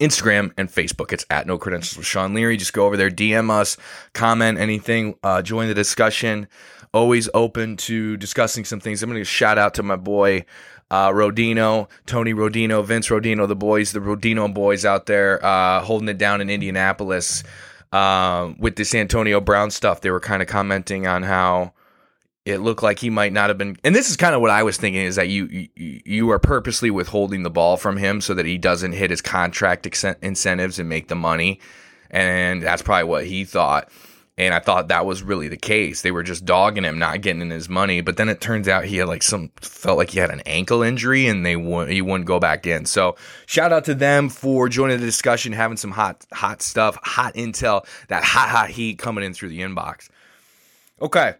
Instagram 0.00 0.52
and 0.56 0.68
Facebook. 0.68 1.12
It's 1.12 1.26
at 1.30 1.46
No 1.46 1.58
Credentials 1.58 1.96
with 1.96 2.06
Sean 2.06 2.34
Leary. 2.34 2.56
Just 2.56 2.72
go 2.72 2.86
over 2.86 2.96
there, 2.96 3.10
DM 3.10 3.50
us, 3.50 3.76
comment 4.14 4.58
anything, 4.58 5.14
uh, 5.22 5.42
join 5.42 5.68
the 5.68 5.74
discussion. 5.74 6.48
Always 6.92 7.28
open 7.34 7.76
to 7.78 8.16
discussing 8.16 8.64
some 8.64 8.80
things. 8.80 9.02
I'm 9.02 9.10
going 9.10 9.20
to 9.20 9.24
shout 9.24 9.58
out 9.58 9.74
to 9.74 9.82
my 9.82 9.96
boy 9.96 10.44
uh, 10.90 11.10
Rodino, 11.10 11.88
Tony 12.06 12.34
Rodino, 12.34 12.84
Vince 12.84 13.08
Rodino, 13.08 13.46
the 13.46 13.54
boys, 13.54 13.92
the 13.92 14.00
Rodino 14.00 14.52
boys 14.52 14.84
out 14.84 15.06
there 15.06 15.44
uh, 15.44 15.80
holding 15.82 16.08
it 16.08 16.18
down 16.18 16.40
in 16.40 16.50
Indianapolis 16.50 17.44
uh, 17.92 18.52
with 18.58 18.76
this 18.76 18.94
Antonio 18.94 19.40
Brown 19.40 19.70
stuff. 19.70 20.00
They 20.00 20.10
were 20.10 20.20
kind 20.20 20.42
of 20.42 20.48
commenting 20.48 21.06
on 21.06 21.22
how 21.22 21.72
it 22.50 22.58
looked 22.58 22.82
like 22.82 22.98
he 22.98 23.10
might 23.10 23.32
not 23.32 23.48
have 23.48 23.58
been. 23.58 23.76
And 23.84 23.94
this 23.94 24.10
is 24.10 24.16
kind 24.16 24.34
of 24.34 24.40
what 24.40 24.50
I 24.50 24.62
was 24.62 24.76
thinking 24.76 25.02
is 25.02 25.16
that 25.16 25.28
you 25.28 25.46
you, 25.46 26.00
you 26.04 26.30
are 26.30 26.38
purposely 26.38 26.90
withholding 26.90 27.42
the 27.42 27.50
ball 27.50 27.76
from 27.76 27.96
him 27.96 28.20
so 28.20 28.34
that 28.34 28.46
he 28.46 28.58
doesn't 28.58 28.92
hit 28.92 29.10
his 29.10 29.22
contract 29.22 29.86
incentives 30.22 30.78
and 30.78 30.88
make 30.88 31.08
the 31.08 31.14
money. 31.14 31.60
And 32.10 32.62
that's 32.62 32.82
probably 32.82 33.04
what 33.04 33.26
he 33.26 33.44
thought. 33.44 33.90
And 34.40 34.54
I 34.54 34.58
thought 34.58 34.88
that 34.88 35.04
was 35.04 35.22
really 35.22 35.48
the 35.48 35.58
case. 35.58 36.00
They 36.00 36.12
were 36.12 36.22
just 36.22 36.46
dogging 36.46 36.84
him, 36.84 36.98
not 36.98 37.20
getting 37.20 37.42
in 37.42 37.50
his 37.50 37.68
money. 37.68 38.00
But 38.00 38.16
then 38.16 38.30
it 38.30 38.40
turns 38.40 38.68
out 38.68 38.86
he 38.86 38.96
had 38.96 39.06
like 39.06 39.22
some 39.22 39.50
felt 39.60 39.98
like 39.98 40.08
he 40.08 40.18
had 40.18 40.30
an 40.30 40.40
ankle 40.46 40.82
injury, 40.82 41.26
and 41.26 41.44
they 41.44 41.56
would 41.56 41.90
he 41.90 42.00
wouldn't 42.00 42.24
go 42.24 42.40
back 42.40 42.66
in. 42.66 42.86
So 42.86 43.16
shout 43.44 43.70
out 43.70 43.84
to 43.84 43.94
them 43.94 44.30
for 44.30 44.70
joining 44.70 44.98
the 44.98 45.04
discussion, 45.04 45.52
having 45.52 45.76
some 45.76 45.90
hot 45.90 46.24
hot 46.32 46.62
stuff, 46.62 46.96
hot 47.02 47.34
intel, 47.34 47.84
that 48.08 48.24
hot 48.24 48.48
hot 48.48 48.70
heat 48.70 48.98
coming 48.98 49.24
in 49.24 49.34
through 49.34 49.50
the 49.50 49.60
inbox. 49.60 50.08
Okay, 51.02 51.34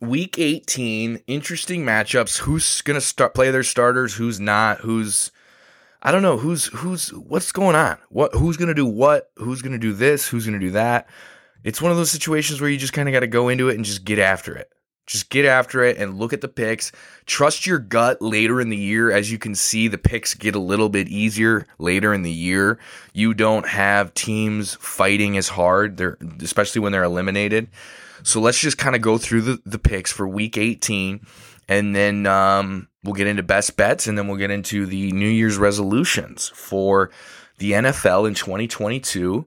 week 0.00 0.38
18, 0.38 1.22
interesting 1.26 1.84
matchups. 1.84 2.38
Who's 2.38 2.82
gonna 2.82 3.00
start 3.00 3.34
play 3.34 3.50
their 3.50 3.62
starters? 3.62 4.14
Who's 4.14 4.40
not? 4.40 4.78
Who's 4.80 5.30
I 6.02 6.12
don't 6.12 6.22
know 6.22 6.36
who's 6.36 6.66
who's 6.66 7.12
what's 7.12 7.52
going 7.52 7.76
on. 7.76 7.98
What 8.08 8.34
who's 8.34 8.56
gonna 8.56 8.74
do 8.74 8.86
what? 8.86 9.30
Who's 9.36 9.62
gonna 9.62 9.78
do 9.78 9.92
this? 9.92 10.28
Who's 10.28 10.44
gonna 10.44 10.58
do 10.58 10.70
that? 10.70 11.08
It's 11.64 11.82
one 11.82 11.90
of 11.90 11.98
those 11.98 12.10
situations 12.10 12.60
where 12.60 12.70
you 12.70 12.78
just 12.78 12.92
kind 12.92 13.08
of 13.08 13.12
got 13.12 13.20
to 13.20 13.26
go 13.26 13.48
into 13.48 13.68
it 13.68 13.74
and 13.74 13.84
just 13.84 14.04
get 14.04 14.18
after 14.18 14.54
it. 14.54 14.72
Just 15.06 15.30
get 15.30 15.44
after 15.44 15.82
it 15.82 15.96
and 15.96 16.18
look 16.18 16.32
at 16.32 16.42
the 16.42 16.48
picks. 16.48 16.92
Trust 17.24 17.66
your 17.66 17.78
gut 17.78 18.20
later 18.20 18.60
in 18.60 18.68
the 18.68 18.76
year. 18.76 19.10
As 19.10 19.32
you 19.32 19.38
can 19.38 19.54
see, 19.54 19.88
the 19.88 19.98
picks 19.98 20.34
get 20.34 20.54
a 20.54 20.60
little 20.60 20.90
bit 20.90 21.08
easier 21.08 21.66
later 21.78 22.12
in 22.12 22.22
the 22.22 22.30
year. 22.30 22.78
You 23.14 23.32
don't 23.32 23.66
have 23.66 24.12
teams 24.14 24.74
fighting 24.74 25.36
as 25.38 25.48
hard, 25.48 25.96
they're, 25.96 26.18
especially 26.42 26.82
when 26.82 26.92
they're 26.92 27.04
eliminated. 27.04 27.68
So 28.22 28.40
let's 28.40 28.58
just 28.58 28.78
kind 28.78 28.96
of 28.96 29.02
go 29.02 29.18
through 29.18 29.42
the, 29.42 29.62
the 29.64 29.78
picks 29.78 30.12
for 30.12 30.26
week 30.26 30.56
18 30.58 31.20
and 31.68 31.94
then 31.94 32.26
um, 32.26 32.88
we'll 33.04 33.14
get 33.14 33.26
into 33.26 33.42
best 33.42 33.76
bets 33.76 34.06
and 34.06 34.16
then 34.16 34.26
we'll 34.26 34.38
get 34.38 34.50
into 34.50 34.86
the 34.86 35.12
New 35.12 35.28
Year's 35.28 35.58
resolutions 35.58 36.50
for 36.54 37.10
the 37.58 37.72
NFL 37.72 38.26
in 38.26 38.34
2022. 38.34 39.46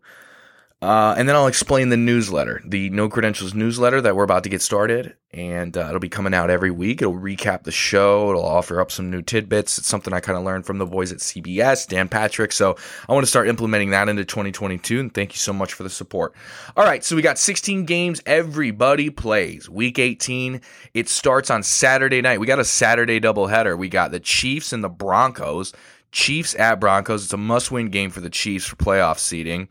Uh, 0.81 1.13
and 1.15 1.29
then 1.29 1.35
I'll 1.35 1.45
explain 1.45 1.89
the 1.89 1.97
newsletter, 1.97 2.59
the 2.65 2.89
No 2.89 3.07
Credentials 3.07 3.53
newsletter 3.53 4.01
that 4.01 4.15
we're 4.15 4.23
about 4.23 4.43
to 4.45 4.49
get 4.49 4.63
started. 4.63 5.15
And 5.31 5.77
uh, 5.77 5.85
it'll 5.87 5.99
be 5.99 6.09
coming 6.09 6.33
out 6.33 6.49
every 6.49 6.71
week. 6.71 7.03
It'll 7.03 7.13
recap 7.13 7.63
the 7.63 7.71
show. 7.71 8.31
It'll 8.31 8.43
offer 8.43 8.81
up 8.81 8.91
some 8.91 9.11
new 9.11 9.21
tidbits. 9.21 9.77
It's 9.77 9.87
something 9.87 10.11
I 10.11 10.19
kind 10.19 10.39
of 10.39 10.43
learned 10.43 10.65
from 10.65 10.79
the 10.79 10.87
boys 10.87 11.11
at 11.11 11.19
CBS, 11.19 11.87
Dan 11.87 12.09
Patrick. 12.09 12.51
So 12.51 12.77
I 13.07 13.13
want 13.13 13.23
to 13.23 13.29
start 13.29 13.47
implementing 13.47 13.91
that 13.91 14.09
into 14.09 14.25
2022. 14.25 14.99
And 14.99 15.13
thank 15.13 15.33
you 15.33 15.37
so 15.37 15.53
much 15.53 15.73
for 15.73 15.83
the 15.83 15.89
support. 15.89 16.33
All 16.75 16.83
right. 16.83 17.03
So 17.03 17.15
we 17.15 17.21
got 17.21 17.37
16 17.37 17.85
games. 17.85 18.19
Everybody 18.25 19.11
plays. 19.11 19.69
Week 19.69 19.99
18. 19.99 20.61
It 20.95 21.07
starts 21.09 21.51
on 21.51 21.61
Saturday 21.61 22.21
night. 22.21 22.39
We 22.39 22.47
got 22.47 22.59
a 22.59 22.65
Saturday 22.65 23.21
doubleheader. 23.21 23.77
We 23.77 23.87
got 23.87 24.09
the 24.09 24.19
Chiefs 24.19 24.73
and 24.73 24.83
the 24.83 24.89
Broncos. 24.89 25.73
Chiefs 26.11 26.55
at 26.55 26.79
Broncos. 26.79 27.23
It's 27.23 27.33
a 27.33 27.37
must 27.37 27.71
win 27.71 27.89
game 27.89 28.09
for 28.09 28.19
the 28.19 28.31
Chiefs 28.31 28.65
for 28.65 28.75
playoff 28.77 29.19
seeding. 29.19 29.69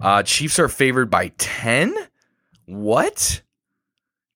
Uh, 0.00 0.22
Chiefs 0.22 0.58
are 0.58 0.68
favored 0.68 1.10
by 1.10 1.28
10? 1.38 1.94
What? 2.66 3.42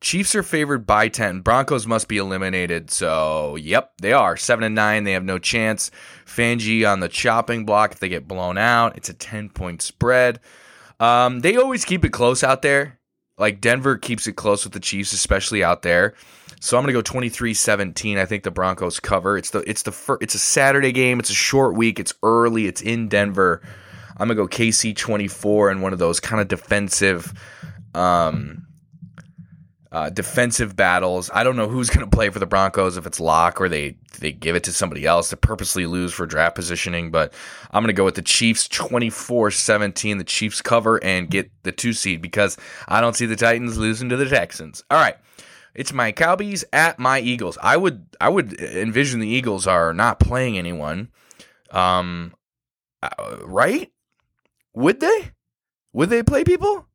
Chiefs 0.01 0.35
are 0.35 0.43
favored 0.43 0.87
by 0.87 1.09
10. 1.09 1.41
Broncos 1.41 1.87
must 1.87 2.09
be 2.09 2.19
eliminated. 2.19 2.91
So, 2.91 3.57
yep, 3.57 3.93
they 4.03 4.13
are. 4.13 4.37
7 4.37 4.63
and 4.63 4.75
9. 4.75 5.05
They 5.05 5.13
have 5.13 5.25
no 5.25 5.39
chance. 5.39 5.91
Fangio 6.27 6.93
on 6.93 7.01
the 7.01 7.09
chopping 7.09 7.65
block 7.65 7.93
if 7.93 8.01
they 8.01 8.09
get 8.11 8.29
blown 8.29 8.59
out. 8.59 8.97
It's 8.97 9.09
a 9.09 9.15
10 9.15 9.49
point 9.51 9.81
spread. 9.81 10.41
Um, 11.01 11.41
they 11.41 11.57
always 11.57 11.85
keep 11.85 12.05
it 12.05 12.11
close 12.11 12.45
out 12.45 12.63
there. 12.63 12.99
Like 13.39 13.61
Denver 13.61 13.97
keeps 13.97 14.27
it 14.27 14.35
close 14.35 14.65
with 14.65 14.75
the 14.75 14.81
Chiefs, 14.81 15.13
especially 15.13 15.65
out 15.65 15.83
there. 15.83 16.15
So 16.61 16.77
I'm 16.77 16.85
going 16.85 16.95
to 16.95 17.03
go 17.03 17.19
23-17. 17.19 18.19
I 18.19 18.27
think 18.27 18.43
the 18.43 18.51
Broncos 18.51 19.01
cover. 19.01 19.37
It's 19.37 19.51
the 19.51 19.69
it's 19.69 19.83
the 19.83 19.93
fir- 19.93 20.19
it's 20.21 20.35
a 20.35 20.39
Saturday 20.39 20.93
game. 20.93 21.19
It's 21.19 21.31
a 21.31 21.35
short 21.35 21.77
week. 21.77 21.99
It's 21.99 22.15
early. 22.23 22.67
It's 22.67 22.81
in 22.81 23.09
Denver. 23.09 23.61
I'm 24.17 24.29
gonna 24.29 24.35
go 24.35 24.47
KC 24.47 24.97
24 24.97 25.71
in 25.71 25.81
one 25.81 25.93
of 25.93 25.99
those 25.99 26.21
kind 26.21 26.41
of 26.41 26.49
defensive, 26.49 27.33
um, 27.95 28.67
uh, 29.91 30.11
defensive 30.11 30.75
battles. 30.77 31.31
I 31.33 31.45
don't 31.45 31.57
know 31.57 31.69
who's 31.69 31.91
gonna 31.91 32.07
play 32.07 32.31
for 32.31 32.39
the 32.39 32.47
Broncos 32.47 32.97
if 32.97 33.07
it's 33.07 33.21
Lock 33.21 33.61
or 33.61 33.69
they 33.69 33.97
they 34.21 34.33
give 34.33 34.57
it 34.57 34.65
to 34.65 34.73
somebody 34.73 35.07
else 35.07 35.31
to 35.31 35.37
purposely 35.37 35.87
lose 35.87 36.13
for 36.13 36.27
draft 36.27 36.55
positioning. 36.55 37.11
But 37.11 37.35
I'm 37.71 37.83
gonna 37.83 37.93
go 37.93 38.05
with 38.05 38.15
the 38.15 38.23
Chiefs 38.23 38.69
24-17. 38.69 40.19
The 40.19 40.25
Chiefs 40.25 40.63
cover 40.63 41.03
and 41.03 41.31
get 41.31 41.51
the 41.65 41.73
two 41.73 41.93
seed 41.93 42.23
because 42.23 42.57
I 42.89 43.01
don't 43.01 43.17
see 43.17 43.27
the 43.27 43.37
Titans 43.37 43.79
losing 43.79 44.09
to 44.11 44.17
the 44.17 44.29
Texans. 44.29 44.85
All 44.91 44.99
right. 44.99 45.17
It's 45.75 45.93
my 45.93 46.13
Cowboys 46.13 46.65
at 46.73 47.01
my 47.01 47.19
Eagles. 47.19 47.59
I 47.61 47.77
would 47.77 48.07
I 48.21 48.29
would 48.29 48.61
envision 48.61 49.21
the 49.21 49.29
Eagles 49.29 49.67
are 49.67 49.93
not 49.93 50.21
playing 50.21 50.57
anyone. 50.57 51.09
Um, 51.71 52.33
uh, 53.03 53.39
right? 53.45 53.91
Would 54.75 55.01
they? 55.01 55.31
Would 55.93 56.11
they 56.11 56.23
play 56.23 56.45
people? 56.45 56.87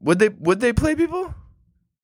Would 0.00 0.18
they 0.18 0.28
would 0.28 0.60
they 0.60 0.72
play 0.72 0.94
people? 0.94 1.34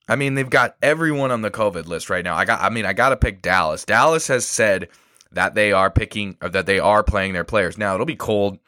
I 0.08 0.16
mean, 0.16 0.34
they've 0.34 0.48
got 0.48 0.76
everyone 0.82 1.30
on 1.30 1.42
the 1.42 1.50
COVID 1.50 1.86
list 1.86 2.10
right 2.10 2.24
now. 2.24 2.34
I 2.34 2.44
got 2.44 2.60
I 2.60 2.70
mean, 2.70 2.84
I 2.84 2.92
got 2.92 3.10
to 3.10 3.16
pick 3.16 3.42
Dallas. 3.42 3.84
Dallas 3.84 4.26
has 4.28 4.46
said 4.46 4.88
that 5.32 5.54
they 5.54 5.72
are 5.72 5.90
picking 5.90 6.36
or 6.42 6.48
that 6.48 6.66
they 6.66 6.78
are 6.78 7.02
playing 7.02 7.32
their 7.32 7.44
players. 7.44 7.78
Now, 7.78 7.94
it'll 7.94 8.06
be 8.06 8.16
cold. 8.16 8.58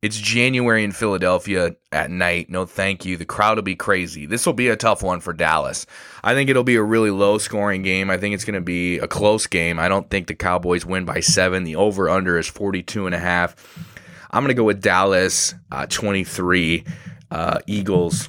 It's 0.00 0.16
January 0.16 0.84
in 0.84 0.92
Philadelphia 0.92 1.74
at 1.90 2.10
night. 2.10 2.48
No, 2.48 2.66
thank 2.66 3.04
you. 3.04 3.16
The 3.16 3.24
crowd 3.24 3.58
will 3.58 3.64
be 3.64 3.74
crazy. 3.74 4.26
This 4.26 4.46
will 4.46 4.52
be 4.52 4.68
a 4.68 4.76
tough 4.76 5.02
one 5.02 5.18
for 5.18 5.32
Dallas. 5.32 5.86
I 6.22 6.34
think 6.34 6.48
it'll 6.48 6.62
be 6.62 6.76
a 6.76 6.82
really 6.82 7.10
low 7.10 7.38
scoring 7.38 7.82
game. 7.82 8.08
I 8.08 8.16
think 8.16 8.34
it's 8.34 8.44
going 8.44 8.54
to 8.54 8.60
be 8.60 8.98
a 8.98 9.08
close 9.08 9.48
game. 9.48 9.80
I 9.80 9.88
don't 9.88 10.08
think 10.08 10.28
the 10.28 10.36
Cowboys 10.36 10.86
win 10.86 11.04
by 11.04 11.18
seven. 11.18 11.64
The 11.64 11.74
over 11.74 12.08
under 12.08 12.38
is 12.38 12.46
42 12.46 13.06
and 13.06 13.14
a 13.14 13.18
half. 13.18 13.56
I'm 14.30 14.42
going 14.42 14.48
to 14.48 14.54
go 14.54 14.64
with 14.64 14.82
Dallas 14.82 15.54
uh, 15.72 15.86
23, 15.86 16.84
uh, 17.30 17.58
Eagles 17.66 18.28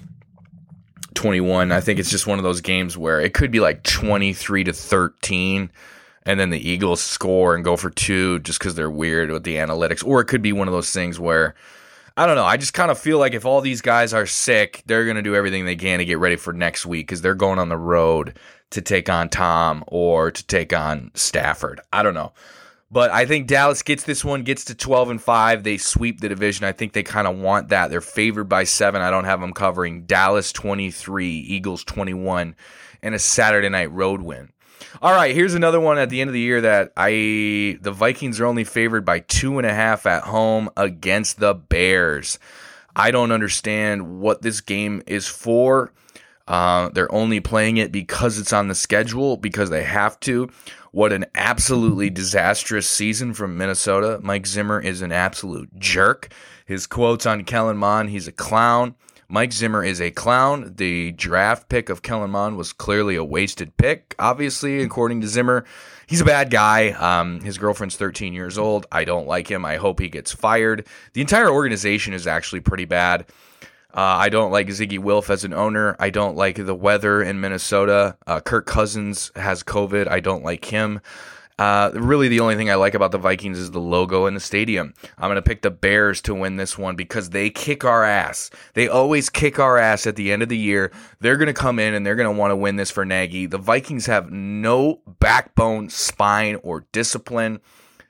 21. 1.14 1.72
I 1.72 1.82
think 1.82 2.00
it's 2.00 2.10
just 2.10 2.28
one 2.28 2.40
of 2.40 2.44
those 2.44 2.62
games 2.62 2.98
where 2.98 3.20
it 3.20 3.34
could 3.34 3.52
be 3.52 3.60
like 3.60 3.84
23 3.84 4.64
to 4.66 4.74
13 4.74 5.70
and 6.26 6.40
then 6.40 6.50
the 6.50 6.70
Eagles 6.70 7.02
score 7.02 7.56
and 7.56 7.64
go 7.64 7.76
for 7.76 7.90
two 7.90 8.40
just 8.40 8.60
because 8.60 8.76
they're 8.76 8.90
weird 8.90 9.32
with 9.32 9.44
the 9.44 9.56
analytics. 9.56 10.06
Or 10.06 10.22
it 10.22 10.26
could 10.26 10.42
be 10.42 10.54
one 10.54 10.68
of 10.68 10.74
those 10.74 10.92
things 10.92 11.20
where 11.20 11.56
I 12.16 12.26
don't 12.26 12.36
know. 12.36 12.46
I 12.46 12.58
just 12.58 12.74
kind 12.74 12.92
of 12.92 13.00
feel 13.00 13.18
like 13.18 13.34
if 13.34 13.46
all 13.46 13.62
these 13.62 13.82
guys 13.82 14.14
are 14.14 14.26
sick, 14.26 14.84
they're 14.86 15.06
going 15.06 15.16
to 15.16 15.22
do 15.22 15.36
everything 15.36 15.66
they 15.66 15.76
can 15.76 16.00
to 16.00 16.06
get 16.06 16.20
ready 16.20 16.36
for 16.36 16.52
next 16.52 16.86
week 16.86 17.08
because 17.08 17.22
they're 17.22 17.34
going 17.34 17.60
on 17.60 17.70
the 17.70 17.78
road 17.78 18.38
to 18.72 18.82
take 18.82 19.10
on 19.10 19.30
Tom 19.30 19.84
or 19.88 20.30
to 20.30 20.46
take 20.46 20.74
on 20.74 21.12
Stafford. 21.14 21.80
I 21.92 22.04
don't 22.04 22.14
know. 22.14 22.34
But 22.92 23.12
I 23.12 23.26
think 23.26 23.48
Dallas 23.48 23.84
gets 23.84 24.04
this 24.04 24.26
one, 24.26 24.44
gets 24.44 24.66
to 24.66 24.76
12 24.76 25.12
and 25.12 25.22
5. 25.22 25.64
They 25.64 25.78
sweep 25.78 26.22
the 26.22 26.30
division. 26.30 26.66
I 26.66 26.72
think 26.72 26.94
they 26.94 27.04
kind 27.04 27.28
of 27.28 27.38
want 27.38 27.70
that. 27.70 27.90
They're 27.92 28.02
favored 28.02 28.50
by 28.50 28.64
seven. 28.64 29.02
I 29.02 29.12
don't 29.12 29.26
have 29.26 29.42
them 29.42 29.54
covering. 29.54 30.06
Dallas 30.06 30.52
23, 30.52 31.28
Eagles 31.28 31.84
21, 31.84 32.56
and 33.04 33.16
a 33.16 33.20
Saturday 33.20 33.70
night 33.70 33.92
road 33.92 34.22
win. 34.22 34.50
All 35.02 35.14
right, 35.14 35.36
here's 35.36 35.54
another 35.54 35.80
one 35.80 36.00
at 36.00 36.10
the 36.10 36.20
end 36.20 36.30
of 36.30 36.34
the 36.34 36.40
year 36.40 36.62
that 36.62 36.94
I 36.98 37.78
the 37.82 37.92
Vikings 37.92 38.40
are 38.40 38.46
only 38.46 38.64
favored 38.64 39.06
by 39.06 39.20
two 39.20 39.60
and 39.60 39.68
a 39.68 39.74
half 39.74 40.06
at 40.06 40.24
home 40.24 40.70
against 40.76 41.40
the 41.40 41.54
Bears. 41.54 42.40
I 42.96 43.12
don't 43.12 43.32
understand 43.32 44.20
what 44.20 44.42
this 44.42 44.62
game 44.62 45.04
is 45.06 45.28
for. 45.28 45.92
Uh, 46.48 46.90
they're 46.90 47.14
only 47.14 47.40
playing 47.40 47.78
it 47.78 47.92
because 47.92 48.40
it's 48.40 48.52
on 48.52 48.68
the 48.68 48.76
schedule 48.76 49.38
because 49.38 49.70
they 49.70 49.84
have 49.84 50.20
to. 50.22 50.50
What 50.92 51.14
an 51.14 51.26
absolutely 51.36 52.10
disastrous 52.10 52.90
season 52.90 53.34
from 53.34 53.58
Minnesota. 53.58 54.20
Mike 54.24 54.48
Zimmer 54.48 54.80
is 54.80 55.02
an 55.02 55.12
absolute 55.12 55.78
jerk. 55.80 56.30
His 56.66 56.88
quotes 56.88 57.26
on 57.26 57.44
Kellen 57.44 57.78
Mond, 57.78 58.10
he's 58.10 58.28
a 58.28 58.32
clown. 58.32 58.96
Mike 59.32 59.54
Zimmer 59.54 59.84
is 59.84 60.02
a 60.02 60.10
clown. 60.10 60.74
The 60.76 61.12
draft 61.12 61.70
pick 61.70 61.90
of 61.90 62.02
Kellen 62.02 62.32
Mond 62.32 62.58
was 62.58 62.74
clearly 62.74 63.16
a 63.16 63.24
wasted 63.24 63.78
pick, 63.78 64.16
obviously, 64.18 64.82
according 64.82 65.22
to 65.22 65.28
Zimmer. 65.28 65.66
He's 66.08 66.22
a 66.22 66.26
bad 66.26 66.50
guy. 66.50 66.90
Um, 66.90 67.40
his 67.42 67.60
girlfriend's 67.60 67.96
13 67.96 68.34
years 68.34 68.58
old. 68.58 68.88
I 68.92 69.04
don't 69.04 69.28
like 69.28 69.48
him. 69.48 69.66
I 69.66 69.76
hope 69.76 70.00
he 70.00 70.10
gets 70.10 70.32
fired. 70.32 70.88
The 71.14 71.22
entire 71.22 71.52
organization 71.52 72.16
is 72.16 72.26
actually 72.26 72.62
pretty 72.62 72.86
bad. 72.86 73.28
Uh, 74.00 74.16
I 74.16 74.30
don't 74.30 74.50
like 74.50 74.68
Zygi 74.68 74.98
Wilf 74.98 75.30
as 75.30 75.44
an 75.44 75.54
owner. 75.54 75.98
I 76.00 76.10
don't 76.10 76.38
like 76.38 76.56
the 76.56 76.74
weather 76.74 77.22
in 77.22 77.42
Minnesota. 77.42 78.16
Uh, 78.26 78.40
Kirk 78.40 78.66
Cousins 78.66 79.30
has 79.36 79.62
COVID. 79.62 80.08
I 80.08 80.22
don't 80.22 80.42
like 80.42 80.64
him. 80.64 81.02
Uh, 81.58 81.92
really, 81.94 82.30
the 82.30 82.40
only 82.40 82.56
thing 82.56 82.72
I 82.72 82.76
like 82.76 82.94
about 82.94 83.12
the 83.12 83.18
Vikings 83.18 83.60
is 83.60 83.72
the 83.72 83.82
logo 83.82 84.26
in 84.26 84.36
the 84.36 84.40
stadium. 84.40 84.94
I'm 85.18 85.28
going 85.28 85.36
to 85.36 85.42
pick 85.42 85.64
the 85.64 85.70
Bears 85.70 86.22
to 86.22 86.34
win 86.34 86.56
this 86.56 86.78
one 86.78 86.96
because 86.96 87.32
they 87.32 87.50
kick 87.50 87.84
our 87.84 88.06
ass. 88.06 88.50
They 88.74 88.88
always 88.88 89.30
kick 89.30 89.60
our 89.60 89.78
ass 89.78 90.08
at 90.08 90.16
the 90.16 90.32
end 90.32 90.44
of 90.44 90.48
the 90.48 90.58
year. 90.58 90.94
They're 91.20 91.36
going 91.36 91.48
to 91.48 91.54
come 91.54 91.78
in 91.78 91.94
and 91.94 92.06
they're 92.06 92.16
going 92.16 92.34
to 92.34 92.40
want 92.40 92.52
to 92.52 92.56
win 92.56 92.78
this 92.78 92.92
for 92.92 93.04
Nagy. 93.04 93.48
The 93.48 93.58
Vikings 93.58 94.06
have 94.06 94.32
no 94.32 95.02
backbone, 95.20 95.90
spine, 95.90 96.56
or 96.64 96.86
discipline. 96.94 97.60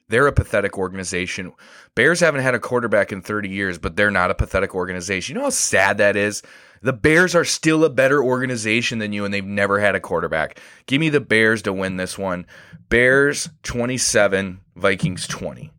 They're 0.10 0.28
a 0.28 0.34
pathetic 0.34 0.78
organization. 0.78 1.54
Bears 1.99 2.21
haven't 2.21 2.43
had 2.43 2.55
a 2.55 2.62
quarterback 2.62 3.12
in 3.12 3.21
30 3.21 3.49
years, 3.49 3.77
but 3.77 3.97
they're 3.97 4.09
not 4.09 4.31
a 4.31 4.33
pathetic 4.33 4.73
organization. 4.73 5.35
You 5.35 5.39
know 5.39 5.47
how 5.47 5.49
sad 5.49 5.97
that 5.97 6.15
is? 6.15 6.41
The 6.81 6.93
Bears 6.93 7.35
are 7.35 7.43
still 7.43 7.83
a 7.83 7.89
better 7.89 8.23
organization 8.23 8.99
than 8.99 9.12
you, 9.12 9.25
and 9.25 9.33
they've 9.33 9.43
never 9.43 9.81
had 9.81 9.95
a 9.95 9.99
quarterback. 9.99 10.62
Give 10.85 11.01
me 11.01 11.09
the 11.09 11.19
Bears 11.19 11.62
to 11.63 11.73
win 11.73 11.97
this 11.97 12.17
one. 12.17 12.45
Bears 12.88 13.49
27, 13.63 14.62
Vikings 14.77 15.27
20. 15.27 15.73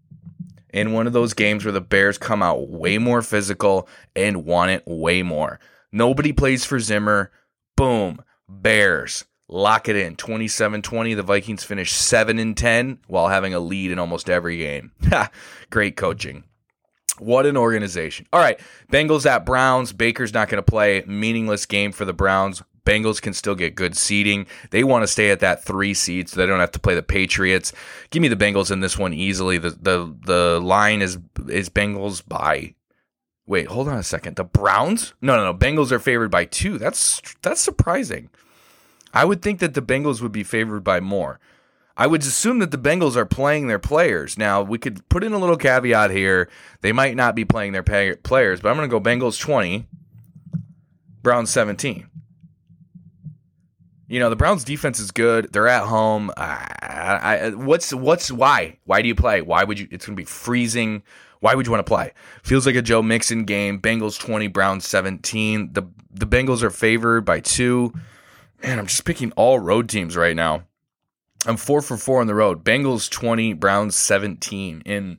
In 0.75 0.93
one 0.93 1.07
of 1.07 1.15
those 1.15 1.33
games 1.33 1.65
where 1.65 1.73
the 1.73 1.81
Bears 1.81 2.19
come 2.19 2.43
out 2.43 2.69
way 2.69 2.99
more 2.99 3.23
physical 3.23 3.89
and 4.15 4.45
want 4.45 4.73
it 4.73 4.83
way 4.87 5.23
more. 5.23 5.59
Nobody 5.91 6.35
plays 6.35 6.67
for 6.67 6.79
Zimmer. 6.79 7.33
Boom. 7.79 8.23
Bears. 8.47 9.25
Lock 9.53 9.89
it 9.89 9.97
in. 9.97 10.15
27-20. 10.15 11.17
The 11.17 11.23
Vikings 11.25 11.65
finish 11.65 11.93
7 11.93 12.39
and 12.39 12.57
10 12.57 13.01
while 13.09 13.29
having 13.29 13.53
a 13.53 13.59
lead 13.59 13.91
in 13.91 13.99
almost 13.99 14.31
every 14.31 14.59
game. 14.59 14.93
Great 15.71 15.97
coaching. 15.97 16.45
What 17.19 17.47
an 17.47 17.57
organization. 17.57 18.27
All 18.33 18.41
right. 18.41 18.61
Bengals 18.93 19.27
at 19.27 19.45
Browns. 19.45 19.93
Baker's 19.93 20.33
not 20.33 20.49
going 20.49 20.63
to 20.63 20.71
play. 20.71 21.03
Meaningless 21.07 21.67
game 21.67 21.91
for 21.91 22.05
the 22.05 22.13
Browns. 22.13 22.63
Bengals 22.87 23.21
can 23.21 23.35
still 23.35 23.57
get 23.57 23.75
good 23.75 23.97
seeding. 23.97 24.47
They 24.71 24.85
want 24.85 25.03
to 25.03 25.09
stay 25.09 25.31
at 25.31 25.41
that 25.41 25.65
three 25.65 25.95
seed 25.95 26.29
so 26.29 26.41
they 26.41 26.47
don't 26.47 26.61
have 26.61 26.73
to 26.73 26.79
play 26.79 26.95
the 26.95 27.03
Patriots. 27.03 27.73
Give 28.11 28.23
me 28.23 28.29
the 28.29 28.37
Bengals 28.37 28.71
in 28.71 28.81
this 28.81 28.97
one 28.97 29.13
easily. 29.13 29.59
The 29.59 29.71
the 29.71 30.17
the 30.25 30.61
line 30.61 31.03
is 31.03 31.19
is 31.49 31.69
Bengals 31.69 32.27
by 32.27 32.75
Wait, 33.47 33.67
hold 33.67 33.89
on 33.89 33.99
a 33.99 34.03
second. 34.05 34.37
The 34.37 34.45
Browns? 34.45 35.13
No, 35.21 35.35
no, 35.37 35.45
no. 35.45 35.59
Bengals 35.59 35.91
are 35.91 35.99
favored 35.99 36.31
by 36.31 36.45
2. 36.45 36.79
That's 36.79 37.21
that's 37.43 37.61
surprising. 37.61 38.31
I 39.13 39.25
would 39.25 39.43
think 39.43 39.61
that 39.61 39.75
the 39.75 39.83
Bengals 39.83 40.21
would 40.21 40.33
be 40.33 40.45
favored 40.45 40.85
by 40.85 41.01
more. 41.01 41.41
I 41.97 42.07
would 42.07 42.23
assume 42.23 42.61
that 42.61 42.71
the 42.71 42.79
Bengals 42.79 43.17
are 43.17 43.27
playing 43.27 43.67
their 43.67 43.79
players. 43.79 44.39
Now, 44.39 44.63
we 44.63 44.79
could 44.79 45.07
put 45.09 45.25
in 45.25 45.33
a 45.33 45.39
little 45.39 45.57
caveat 45.57 46.11
here. 46.11 46.49
They 46.81 46.93
might 46.93 47.17
not 47.17 47.35
be 47.35 47.45
playing 47.45 47.73
their 47.73 47.83
pay- 47.83 48.17
players, 48.17 48.61
but 48.61 48.71
I'm 48.71 48.77
going 48.77 48.89
to 48.89 48.99
go 48.99 49.01
Bengals 49.01 49.39
20, 49.39 49.87
Browns 51.23 51.51
17. 51.51 52.09
You 54.09 54.19
know, 54.19 54.31
the 54.31 54.37
Browns 54.37 54.65
defense 54.65 54.99
is 54.99 55.11
good. 55.11 55.53
They're 55.53 55.69
at 55.69 55.85
home. 55.85 56.33
I, 56.37 57.19
I, 57.23 57.51
what's 57.51 57.93
what's 57.93 58.33
why? 58.33 58.79
Why 58.85 59.03
do 59.03 59.09
you 59.09 59.15
play? 59.15 59.41
Why 59.41 59.63
would 59.63 59.79
you 59.79 59.87
it's 59.91 60.05
going 60.05 60.17
to 60.17 60.21
be 60.21 60.25
freezing 60.25 61.05
Why 61.41 61.55
would 61.55 61.67
you 61.67 61.73
want 61.73 61.87
to 61.87 61.91
play? 61.91 62.13
Feels 62.43 62.67
like 62.67 62.75
a 62.75 62.83
Joe 62.83 63.03
Mixon 63.03 63.45
game. 63.45 63.81
Bengals 63.81 64.19
20, 64.19 64.49
Browns 64.49 64.87
17. 64.87 65.73
The 65.73 65.87
the 66.13 66.27
Bengals 66.27 66.63
are 66.63 66.71
favored 66.71 67.25
by 67.25 67.41
two. 67.41 67.93
Man, 68.63 68.79
I'm 68.79 68.87
just 68.87 69.05
picking 69.05 69.33
all 69.33 69.59
road 69.59 69.89
teams 69.89 70.17
right 70.17 70.37
now. 70.37 70.65
I'm 71.47 71.57
four 71.57 71.81
for 71.81 71.97
four 71.97 72.21
on 72.21 72.27
the 72.27 72.35
road. 72.35 72.65
Bengals 72.65 73.11
20, 73.11 73.55
Browns 73.55 73.97
17 73.97 74.83
in 74.85 75.19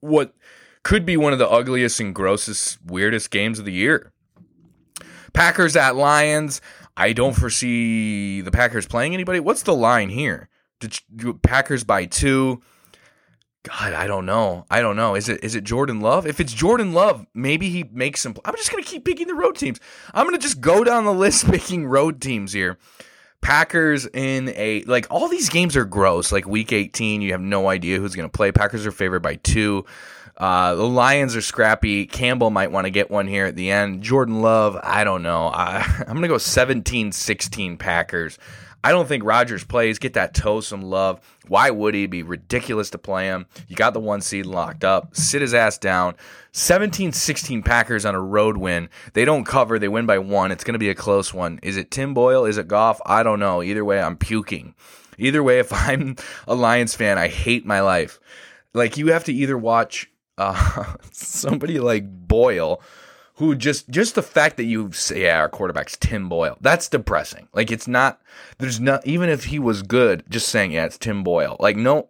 what 0.00 0.34
could 0.82 1.06
be 1.06 1.16
one 1.16 1.32
of 1.32 1.38
the 1.38 1.48
ugliest 1.48 2.00
and 2.00 2.14
grossest, 2.14 2.78
weirdest 2.84 3.30
games 3.30 3.58
of 3.58 3.64
the 3.64 3.72
year. 3.72 4.12
Packers 5.32 5.76
at 5.76 5.96
Lions. 5.96 6.60
I 6.96 7.14
don't 7.14 7.34
foresee 7.34 8.42
the 8.42 8.50
Packers 8.50 8.86
playing 8.86 9.14
anybody. 9.14 9.40
What's 9.40 9.62
the 9.62 9.74
line 9.74 10.10
here? 10.10 10.50
Did 10.80 10.98
Packers 11.42 11.84
by 11.84 12.04
two? 12.04 12.60
God, 13.64 13.92
I 13.92 14.08
don't 14.08 14.26
know. 14.26 14.66
I 14.70 14.80
don't 14.80 14.96
know. 14.96 15.14
Is 15.14 15.28
it 15.28 15.44
is 15.44 15.54
it 15.54 15.62
Jordan 15.62 16.00
Love? 16.00 16.26
If 16.26 16.40
it's 16.40 16.52
Jordan 16.52 16.92
Love, 16.92 17.26
maybe 17.32 17.70
he 17.70 17.84
makes 17.84 18.20
some. 18.20 18.34
I'm 18.44 18.56
just 18.56 18.70
gonna 18.70 18.82
keep 18.82 19.04
picking 19.04 19.28
the 19.28 19.34
road 19.34 19.56
teams. 19.56 19.78
I'm 20.12 20.26
gonna 20.26 20.38
just 20.38 20.60
go 20.60 20.82
down 20.82 21.04
the 21.04 21.12
list 21.12 21.46
picking 21.50 21.86
road 21.86 22.20
teams 22.20 22.52
here. 22.52 22.78
Packers 23.40 24.06
in 24.06 24.48
a 24.56 24.82
like 24.84 25.06
all 25.10 25.28
these 25.28 25.48
games 25.48 25.76
are 25.76 25.84
gross. 25.84 26.32
Like 26.32 26.46
week 26.46 26.72
18, 26.72 27.22
you 27.22 27.32
have 27.32 27.40
no 27.40 27.68
idea 27.68 27.98
who's 27.98 28.16
gonna 28.16 28.28
play. 28.28 28.50
Packers 28.50 28.84
are 28.84 28.92
favored 28.92 29.22
by 29.22 29.36
two. 29.36 29.84
Uh, 30.36 30.74
the 30.74 30.82
Lions 30.88 31.36
are 31.36 31.42
scrappy. 31.42 32.06
Campbell 32.06 32.50
might 32.50 32.72
want 32.72 32.86
to 32.86 32.90
get 32.90 33.10
one 33.10 33.28
here 33.28 33.46
at 33.46 33.54
the 33.54 33.70
end. 33.70 34.02
Jordan 34.02 34.40
Love, 34.40 34.76
I 34.82 35.04
don't 35.04 35.22
know. 35.22 35.48
I, 35.48 36.04
I'm 36.08 36.20
to 36.20 36.28
go 36.28 36.38
17 36.38 37.12
16 37.12 37.76
Packers. 37.76 38.38
I 38.84 38.90
don't 38.90 39.06
think 39.06 39.24
Rodgers 39.24 39.62
plays. 39.62 39.98
Get 40.00 40.14
that 40.14 40.34
toe 40.34 40.60
some 40.60 40.82
love. 40.82 41.20
Why 41.52 41.68
would 41.68 41.94
he? 41.94 42.06
Be 42.06 42.22
ridiculous 42.22 42.88
to 42.88 42.98
play 42.98 43.26
him. 43.26 43.44
You 43.68 43.76
got 43.76 43.92
the 43.92 44.00
one 44.00 44.22
seed 44.22 44.46
locked 44.46 44.84
up. 44.84 45.14
Sit 45.14 45.42
his 45.42 45.52
ass 45.52 45.76
down. 45.76 46.14
17 46.52 47.12
16 47.12 47.62
Packers 47.62 48.06
on 48.06 48.14
a 48.14 48.20
road 48.22 48.56
win. 48.56 48.88
They 49.12 49.26
don't 49.26 49.44
cover. 49.44 49.78
They 49.78 49.88
win 49.88 50.06
by 50.06 50.16
one. 50.16 50.50
It's 50.50 50.64
going 50.64 50.72
to 50.72 50.78
be 50.78 50.88
a 50.88 50.94
close 50.94 51.34
one. 51.34 51.60
Is 51.62 51.76
it 51.76 51.90
Tim 51.90 52.14
Boyle? 52.14 52.46
Is 52.46 52.56
it 52.56 52.68
Goff? 52.68 53.02
I 53.04 53.22
don't 53.22 53.38
know. 53.38 53.62
Either 53.62 53.84
way, 53.84 54.00
I'm 54.00 54.16
puking. 54.16 54.74
Either 55.18 55.42
way, 55.42 55.58
if 55.58 55.70
I'm 55.74 56.16
a 56.48 56.54
Lions 56.54 56.94
fan, 56.94 57.18
I 57.18 57.28
hate 57.28 57.66
my 57.66 57.82
life. 57.82 58.18
Like, 58.72 58.96
you 58.96 59.08
have 59.08 59.24
to 59.24 59.34
either 59.34 59.58
watch 59.58 60.10
uh, 60.38 60.94
somebody 61.12 61.80
like 61.80 62.06
Boyle 62.08 62.80
who 63.34 63.54
just 63.54 63.88
just 63.88 64.14
the 64.14 64.22
fact 64.22 64.56
that 64.56 64.64
you 64.64 64.92
say 64.92 65.22
yeah 65.22 65.38
our 65.38 65.48
quarterback's 65.48 65.96
Tim 65.96 66.28
Boyle. 66.28 66.56
That's 66.60 66.88
depressing. 66.88 67.48
Like 67.52 67.70
it's 67.70 67.88
not 67.88 68.20
there's 68.58 68.80
not 68.80 69.06
even 69.06 69.28
if 69.28 69.44
he 69.44 69.58
was 69.58 69.82
good 69.82 70.24
just 70.28 70.48
saying 70.48 70.72
yeah 70.72 70.84
it's 70.84 70.98
Tim 70.98 71.22
Boyle. 71.24 71.56
Like 71.58 71.76
no 71.76 72.08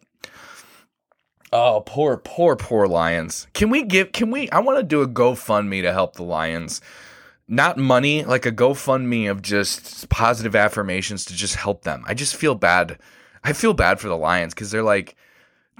oh 1.52 1.82
poor 1.87 2.16
poor 2.16 2.56
poor 2.56 2.87
Lions. 2.87 3.46
Can 3.54 3.70
we 3.70 3.82
give 3.82 4.12
can 4.12 4.30
we 4.30 4.50
I 4.50 4.61
want 4.61 4.78
to 4.78 4.82
do 4.82 5.02
a 5.02 5.08
GoFundMe 5.08 5.82
to 5.82 5.92
help 5.92 6.16
the 6.16 6.24
Lions. 6.24 6.80
Not 7.48 7.76
money 7.78 8.24
like 8.24 8.46
a 8.46 8.52
GoFundMe 8.52 9.30
of 9.30 9.42
just 9.42 10.08
positive 10.08 10.56
affirmations 10.56 11.24
to 11.26 11.35
just 11.35 11.56
help 11.56 11.82
them. 11.82 12.04
I 12.06 12.14
just 12.14 12.37
feel 12.37 12.54
bad. 12.54 12.98
I 13.44 13.52
feel 13.52 13.74
bad 13.74 14.00
for 14.00 14.08
the 14.08 14.16
Lions 14.16 14.54
because 14.54 14.70
they're 14.70 14.82
like 14.82 15.16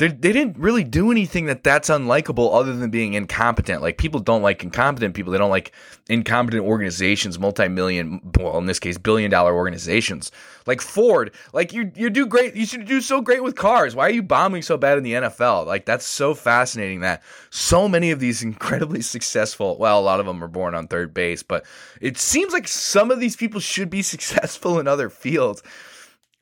they, 0.09 0.33
didn't 0.33 0.59
really 0.59 0.85
do 0.85 1.11
anything 1.11 1.47
that 1.47 1.63
that's 1.63 1.89
unlikable 1.89 2.55
other 2.59 2.75
than 2.75 2.91
being 2.91 3.15
incompetent. 3.15 3.83
Like 3.83 3.99
people 3.99 4.21
don't 4.21 4.43
like 4.43 4.63
incompetent 4.63 5.15
people. 5.15 5.33
They 5.33 5.39
don't 5.39 5.51
like 5.51 5.73
incompetent 6.09 6.65
organizations, 6.65 7.39
multi-million, 7.39 8.21
well, 8.39 8.59
in 8.59 8.67
this 8.67 8.79
case, 8.79 8.99
billion-dollar 8.99 9.55
organizations. 9.55 10.33
Like 10.67 10.81
Ford, 10.81 11.33
like 11.53 11.73
you 11.73 11.93
you 11.95 12.11
do 12.11 12.27
great. 12.27 12.57
You 12.57 12.67
should 12.67 12.87
do 12.87 13.01
so 13.01 13.21
great 13.21 13.43
with 13.43 13.55
cars. 13.55 13.95
Why 13.95 14.07
are 14.07 14.13
you 14.13 14.23
bombing 14.23 14.63
so 14.63 14.77
bad 14.77 14.99
in 14.99 15.05
the 15.05 15.13
NFL? 15.13 15.67
Like 15.67 15.85
that's 15.85 16.07
so 16.07 16.35
fascinating 16.35 17.01
that 17.01 17.23
so 17.51 17.89
many 17.89 18.11
of 18.11 18.21
these 18.21 18.43
incredibly 18.43 19.03
successful. 19.03 19.77
Well, 19.79 20.01
a 20.01 20.03
lot 20.03 20.21
of 20.21 20.27
them 20.27 20.43
are 20.43 20.49
born 20.49 20.75
on 20.75 20.89
third 20.89 21.15
base, 21.15 21.43
but 21.43 21.65
it 22.01 22.17
seems 22.19 22.53
like 22.53 22.67
some 22.67 23.11
of 23.11 23.21
these 23.21 23.37
people 23.37 23.61
should 23.61 23.91
be 23.91 24.03
successful 24.03 24.81
in 24.81 24.89
other 24.89 25.11
fields. 25.11 25.63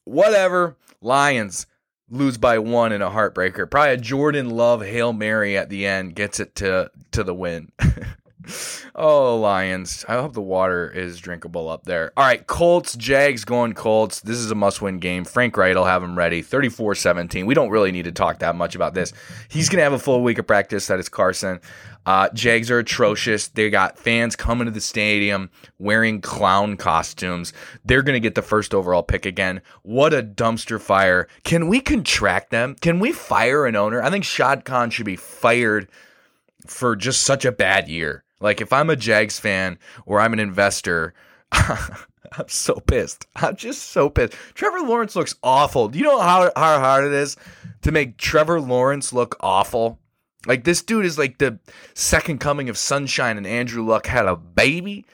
Whatever. 0.05 0.77
Lions 1.03 1.66
lose 2.11 2.37
by 2.37 2.59
one 2.59 2.92
in 2.92 3.03
a 3.03 3.11
heartbreaker. 3.11 3.70
Probably 3.70 3.94
a 3.94 3.96
Jordan 3.96 4.51
Love 4.51 4.83
Hail 4.83 5.12
Mary 5.12 5.57
at 5.57 5.70
the 5.70 5.87
end 5.87 6.14
gets 6.14 6.40
it 6.40 6.55
to 6.57 6.90
to 7.12 7.23
the 7.23 7.35
win. 7.35 7.73
oh, 8.94 9.37
Lions. 9.37 10.05
I 10.09 10.14
hope 10.14 10.33
the 10.33 10.40
water 10.40 10.90
is 10.90 11.20
drinkable 11.20 11.68
up 11.68 11.85
there. 11.85 12.12
All 12.16 12.25
right, 12.25 12.46
Colts, 12.46 12.96
Jags 12.96 13.44
going 13.44 13.75
Colts. 13.75 14.20
This 14.20 14.38
is 14.38 14.51
a 14.51 14.55
must 14.55 14.83
win 14.83 14.99
game. 14.99 15.25
Frank 15.25 15.57
Reich 15.57 15.75
will 15.75 15.85
have 15.85 16.03
him 16.03 16.16
ready. 16.16 16.42
34 16.42 16.94
17. 16.94 17.46
We 17.46 17.55
don't 17.55 17.70
really 17.70 17.92
need 17.92 18.05
to 18.05 18.12
talk 18.12 18.40
that 18.40 18.57
much 18.57 18.75
about 18.75 18.94
this. 18.94 19.12
He's 19.49 19.68
going 19.68 19.79
to 19.79 19.85
have 19.85 19.92
a 19.92 19.99
full 19.99 20.23
week 20.23 20.38
of 20.38 20.46
practice. 20.46 20.87
That 20.88 20.99
is 20.99 21.09
Carson. 21.09 21.61
Uh, 22.06 22.28
Jags 22.32 22.70
are 22.70 22.78
atrocious. 22.78 23.48
They 23.48 23.68
got 23.70 23.98
fans 23.98 24.36
coming 24.36 24.64
to 24.66 24.70
the 24.70 24.80
stadium 24.80 25.50
wearing 25.78 26.20
clown 26.20 26.76
costumes. 26.76 27.52
They're 27.84 28.02
going 28.02 28.14
to 28.14 28.20
get 28.20 28.34
the 28.34 28.42
first 28.42 28.74
overall 28.74 29.02
pick 29.02 29.26
again. 29.26 29.60
What 29.82 30.14
a 30.14 30.22
dumpster 30.22 30.80
fire. 30.80 31.28
Can 31.44 31.68
we 31.68 31.80
contract 31.80 32.50
them? 32.50 32.76
Can 32.80 33.00
we 33.00 33.12
fire 33.12 33.66
an 33.66 33.76
owner? 33.76 34.02
I 34.02 34.10
think 34.10 34.24
Shad 34.24 34.64
Khan 34.64 34.90
should 34.90 35.06
be 35.06 35.16
fired 35.16 35.88
for 36.66 36.96
just 36.96 37.22
such 37.22 37.44
a 37.44 37.52
bad 37.52 37.88
year. 37.88 38.24
Like 38.40 38.60
if 38.60 38.72
I'm 38.72 38.90
a 38.90 38.96
Jags 38.96 39.38
fan 39.38 39.78
or 40.06 40.20
I'm 40.20 40.32
an 40.32 40.40
investor, 40.40 41.14
I'm 41.52 42.48
so 42.48 42.74
pissed. 42.74 43.26
I'm 43.36 43.56
just 43.56 43.90
so 43.90 44.08
pissed. 44.08 44.34
Trevor 44.54 44.80
Lawrence 44.80 45.16
looks 45.16 45.34
awful. 45.42 45.88
Do 45.88 45.98
you 45.98 46.04
know 46.04 46.20
how, 46.20 46.50
how 46.56 46.78
hard 46.78 47.04
it 47.04 47.12
is 47.12 47.36
to 47.82 47.92
make 47.92 48.16
Trevor 48.16 48.60
Lawrence 48.60 49.12
look 49.12 49.36
awful? 49.40 49.98
Like 50.46 50.64
this 50.64 50.83
dude 50.83 51.05
is 51.05 51.18
like 51.18 51.38
the 51.38 51.59
second 51.94 52.38
coming 52.38 52.68
of 52.68 52.79
sunshine 52.79 53.37
and 53.37 53.46
Andrew 53.46 53.85
Luck 53.85 54.07
had 54.07 54.26
a 54.26 54.37
baby 54.37 55.05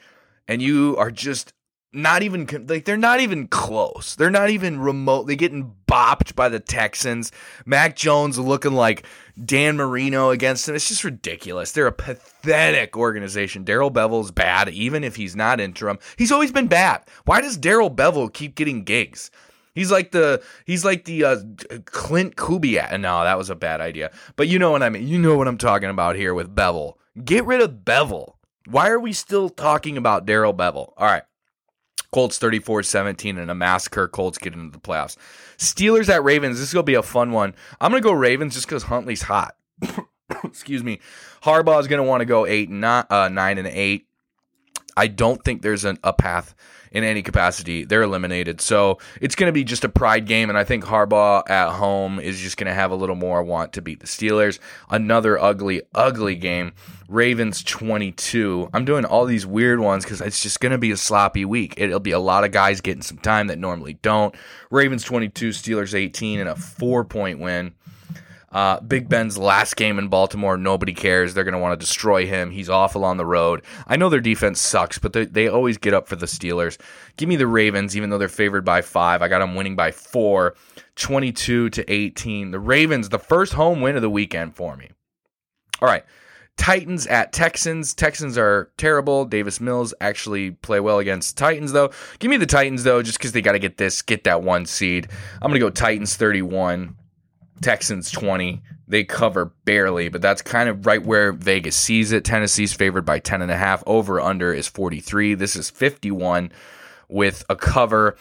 and 0.47 0.61
you 0.61 0.95
are 0.97 1.11
just 1.11 1.53
not 1.93 2.21
even 2.21 2.47
like 2.67 2.85
they're 2.85 2.97
not 2.97 3.21
even 3.21 3.47
close. 3.47 4.15
They're 4.15 4.29
not 4.29 4.49
even 4.49 4.79
remotely 4.79 5.35
getting 5.35 5.73
bopped 5.87 6.35
by 6.35 6.49
the 6.49 6.59
Texans. 6.59 7.31
Mac 7.65 7.95
Jones 7.95 8.37
looking 8.37 8.73
like 8.73 9.05
Dan 9.43 9.77
Marino 9.77 10.29
against 10.29 10.65
them. 10.65 10.75
It's 10.75 10.87
just 10.87 11.03
ridiculous. 11.03 11.71
They're 11.71 11.87
a 11.87 11.91
pathetic 11.91 12.95
organization. 12.97 13.63
Darrell 13.63 13.91
Bevell's 13.91 14.31
bad, 14.31 14.69
even 14.69 15.03
if 15.03 15.15
he's 15.15 15.35
not 15.35 15.59
interim. 15.59 15.97
He's 16.17 16.31
always 16.31 16.51
been 16.51 16.67
bad. 16.67 17.03
Why 17.25 17.41
does 17.41 17.57
Darrell 17.57 17.91
Bevell 17.91 18.31
keep 18.31 18.55
getting 18.55 18.83
gigs? 18.83 19.31
He's 19.77 19.91
like 19.91 20.09
the 20.09 20.41
he's 20.65 20.83
like 20.83 21.05
the 21.05 21.23
uh, 21.23 21.35
Klint 21.35 22.33
Kubiak. 22.33 22.99
No, 22.99 23.23
that 23.23 23.37
was 23.37 23.51
a 23.51 23.55
bad 23.55 23.79
idea. 23.79 24.11
But 24.35 24.47
you 24.47 24.57
know 24.57 24.71
what 24.71 24.81
I 24.81 24.89
mean. 24.89 25.07
You 25.07 25.19
know 25.19 25.37
what 25.37 25.47
I'm 25.47 25.59
talking 25.59 25.91
about 25.91 26.15
here 26.15 26.33
with 26.33 26.55
Bevell. 26.55 26.95
Get 27.23 27.45
rid 27.45 27.61
of 27.61 27.85
Bevell. 27.85 28.33
Why 28.65 28.89
are 28.89 28.99
we 28.99 29.13
still 29.13 29.49
talking 29.49 29.95
about 29.95 30.25
Darrell 30.25 30.51
Bevell? 30.51 30.93
All 30.97 31.05
right. 31.05 31.21
Colts 32.11 32.39
34 32.39 32.81
17 32.81 33.37
and 33.37 33.51
a 33.51 33.53
massacre. 33.53 34.07
Colts 34.07 34.39
get 34.39 34.53
into 34.53 34.71
the 34.71 34.79
playoffs. 34.79 35.15
Steelers 35.59 36.09
at 36.09 36.23
Ravens. 36.23 36.57
This 36.57 36.69
is 36.69 36.73
going 36.73 36.83
to 36.83 36.91
be 36.91 36.95
a 36.95 37.03
fun 37.03 37.31
one. 37.31 37.53
I'm 37.79 37.91
going 37.91 38.01
to 38.01 38.09
go 38.09 38.13
Ravens 38.13 38.55
just 38.55 38.65
because 38.65 38.81
Huntley's 38.81 39.21
hot. 39.21 39.55
Excuse 40.43 40.83
me. 40.83 41.01
Harbaugh 41.43 41.79
is 41.79 41.87
going 41.87 42.01
to 42.01 42.09
want 42.09 42.21
to 42.21 42.25
go 42.25 42.47
eight 42.47 42.69
and 42.69 42.81
not, 42.81 43.11
uh, 43.11 43.29
nine 43.29 43.59
and 43.59 43.67
eight. 43.67 44.07
I 44.95 45.05
don't 45.05 45.43
think 45.43 45.61
there's 45.61 45.85
an, 45.85 45.99
a 46.03 46.13
path 46.13 46.55
in 46.91 47.03
any 47.03 47.21
capacity. 47.21 47.85
They're 47.85 48.03
eliminated. 48.03 48.61
So 48.61 48.97
it's 49.21 49.35
going 49.35 49.47
to 49.47 49.53
be 49.53 49.63
just 49.63 49.83
a 49.83 49.89
pride 49.89 50.25
game. 50.25 50.49
And 50.49 50.57
I 50.57 50.63
think 50.63 50.83
Harbaugh 50.83 51.49
at 51.49 51.71
home 51.71 52.19
is 52.19 52.39
just 52.39 52.57
going 52.57 52.67
to 52.67 52.73
have 52.73 52.91
a 52.91 52.95
little 52.95 53.15
more 53.15 53.43
want 53.43 53.73
to 53.73 53.81
beat 53.81 53.99
the 53.99 54.07
Steelers. 54.07 54.59
Another 54.89 55.39
ugly, 55.39 55.81
ugly 55.93 56.35
game. 56.35 56.73
Ravens 57.07 57.63
22. 57.63 58.69
I'm 58.73 58.83
doing 58.83 59.05
all 59.05 59.25
these 59.25 59.45
weird 59.45 59.79
ones 59.79 60.03
because 60.03 60.19
it's 60.19 60.41
just 60.41 60.59
going 60.59 60.73
to 60.73 60.77
be 60.77 60.91
a 60.91 60.97
sloppy 60.97 61.45
week. 61.45 61.75
It'll 61.77 61.99
be 61.99 62.11
a 62.11 62.19
lot 62.19 62.43
of 62.43 62.51
guys 62.51 62.81
getting 62.81 63.01
some 63.01 63.17
time 63.17 63.47
that 63.47 63.57
normally 63.57 63.93
don't. 64.01 64.35
Ravens 64.69 65.03
22, 65.03 65.49
Steelers 65.49 65.93
18, 65.93 66.39
and 66.39 66.49
a 66.49 66.55
four 66.55 67.05
point 67.05 67.39
win. 67.39 67.73
Uh, 68.51 68.79
Big 68.79 69.09
Ben's 69.09 69.37
last 69.37 69.75
game 69.75 69.99
in 69.99 70.07
Baltimore, 70.07 70.57
nobody 70.57 70.93
cares. 70.93 71.33
They're 71.33 71.43
going 71.43 71.53
to 71.53 71.59
want 71.59 71.77
to 71.77 71.85
destroy 71.85 72.25
him. 72.25 72.51
He's 72.51 72.69
awful 72.69 73.03
on 73.03 73.17
the 73.17 73.25
road. 73.25 73.61
I 73.87 73.97
know 73.97 74.09
their 74.09 74.21
defense 74.21 74.59
sucks, 74.59 74.97
but 74.97 75.13
they, 75.13 75.25
they 75.25 75.47
always 75.49 75.77
get 75.77 75.93
up 75.93 76.07
for 76.07 76.15
the 76.15 76.25
Steelers. 76.25 76.77
Give 77.17 77.27
me 77.27 77.35
the 77.35 77.47
Ravens, 77.47 77.97
even 77.97 78.09
though 78.09 78.17
they're 78.17 78.29
favored 78.29 78.63
by 78.63 78.81
five. 78.81 79.21
I 79.21 79.27
got 79.27 79.39
them 79.39 79.55
winning 79.55 79.75
by 79.75 79.91
four, 79.91 80.55
22 80.95 81.69
to 81.71 81.91
18. 81.91 82.51
The 82.51 82.59
Ravens, 82.59 83.09
the 83.09 83.19
first 83.19 83.53
home 83.53 83.81
win 83.81 83.97
of 83.97 84.01
the 84.01 84.09
weekend 84.09 84.55
for 84.55 84.77
me. 84.77 84.91
All 85.81 85.87
right. 85.87 86.05
Titans 86.57 87.05
at 87.05 87.33
Texans. 87.33 87.93
Texans 87.93 88.37
are 88.37 88.71
terrible. 88.77 89.25
Davis 89.25 89.61
Mills 89.61 89.93
actually 90.01 90.51
play 90.51 90.79
well 90.79 90.99
against 90.99 91.37
Titans 91.37 91.71
though. 91.71 91.91
Give 92.17 92.31
me 92.31 92.37
the 92.37 92.47
Titans 92.47 92.83
though, 92.83 93.03
just 93.03 93.19
because 93.19 93.31
they 93.31 93.43
got 93.43 93.51
to 93.51 93.59
get 93.59 93.77
this, 93.77 94.01
get 94.01 94.23
that 94.23 94.41
one 94.41 94.65
seed. 94.65 95.07
I'm 95.41 95.49
gonna 95.51 95.59
go 95.59 95.69
Titans 95.69 96.15
31. 96.15 96.95
Texans 97.61 98.11
20. 98.11 98.61
They 98.87 99.03
cover 99.03 99.53
barely, 99.65 100.07
but 100.09 100.21
that's 100.21 100.41
kind 100.41 100.69
of 100.69 100.85
right 100.85 101.03
where 101.03 101.33
Vegas 101.33 101.75
sees 101.75 102.11
it. 102.11 102.23
Tennessee's 102.23 102.73
favored 102.73 103.05
by 103.05 103.19
10 103.19 103.41
and 103.41 103.51
a 103.51 103.57
half. 103.57 103.83
Over 103.85 104.21
under 104.21 104.53
is 104.53 104.67
43. 104.67 105.33
This 105.33 105.55
is 105.55 105.69
51 105.69 106.51
with 107.09 107.43
a 107.49 107.55
cover. 107.55 108.15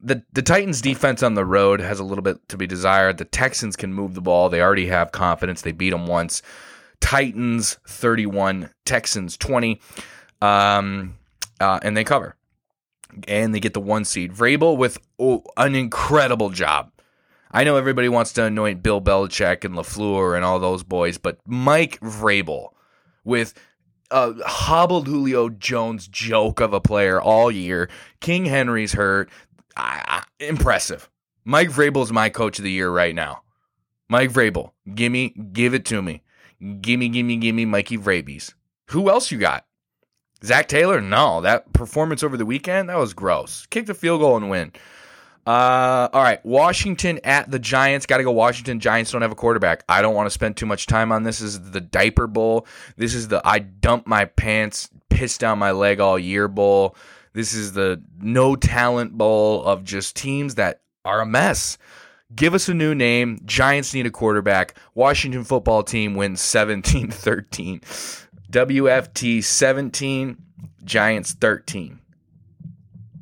The 0.00 0.24
the 0.32 0.42
Titans 0.42 0.80
defense 0.80 1.22
on 1.22 1.34
the 1.34 1.44
road 1.44 1.80
has 1.80 2.00
a 2.00 2.04
little 2.04 2.22
bit 2.22 2.48
to 2.48 2.56
be 2.56 2.66
desired. 2.66 3.18
The 3.18 3.24
Texans 3.24 3.76
can 3.76 3.94
move 3.94 4.14
the 4.14 4.20
ball. 4.20 4.48
They 4.48 4.60
already 4.60 4.86
have 4.86 5.12
confidence. 5.12 5.62
They 5.62 5.72
beat 5.72 5.90
them 5.90 6.06
once. 6.06 6.42
Titans 7.00 7.78
31, 7.88 8.70
Texans 8.84 9.36
20. 9.36 9.80
Um, 10.40 11.18
uh, 11.60 11.80
and 11.82 11.96
they 11.96 12.04
cover. 12.04 12.36
And 13.28 13.54
they 13.54 13.60
get 13.60 13.74
the 13.74 13.80
one 13.80 14.04
seed. 14.04 14.32
Vrabel 14.32 14.76
with 14.76 14.98
oh, 15.18 15.42
an 15.56 15.74
incredible 15.74 16.50
job. 16.50 16.91
I 17.52 17.64
know 17.64 17.76
everybody 17.76 18.08
wants 18.08 18.32
to 18.34 18.44
anoint 18.44 18.82
Bill 18.82 19.00
Belichick 19.00 19.64
and 19.64 19.74
LaFleur 19.74 20.34
and 20.34 20.44
all 20.44 20.58
those 20.58 20.82
boys, 20.82 21.18
but 21.18 21.38
Mike 21.46 22.00
Vrabel 22.00 22.70
with 23.24 23.54
a 24.10 24.32
hobbled 24.44 25.06
Julio 25.06 25.48
Jones 25.48 26.08
joke 26.08 26.60
of 26.60 26.72
a 26.72 26.80
player 26.80 27.20
all 27.20 27.50
year. 27.50 27.88
King 28.20 28.46
Henry's 28.46 28.92
hurt. 28.92 29.30
Impressive. 30.40 31.10
Mike 31.44 31.70
Vrabel 31.70 32.02
is 32.02 32.12
my 32.12 32.28
coach 32.28 32.58
of 32.58 32.64
the 32.64 32.70
year 32.70 32.90
right 32.90 33.14
now. 33.14 33.42
Mike 34.08 34.30
Vrabel, 34.30 34.72
gimme, 34.94 35.30
give 35.52 35.74
it 35.74 35.84
to 35.86 36.02
me. 36.02 36.22
Gimme, 36.80 37.08
gimme, 37.08 37.36
gimme 37.38 37.64
Mikey 37.64 37.98
Vrabies. 37.98 38.54
Who 38.88 39.10
else 39.10 39.30
you 39.30 39.38
got? 39.38 39.64
Zac 40.44 40.68
Taylor? 40.68 41.00
No, 41.00 41.40
that 41.40 41.72
performance 41.72 42.22
over 42.22 42.36
the 42.36 42.46
weekend, 42.46 42.88
that 42.88 42.98
was 42.98 43.14
gross. 43.14 43.66
Kick 43.66 43.86
the 43.86 43.94
field 43.94 44.20
goal 44.20 44.36
and 44.36 44.50
win. 44.50 44.72
Uh, 45.44 46.08
all 46.12 46.22
right, 46.22 46.44
Washington 46.44 47.18
at 47.24 47.50
the 47.50 47.58
Giants. 47.58 48.06
Got 48.06 48.18
to 48.18 48.24
go. 48.24 48.30
Washington 48.30 48.78
Giants 48.78 49.10
don't 49.10 49.22
have 49.22 49.32
a 49.32 49.36
quarterback. 49.36 49.84
I 49.88 50.00
don't 50.00 50.14
want 50.14 50.26
to 50.26 50.30
spend 50.30 50.56
too 50.56 50.66
much 50.66 50.86
time 50.86 51.10
on 51.10 51.24
this. 51.24 51.40
this. 51.40 51.54
Is 51.54 51.70
the 51.70 51.80
diaper 51.80 52.26
bowl? 52.26 52.66
This 52.96 53.14
is 53.14 53.28
the 53.28 53.42
I 53.44 53.58
dump 53.58 54.06
my 54.06 54.26
pants, 54.26 54.88
piss 55.08 55.38
down 55.38 55.58
my 55.58 55.72
leg 55.72 55.98
all 55.98 56.18
year 56.18 56.46
bowl. 56.46 56.96
This 57.32 57.54
is 57.54 57.72
the 57.72 58.02
no 58.20 58.54
talent 58.54 59.16
bowl 59.18 59.64
of 59.64 59.82
just 59.82 60.14
teams 60.14 60.54
that 60.56 60.82
are 61.04 61.20
a 61.20 61.26
mess. 61.26 61.76
Give 62.34 62.54
us 62.54 62.68
a 62.68 62.74
new 62.74 62.94
name. 62.94 63.40
Giants 63.44 63.92
need 63.94 64.06
a 64.06 64.10
quarterback. 64.10 64.74
Washington 64.94 65.44
football 65.44 65.82
team 65.82 66.14
wins 66.14 66.40
17 66.40 67.10
13. 67.10 67.80
WFT 68.50 69.42
17, 69.42 70.36
Giants 70.84 71.32
13. 71.32 71.98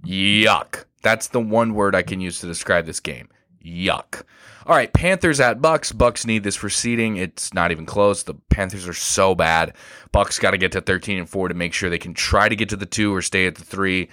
Yuck. 0.04 0.84
That's 1.02 1.28
the 1.28 1.40
one 1.40 1.74
word 1.74 1.94
I 1.94 2.02
can 2.02 2.20
use 2.20 2.40
to 2.40 2.46
describe 2.46 2.86
this 2.86 3.00
game. 3.00 3.28
Yuck. 3.64 4.22
All 4.66 4.76
right, 4.76 4.92
Panthers 4.92 5.40
at 5.40 5.60
Bucks. 5.60 5.90
Bucks 5.92 6.26
need 6.26 6.44
this 6.44 6.56
for 6.56 6.70
seeding. 6.70 7.16
It's 7.16 7.52
not 7.52 7.70
even 7.70 7.86
close. 7.86 8.22
The 8.22 8.34
Panthers 8.34 8.86
are 8.86 8.94
so 8.94 9.34
bad. 9.34 9.74
Bucks 10.12 10.38
got 10.38 10.52
to 10.52 10.58
get 10.58 10.72
to 10.72 10.80
13 10.80 11.18
and 11.18 11.28
4 11.28 11.48
to 11.48 11.54
make 11.54 11.72
sure 11.72 11.90
they 11.90 11.98
can 11.98 12.14
try 12.14 12.48
to 12.48 12.56
get 12.56 12.68
to 12.70 12.76
the 12.76 12.86
2 12.86 13.14
or 13.14 13.22
stay 13.22 13.46
at 13.46 13.54
the 13.54 13.64
3. 13.64 14.08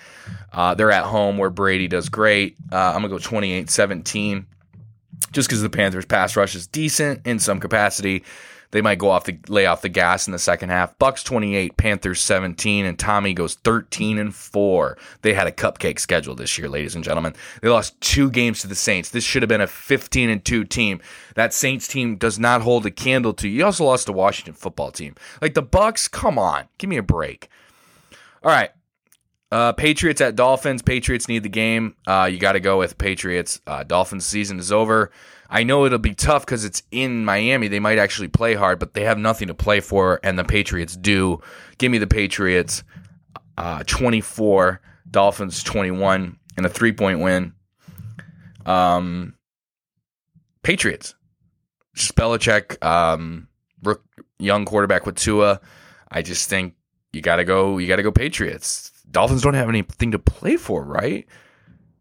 Uh, 0.52 0.74
they're 0.76 0.92
at 0.92 1.06
home 1.06 1.38
where 1.38 1.50
Brady 1.50 1.88
does 1.88 2.10
great. 2.10 2.56
Uh, 2.72 2.78
I'm 2.78 3.02
going 3.02 3.20
to 3.20 3.30
go 3.30 3.38
28-17 3.38 4.46
just 5.32 5.50
because 5.50 5.62
the 5.62 5.70
Panthers 5.70 6.06
pass 6.06 6.36
rush 6.36 6.56
is 6.56 6.68
decent 6.68 7.26
in 7.26 7.40
some 7.40 7.60
capacity 7.60 8.24
they 8.72 8.82
might 8.82 9.00
go 9.00 9.10
off 9.10 9.24
the 9.26 9.40
lay 9.48 9.66
off 9.66 9.82
the 9.82 9.90
gas 9.90 10.28
in 10.28 10.34
the 10.34 10.40
second 10.40 10.70
half. 10.70 10.98
Bucks 11.00 11.24
28, 11.24 11.78
Panthers 11.78 12.20
17, 12.22 12.86
and 12.86 13.00
Tommy 13.00 13.34
goes 13.34 13.56
13 13.56 14.18
and 14.18 14.36
4. 14.36 14.98
They 15.22 15.34
had 15.34 15.48
a 15.48 15.52
cupcake 15.52 16.00
schedule 16.00 16.36
this 16.36 16.58
year, 16.58 16.68
ladies 16.68 16.96
and 16.96 17.04
gentlemen. 17.04 17.34
They 17.62 17.70
lost 17.70 18.00
two 18.02 18.30
games 18.30 18.62
to 18.62 18.68
the 18.68 18.76
Saints. 18.76 19.10
This 19.10 19.24
should 19.24 19.42
have 19.42 19.50
been 19.50 19.62
a 19.62 19.68
15 19.68 20.30
and 20.30 20.44
2 20.44 20.66
team. 20.66 21.00
That 21.36 21.54
Saints 21.54 21.88
team 21.88 22.18
does 22.18 22.38
not 22.38 22.62
hold 22.62 22.86
a 22.86 22.92
candle 22.92 23.34
to. 23.36 23.48
You 23.48 23.66
also 23.66 23.86
lost 23.86 24.08
to 24.08 24.14
Washington 24.14 24.54
football 24.54 24.92
team. 24.92 25.16
Like 25.42 25.54
the 25.54 25.62
Bucks, 25.62 26.08
come 26.08 26.38
on. 26.38 26.66
Give 26.78 26.90
me 26.90 26.98
a 26.98 27.04
break. 27.04 27.50
All 28.44 28.52
right. 28.52 28.72
Uh, 29.50 29.72
Patriots 29.72 30.20
at 30.20 30.36
Dolphins. 30.36 30.82
Patriots 30.82 31.30
need 31.30 31.44
the 31.44 31.50
game. 31.50 31.96
Uh, 32.06 32.28
you 32.30 32.38
got 32.38 32.54
to 32.54 32.60
go 32.60 32.78
with 32.78 32.98
Patriots. 32.98 33.62
Uh, 33.66 33.84
Dolphins 33.84 34.26
season 34.26 34.60
is 34.60 34.72
over. 34.72 35.12
I 35.50 35.64
know 35.64 35.86
it'll 35.86 36.00
be 36.00 36.14
tough 36.14 36.46
because 36.46 36.66
it's 36.66 36.84
in 36.92 37.24
Miami. 37.24 37.68
They 37.68 37.80
might 37.80 37.98
actually 37.98 38.28
play 38.28 38.54
hard, 38.54 38.80
but 38.80 38.94
they 38.94 39.04
have 39.04 39.18
nothing 39.18 39.48
to 39.48 39.54
play 39.54 39.80
for, 39.80 40.20
and 40.24 40.38
the 40.38 40.44
Patriots 40.44 40.98
do. 40.98 41.42
Give 41.78 41.92
me 41.92 41.98
the 41.98 42.08
Patriots 42.08 42.84
uh, 43.58 43.84
24, 43.86 44.82
Dolphins 45.10 45.64
21, 45.64 46.38
and 46.58 46.66
a 46.66 46.70
three 46.70 46.92
point 46.92 47.20
win. 47.20 47.54
Um, 48.66 49.36
Patriots. 50.64 51.16
Just 51.96 52.16
Belichick, 52.16 52.84
um, 52.86 53.48
young 54.38 54.66
quarterback 54.66 55.06
with 55.06 55.16
Tua. 55.16 55.60
I 56.12 56.22
just 56.22 56.50
think 56.50 56.76
you 57.12 57.22
gotta 57.22 57.44
go. 57.44 57.78
You 57.78 57.88
gotta 57.88 58.04
go 58.04 58.12
Patriots. 58.12 58.92
Dolphins 59.10 59.42
don't 59.42 59.56
have 59.56 59.70
anything 59.70 60.12
to 60.12 60.20
play 60.20 60.58
for, 60.58 60.84
right? 60.84 61.26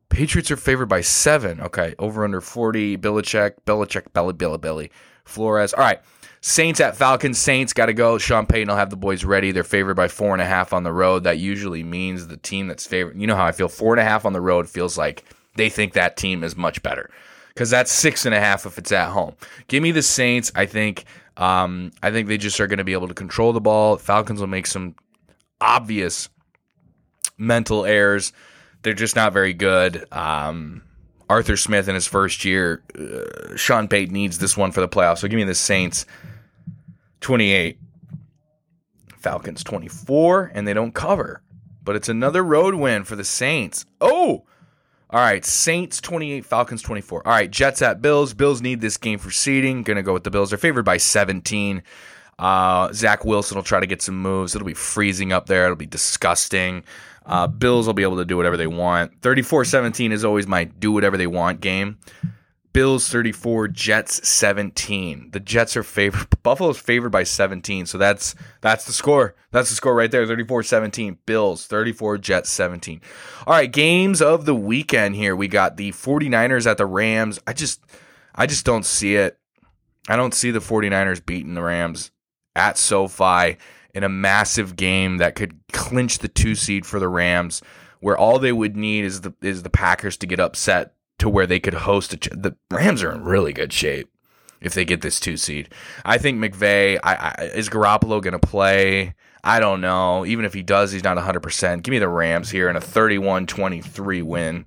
Patriots 0.08 0.50
are 0.50 0.56
favored 0.56 0.86
by 0.86 1.00
seven. 1.00 1.60
Okay, 1.60 1.94
over 1.98 2.24
under 2.24 2.40
40. 2.40 2.96
Belichick, 2.98 3.54
Belichick, 3.66 4.12
Belly, 4.12 4.32
Billy, 4.32 4.58
Billy. 4.58 4.90
Flores. 5.26 5.74
All 5.74 5.84
right. 5.84 6.00
Saints 6.40 6.80
at 6.80 6.96
Falcons. 6.96 7.38
Saints 7.38 7.72
got 7.72 7.86
to 7.86 7.92
go. 7.92 8.18
Sean 8.18 8.46
Payton 8.46 8.68
will 8.68 8.76
have 8.76 8.90
the 8.90 8.96
boys 8.96 9.24
ready. 9.24 9.50
They're 9.50 9.64
favored 9.64 9.94
by 9.94 10.08
four 10.08 10.32
and 10.32 10.40
a 10.40 10.46
half 10.46 10.72
on 10.72 10.84
the 10.84 10.92
road. 10.92 11.24
That 11.24 11.38
usually 11.38 11.82
means 11.82 12.28
the 12.28 12.36
team 12.36 12.68
that's 12.68 12.86
favored. 12.86 13.20
You 13.20 13.26
know 13.26 13.34
how 13.34 13.44
I 13.44 13.52
feel. 13.52 13.68
Four 13.68 13.94
and 13.94 14.00
a 14.00 14.04
half 14.04 14.24
on 14.24 14.32
the 14.32 14.40
road 14.40 14.68
feels 14.68 14.96
like 14.96 15.24
they 15.56 15.68
think 15.68 15.94
that 15.94 16.16
team 16.16 16.44
is 16.44 16.56
much 16.56 16.82
better 16.82 17.10
because 17.48 17.70
that's 17.70 17.90
six 17.90 18.26
and 18.26 18.34
a 18.34 18.40
half 18.40 18.66
if 18.66 18.78
it's 18.78 18.92
at 18.92 19.10
home. 19.10 19.34
Give 19.66 19.82
me 19.82 19.90
the 19.90 20.02
Saints. 20.02 20.52
I 20.54 20.66
think. 20.66 21.04
Um, 21.36 21.92
I 22.02 22.10
think 22.12 22.28
they 22.28 22.38
just 22.38 22.60
are 22.60 22.66
going 22.66 22.78
to 22.78 22.84
be 22.84 22.94
able 22.94 23.08
to 23.08 23.14
control 23.14 23.52
the 23.52 23.60
ball. 23.60 23.96
Falcons 23.98 24.40
will 24.40 24.46
make 24.46 24.66
some 24.66 24.94
obvious 25.60 26.30
mental 27.36 27.84
errors 27.84 28.32
they're 28.86 28.94
just 28.94 29.16
not 29.16 29.32
very 29.32 29.52
good. 29.52 30.06
Um, 30.12 30.80
Arthur 31.28 31.56
Smith 31.56 31.88
in 31.88 31.96
his 31.96 32.06
first 32.06 32.44
year, 32.44 32.84
uh, 32.96 33.56
Sean 33.56 33.88
Payton 33.88 34.14
needs 34.14 34.38
this 34.38 34.56
one 34.56 34.70
for 34.70 34.80
the 34.80 34.88
playoffs. 34.88 35.18
So 35.18 35.26
give 35.26 35.36
me 35.36 35.42
the 35.42 35.56
Saints 35.56 36.06
28, 37.20 37.80
Falcons 39.18 39.64
24, 39.64 40.52
and 40.54 40.68
they 40.68 40.72
don't 40.72 40.94
cover. 40.94 41.42
But 41.82 41.96
it's 41.96 42.08
another 42.08 42.44
road 42.44 42.76
win 42.76 43.02
for 43.02 43.16
the 43.16 43.24
Saints. 43.24 43.86
Oh, 44.00 44.44
all 45.10 45.20
right, 45.20 45.44
Saints 45.44 46.00
28, 46.00 46.44
Falcons 46.44 46.80
24. 46.82 47.26
All 47.26 47.32
right, 47.32 47.50
Jets 47.50 47.82
at 47.82 48.00
Bills. 48.00 48.34
Bills 48.34 48.62
need 48.62 48.80
this 48.80 48.96
game 48.96 49.18
for 49.18 49.32
seeding. 49.32 49.82
Going 49.82 49.96
to 49.96 50.04
go 50.04 50.12
with 50.12 50.22
the 50.22 50.30
Bills. 50.30 50.50
They're 50.50 50.58
favored 50.58 50.84
by 50.84 50.98
17. 50.98 51.82
Uh, 52.38 52.92
Zach 52.92 53.24
Wilson 53.24 53.56
will 53.56 53.64
try 53.64 53.80
to 53.80 53.86
get 53.86 54.00
some 54.00 54.22
moves. 54.22 54.54
It'll 54.54 54.64
be 54.64 54.74
freezing 54.74 55.32
up 55.32 55.46
there. 55.46 55.64
It'll 55.64 55.74
be 55.74 55.86
disgusting. 55.86 56.84
Uh, 57.26 57.46
Bills 57.46 57.86
will 57.86 57.94
be 57.94 58.04
able 58.04 58.16
to 58.16 58.24
do 58.24 58.36
whatever 58.36 58.56
they 58.56 58.66
want. 58.66 59.20
34 59.20 59.64
17 59.64 60.12
is 60.12 60.24
always 60.24 60.46
my 60.46 60.64
do 60.64 60.92
whatever 60.92 61.16
they 61.16 61.26
want 61.26 61.60
game. 61.60 61.98
Bills 62.76 63.08
34, 63.08 63.68
Jets 63.68 64.28
17. 64.28 65.30
The 65.30 65.40
Jets 65.40 65.78
are 65.78 65.82
favored. 65.82 66.28
Buffalo's 66.42 66.78
favored 66.78 67.08
by 67.08 67.22
17. 67.22 67.86
So 67.86 67.96
that's 67.96 68.34
that's 68.60 68.84
the 68.84 68.92
score. 68.92 69.34
That's 69.50 69.70
the 69.70 69.74
score 69.74 69.94
right 69.94 70.10
there. 70.10 70.26
34-17. 70.26 71.16
Bills 71.24 71.66
34, 71.66 72.18
Jets 72.18 72.50
17. 72.50 73.00
All 73.46 73.54
right, 73.54 73.72
games 73.72 74.20
of 74.20 74.44
the 74.44 74.54
weekend 74.54 75.16
here. 75.16 75.34
We 75.34 75.48
got 75.48 75.78
the 75.78 75.92
49ers 75.92 76.70
at 76.70 76.76
the 76.76 76.84
Rams. 76.84 77.40
I 77.46 77.54
just 77.54 77.80
I 78.34 78.44
just 78.44 78.66
don't 78.66 78.84
see 78.84 79.16
it. 79.16 79.38
I 80.06 80.16
don't 80.16 80.34
see 80.34 80.50
the 80.50 80.60
49ers 80.60 81.24
beating 81.24 81.54
the 81.54 81.62
Rams 81.62 82.10
at 82.54 82.76
SoFi 82.76 83.56
in 83.96 84.04
a 84.04 84.08
massive 84.10 84.76
game 84.76 85.16
that 85.16 85.34
could 85.34 85.58
clinch 85.72 86.18
the 86.18 86.28
two 86.28 86.54
seed 86.54 86.84
for 86.84 87.00
the 87.00 87.08
Rams, 87.08 87.62
where 88.00 88.16
all 88.16 88.38
they 88.38 88.52
would 88.52 88.76
need 88.76 89.06
is 89.06 89.22
the 89.22 89.32
is 89.40 89.62
the 89.62 89.70
Packers 89.70 90.18
to 90.18 90.26
get 90.26 90.38
upset 90.38 90.92
to 91.18 91.30
where 91.30 91.46
they 91.46 91.58
could 91.58 91.72
host 91.72 92.12
a. 92.12 92.18
Ch- 92.18 92.28
the 92.30 92.54
Rams 92.70 93.02
are 93.02 93.10
in 93.10 93.24
really 93.24 93.54
good 93.54 93.72
shape 93.72 94.10
if 94.60 94.74
they 94.74 94.84
get 94.84 95.00
this 95.00 95.18
two 95.18 95.38
seed. 95.38 95.70
I 96.04 96.18
think 96.18 96.38
McVay 96.38 96.98
I, 97.02 97.14
I, 97.14 97.44
is 97.54 97.70
Garoppolo 97.70 98.22
going 98.22 98.38
to 98.38 98.38
play. 98.38 99.14
I 99.42 99.60
don't 99.60 99.80
know. 99.80 100.26
Even 100.26 100.44
if 100.44 100.52
he 100.52 100.62
does, 100.62 100.92
he's 100.92 101.04
not 101.04 101.16
100%. 101.16 101.82
Give 101.82 101.92
me 101.92 101.98
the 101.98 102.08
Rams 102.08 102.50
here 102.50 102.68
in 102.68 102.76
a 102.76 102.80
31 102.80 103.46
23 103.46 104.20
win. 104.22 104.66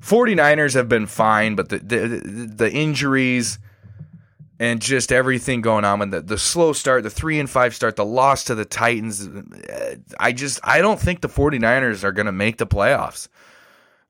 49ers 0.00 0.74
have 0.74 0.88
been 0.88 1.06
fine, 1.06 1.56
but 1.56 1.70
the, 1.70 1.78
the, 1.78 2.52
the 2.54 2.72
injuries 2.72 3.58
and 4.60 4.80
just 4.80 5.12
everything 5.12 5.60
going 5.60 5.84
on 5.84 6.00
with 6.00 6.10
the, 6.10 6.20
the 6.20 6.38
slow 6.38 6.72
start, 6.72 7.04
the 7.04 7.10
three 7.10 7.38
and 7.38 7.48
five 7.48 7.74
start, 7.74 7.96
the 7.96 8.04
loss 8.04 8.44
to 8.44 8.54
the 8.54 8.64
Titans. 8.64 9.26
Uh, 9.26 9.96
I 10.18 10.32
just 10.32 10.60
I 10.64 10.80
don't 10.80 11.00
think 11.00 11.20
the 11.20 11.28
49ers 11.28 12.04
are 12.04 12.12
going 12.12 12.26
to 12.26 12.32
make 12.32 12.58
the 12.58 12.66
playoffs. 12.66 13.28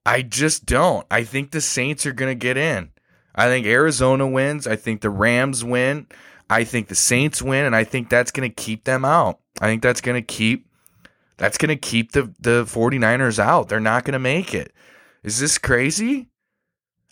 I 0.07 0.23
just 0.23 0.65
don't. 0.65 1.07
I 1.11 1.25
think 1.25 1.51
the 1.51 1.61
Saints 1.61 2.07
are 2.07 2.13
going 2.13 2.31
to 2.31 2.47
get 2.47 2.57
in. 2.57 2.91
I 3.35 3.47
think 3.47 3.67
Arizona 3.67 4.27
wins. 4.27 4.67
I 4.67 4.77
think 4.77 5.01
the 5.01 5.11
Rams 5.11 5.63
win. 5.63 6.07
I 6.51 6.65
think 6.65 6.89
the 6.89 6.95
Saints 6.95 7.43
win, 7.43 7.67
and 7.67 7.77
I 7.77 7.85
think 7.85 8.09
that's 8.09 8.31
going 8.31 8.49
to 8.49 8.55
keep 8.55 8.85
them 8.85 9.05
out. 9.05 9.41
I 9.61 9.67
think 9.67 9.83
that's 9.83 10.01
going 10.01 10.17
to 10.17 10.27
keep 10.27 10.67
that's 11.37 11.59
going 11.59 11.69
to 11.69 11.77
keep 11.77 12.13
the 12.13 12.33
the 12.41 12.65
49ers 12.65 13.39
out. 13.39 13.69
They're 13.69 13.81
not 13.81 14.05
going 14.05 14.15
to 14.15 14.19
make 14.19 14.55
it. 14.55 14.73
Is 15.23 15.39
this 15.39 15.59
crazy? 15.59 16.31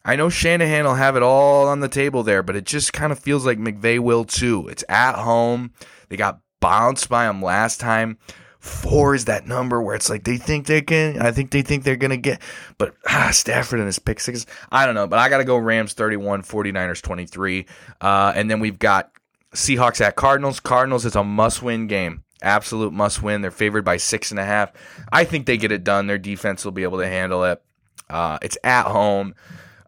I 0.06 0.14
know 0.14 0.28
Shanahan 0.28 0.84
will 0.84 0.94
have 0.94 1.16
it 1.16 1.22
all 1.24 1.66
on 1.66 1.80
the 1.80 1.88
table 1.88 2.22
there, 2.22 2.44
but 2.44 2.54
it 2.54 2.64
just 2.64 2.92
kind 2.92 3.10
of 3.10 3.18
feels 3.18 3.44
like 3.44 3.58
McVay 3.58 3.98
will 3.98 4.24
too. 4.24 4.68
It's 4.68 4.84
at 4.88 5.16
home. 5.16 5.72
They 6.08 6.16
got 6.16 6.38
bounced 6.60 7.08
by 7.08 7.28
him 7.28 7.42
last 7.42 7.80
time. 7.80 8.16
Four 8.60 9.16
is 9.16 9.24
that 9.24 9.48
number 9.48 9.82
where 9.82 9.96
it's 9.96 10.08
like 10.08 10.22
they 10.22 10.36
think 10.36 10.68
they 10.68 10.80
can. 10.80 11.20
I 11.20 11.32
think 11.32 11.50
they 11.50 11.62
think 11.62 11.82
they're 11.82 11.96
going 11.96 12.10
to 12.12 12.16
get. 12.16 12.40
But 12.78 12.94
ah, 13.08 13.30
Stafford 13.32 13.80
and 13.80 13.86
his 13.86 13.98
pick 13.98 14.20
six. 14.20 14.46
I 14.70 14.86
don't 14.86 14.94
know. 14.94 15.08
But 15.08 15.18
I 15.18 15.28
got 15.28 15.38
to 15.38 15.44
go 15.44 15.56
Rams 15.56 15.92
31, 15.94 16.42
49ers 16.42 17.02
23. 17.02 17.66
Uh, 18.00 18.32
and 18.36 18.48
then 18.48 18.60
we've 18.60 18.78
got 18.78 19.10
Seahawks 19.54 20.00
at 20.00 20.14
Cardinals. 20.14 20.60
Cardinals 20.60 21.04
is 21.04 21.16
a 21.16 21.24
must 21.24 21.64
win 21.64 21.88
game. 21.88 22.22
Absolute 22.42 22.92
must 22.92 23.24
win. 23.24 23.40
They're 23.42 23.50
favored 23.50 23.84
by 23.84 23.96
six 23.96 24.30
and 24.30 24.38
a 24.38 24.44
half. 24.44 24.72
I 25.10 25.24
think 25.24 25.46
they 25.46 25.56
get 25.56 25.72
it 25.72 25.82
done. 25.82 26.06
Their 26.06 26.16
defense 26.16 26.64
will 26.64 26.72
be 26.72 26.84
able 26.84 26.98
to 26.98 27.08
handle 27.08 27.42
it. 27.42 27.60
Uh, 28.08 28.38
it's 28.40 28.56
at 28.62 28.84
home. 28.84 29.34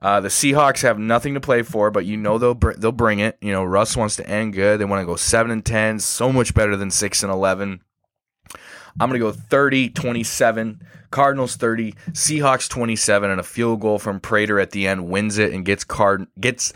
Uh, 0.01 0.20
the 0.20 0.28
Seahawks 0.28 0.82
have 0.82 0.99
nothing 0.99 1.34
to 1.34 1.40
play 1.40 1.62
for, 1.62 1.90
but 1.90 2.07
you 2.07 2.16
know 2.16 2.38
they'll 2.38 2.55
br- 2.55 2.72
they'll 2.72 2.92
bring 2.92 3.18
it. 3.18 3.36
You 3.40 3.53
know 3.53 3.64
Russ 3.64 3.96
wants 3.96 4.16
to 4.16 4.28
end 4.28 4.55
good. 4.55 4.78
They 4.78 4.84
want 4.84 5.03
to 5.03 5.07
go 5.07 5.16
seven 5.16 5.51
and 5.51 5.64
ten, 5.64 5.99
so 5.99 6.32
much 6.32 6.55
better 6.55 6.76
than 6.76 6.90
six 6.90 7.22
and 7.22 7.32
eleven. 7.32 7.82
I'm 9.01 9.09
going 9.09 9.20
to 9.20 9.26
go 9.26 9.32
30 9.32 9.90
27. 9.90 10.82
Cardinals 11.11 11.57
30, 11.57 11.92
Seahawks 12.11 12.68
27, 12.68 13.30
and 13.30 13.40
a 13.40 13.44
field 13.44 13.80
goal 13.80 13.99
from 13.99 14.20
Prater 14.20 14.61
at 14.61 14.72
the 14.72 14.86
end 14.86 15.09
wins 15.09 15.38
it 15.38 15.55
and 15.55 15.64
gets 15.64 15.82
card 15.82 16.26
gets 16.38 16.72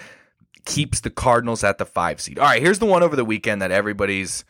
keeps 0.65 1.01
the 1.01 1.11
Cardinals 1.11 1.65
at 1.65 1.79
the 1.79 1.85
five 1.85 2.21
seed. 2.21 2.39
All 2.39 2.47
right, 2.47 2.63
here's 2.63 2.79
the 2.79 2.87
one 2.87 3.03
over 3.03 3.17
the 3.17 3.25
weekend 3.25 3.61
that 3.61 3.71
everybody's 3.71 4.45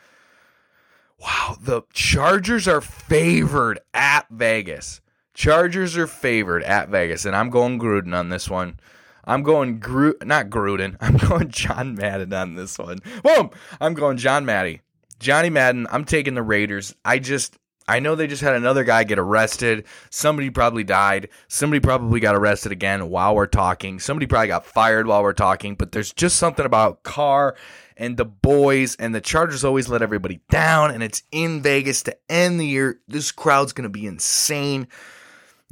wow. 1.19 1.57
The 1.61 1.83
Chargers 1.93 2.69
are 2.69 2.81
favored 2.81 3.81
at 3.93 4.27
Vegas. 4.31 5.01
Chargers 5.35 5.97
are 5.97 6.07
favored 6.07 6.63
at 6.63 6.89
Vegas, 6.89 7.25
and 7.25 7.35
I'm 7.35 7.51
going 7.51 7.79
Gruden 7.79 8.15
on 8.15 8.29
this 8.29 8.49
one. 8.49 8.79
I'm 9.25 9.43
going 9.43 9.79
Gru 9.79 10.15
not 10.25 10.51
Gruden. 10.51 10.97
I'm 11.01 11.17
going 11.17 11.49
John 11.49 11.95
Madden 11.95 12.33
on 12.33 12.55
this 12.55 12.79
one. 12.79 12.99
Boom! 13.23 13.51
I'm 13.81 13.95
going 13.95 14.17
John 14.17 14.45
Maddie. 14.45 14.81
Johnny 15.19 15.51
Madden. 15.51 15.87
I'm 15.91 16.05
taking 16.05 16.35
the 16.35 16.43
Raiders. 16.43 16.95
I 17.05 17.19
just 17.19 17.57
I 17.89 17.99
know 17.99 18.15
they 18.15 18.27
just 18.27 18.43
had 18.43 18.55
another 18.55 18.85
guy 18.85 19.05
get 19.05 19.19
arrested. 19.19 19.85
Somebody 20.11 20.51
probably 20.51 20.85
died. 20.85 21.29
Somebody 21.49 21.81
probably 21.81 22.21
got 22.21 22.35
arrested 22.35 22.73
again 22.73 23.09
while 23.09 23.35
we're 23.35 23.47
talking. 23.47 23.99
Somebody 23.99 24.27
probably 24.27 24.49
got 24.49 24.67
fired 24.67 25.07
while 25.07 25.23
we're 25.23 25.33
talking. 25.33 25.75
But 25.75 25.93
there's 25.93 26.13
just 26.13 26.37
something 26.37 26.65
about 26.65 27.03
Carr 27.03 27.57
and 27.97 28.17
the 28.17 28.25
boys 28.25 28.97
and 28.97 29.15
the 29.15 29.21
Chargers 29.21 29.65
always 29.65 29.89
let 29.89 30.03
everybody 30.03 30.41
down. 30.49 30.93
And 30.93 31.03
it's 31.03 31.23
in 31.33 31.63
Vegas 31.63 32.03
to 32.05 32.17
end 32.29 32.61
the 32.61 32.67
year. 32.67 33.01
This 33.09 33.33
crowd's 33.33 33.73
to 33.85 33.89
be 33.89 34.07
insane. 34.07 34.87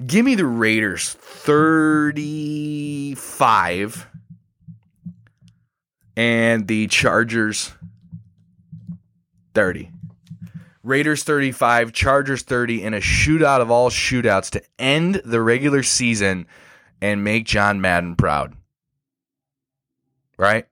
Give 0.07 0.25
me 0.25 0.35
the 0.35 0.47
Raiders 0.47 1.11
35 1.11 4.07
and 6.17 6.67
the 6.67 6.87
Chargers 6.87 7.73
30. 9.55 9.91
Raiders 10.83 11.23
35, 11.23 11.93
Chargers 11.93 12.41
30 12.43 12.83
in 12.83 12.95
a 12.95 13.01
shootout 13.01 13.61
of 13.61 13.71
all 13.71 13.91
shootouts 13.91 14.49
to 14.51 14.63
end 14.79 15.21
the 15.25 15.43
regular 15.43 15.83
season 15.83 16.47
and 17.03 17.23
make 17.23 17.45
John 17.45 17.83
Madden 17.83 18.17
proud. 18.17 18.57
Right? 20.39 20.67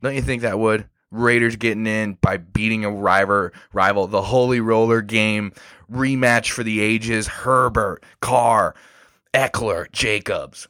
Don't 0.00 0.16
you 0.16 0.22
think 0.22 0.42
that 0.42 0.58
would? 0.58 0.88
Raiders 1.12 1.56
getting 1.56 1.86
in 1.86 2.14
by 2.14 2.38
beating 2.38 2.84
a 2.84 2.90
rival, 2.90 3.50
rival, 3.72 4.06
the 4.06 4.22
Holy 4.22 4.60
Roller 4.60 5.02
game 5.02 5.52
rematch 5.90 6.50
for 6.50 6.64
the 6.64 6.80
ages. 6.80 7.28
Herbert, 7.28 8.02
Carr, 8.20 8.74
Ekeler, 9.34 9.92
Jacobs, 9.92 10.68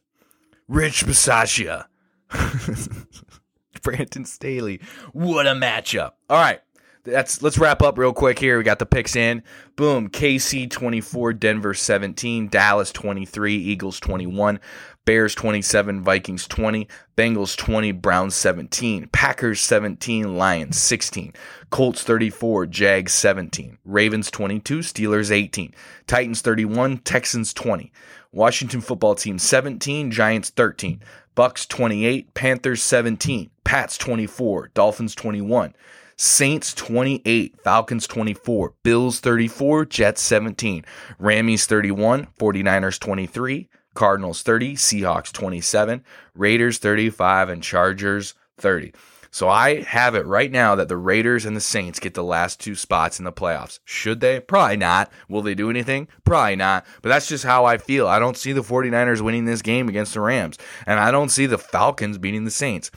Rich 0.68 1.06
Bisaccia, 1.06 1.86
Brandon 3.82 4.24
Staley. 4.24 4.80
What 5.12 5.46
a 5.46 5.52
matchup! 5.52 6.12
All 6.28 6.38
right, 6.38 6.60
that's 7.04 7.42
let's 7.42 7.58
wrap 7.58 7.82
up 7.82 7.98
real 7.98 8.12
quick 8.12 8.38
here. 8.38 8.58
We 8.58 8.64
got 8.64 8.78
the 8.78 8.86
picks 8.86 9.16
in. 9.16 9.42
Boom. 9.76 10.08
KC 10.08 10.70
24, 10.70 11.32
Denver 11.34 11.74
17, 11.74 12.48
Dallas 12.48 12.92
23, 12.92 13.54
Eagles 13.54 13.98
21, 14.00 14.60
Bears 15.04 15.34
27, 15.34 16.00
Vikings 16.02 16.46
20, 16.46 16.86
Bengals 17.16 17.56
20, 17.56 17.90
Browns 17.90 18.36
17, 18.36 19.08
Packers 19.08 19.60
17, 19.60 20.36
Lions 20.36 20.78
16, 20.78 21.32
Colts 21.70 22.04
34, 22.04 22.66
Jags 22.66 23.12
17, 23.12 23.78
Ravens 23.84 24.30
22, 24.30 24.78
Steelers 24.78 25.32
18, 25.32 25.74
Titans 26.06 26.40
31, 26.40 26.98
Texans 26.98 27.52
20, 27.52 27.92
Washington 28.30 28.80
football 28.80 29.16
team 29.16 29.40
17, 29.40 30.12
Giants 30.12 30.50
13, 30.50 31.00
Bucks 31.34 31.66
28, 31.66 32.32
Panthers 32.34 32.82
17, 32.82 33.50
Pats 33.64 33.98
24, 33.98 34.70
Dolphins 34.74 35.14
21. 35.14 35.74
Saints 36.14 36.72
28, 36.74 37.60
Falcons 37.64 38.06
24, 38.06 38.74
Bills 38.84 39.18
34, 39.18 39.86
Jets 39.86 40.22
17, 40.22 40.84
Rammies 41.18 41.64
31, 41.64 42.28
49ers 42.38 43.00
23, 43.00 43.68
Cardinals 43.94 44.42
30, 44.42 44.74
Seahawks 44.74 45.32
27, 45.32 46.04
Raiders 46.34 46.78
35, 46.78 47.48
and 47.48 47.62
Chargers 47.62 48.34
30. 48.58 48.92
So 49.30 49.48
I 49.48 49.80
have 49.82 50.14
it 50.14 50.26
right 50.26 50.52
now 50.52 50.74
that 50.74 50.88
the 50.88 50.96
Raiders 50.98 51.46
and 51.46 51.56
the 51.56 51.60
Saints 51.60 51.98
get 51.98 52.12
the 52.12 52.22
last 52.22 52.60
two 52.60 52.74
spots 52.74 53.18
in 53.18 53.24
the 53.24 53.32
playoffs. 53.32 53.80
Should 53.82 54.20
they? 54.20 54.40
Probably 54.40 54.76
not. 54.76 55.10
Will 55.26 55.40
they 55.40 55.54
do 55.54 55.70
anything? 55.70 56.06
Probably 56.24 56.54
not. 56.54 56.84
But 57.00 57.08
that's 57.08 57.28
just 57.28 57.44
how 57.44 57.64
I 57.64 57.78
feel. 57.78 58.06
I 58.06 58.18
don't 58.18 58.36
see 58.36 58.52
the 58.52 58.60
49ers 58.60 59.22
winning 59.22 59.46
this 59.46 59.62
game 59.62 59.88
against 59.88 60.12
the 60.12 60.20
Rams, 60.20 60.58
and 60.86 61.00
I 61.00 61.10
don't 61.10 61.30
see 61.30 61.46
the 61.46 61.56
Falcons 61.56 62.18
beating 62.18 62.44
the 62.44 62.50
Saints. 62.50 62.90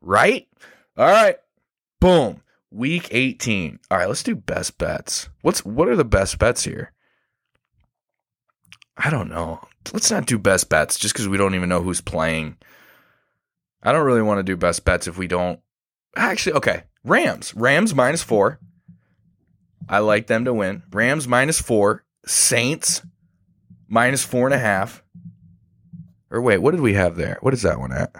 Right? 0.00 0.46
All 0.96 1.10
right. 1.10 1.36
Boom. 2.00 2.40
Week 2.70 3.08
18. 3.10 3.80
All 3.90 3.98
right, 3.98 4.06
let's 4.06 4.22
do 4.22 4.36
best 4.36 4.78
bets. 4.78 5.28
What's 5.42 5.64
what 5.64 5.88
are 5.88 5.96
the 5.96 6.04
best 6.04 6.38
bets 6.38 6.62
here? 6.62 6.92
I 9.02 9.08
don't 9.08 9.30
know. 9.30 9.60
Let's 9.92 10.10
not 10.10 10.26
do 10.26 10.38
best 10.38 10.68
bets 10.68 10.98
just 10.98 11.14
because 11.14 11.26
we 11.26 11.38
don't 11.38 11.54
even 11.54 11.70
know 11.70 11.82
who's 11.82 12.02
playing. 12.02 12.58
I 13.82 13.92
don't 13.92 14.04
really 14.04 14.22
want 14.22 14.38
to 14.38 14.42
do 14.42 14.56
best 14.56 14.84
bets 14.84 15.06
if 15.06 15.16
we 15.16 15.26
don't. 15.26 15.58
Actually, 16.16 16.54
okay. 16.54 16.82
Rams. 17.02 17.54
Rams 17.54 17.94
minus 17.94 18.22
four. 18.22 18.60
I 19.88 20.00
like 20.00 20.26
them 20.26 20.44
to 20.44 20.52
win. 20.52 20.82
Rams 20.92 21.26
minus 21.26 21.60
four. 21.60 22.04
Saints 22.26 23.00
minus 23.88 24.22
four 24.22 24.46
and 24.46 24.54
a 24.54 24.58
half. 24.58 25.02
Or 26.30 26.42
wait, 26.42 26.58
what 26.58 26.72
did 26.72 26.80
we 26.80 26.92
have 26.92 27.16
there? 27.16 27.38
What 27.40 27.54
is 27.54 27.62
that 27.62 27.80
one 27.80 27.92
at? 27.92 28.14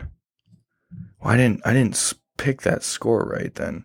Well, 1.21 1.35
I 1.35 1.37
didn't. 1.37 1.61
I 1.67 1.75
didn't 1.75 2.15
pick 2.39 2.63
that 2.63 2.83
score 2.83 3.25
right 3.25 3.55
then. 3.55 3.85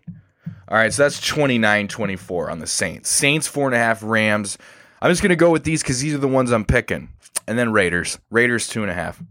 All 0.68 0.78
right, 0.78 0.92
so 0.92 1.02
that's 1.02 1.24
29 1.24 1.88
24 1.88 2.50
on 2.50 2.58
the 2.58 2.66
Saints. 2.66 3.10
Saints, 3.10 3.46
four 3.46 3.66
and 3.66 3.74
a 3.74 3.78
half, 3.78 4.02
Rams. 4.02 4.56
I'm 5.00 5.10
just 5.10 5.22
to 5.30 5.36
go 5.36 5.50
with 5.50 5.64
these 5.64 5.82
because 5.82 6.00
these 6.00 6.14
are 6.14 6.18
the 6.18 6.28
ones 6.28 6.50
I'm 6.52 6.64
picking. 6.64 7.10
And 7.46 7.58
then 7.58 7.72
Raiders. 7.72 8.18
Raiders, 8.30 8.68
two 8.68 8.82
and 8.82 8.90
a 8.90 8.94
half. 8.94 9.22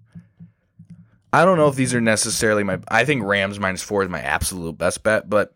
I 1.34 1.44
don't 1.44 1.58
know 1.58 1.68
if 1.68 1.76
these 1.76 1.94
are 1.94 2.02
necessarily 2.02 2.64
my. 2.64 2.80
I 2.88 3.04
think 3.04 3.24
Rams 3.24 3.60
minus 3.60 3.82
four 3.82 4.04
is 4.04 4.10
my 4.10 4.22
absolute 4.22 4.78
best 4.78 5.04
bet, 5.04 5.30
but 5.30 5.54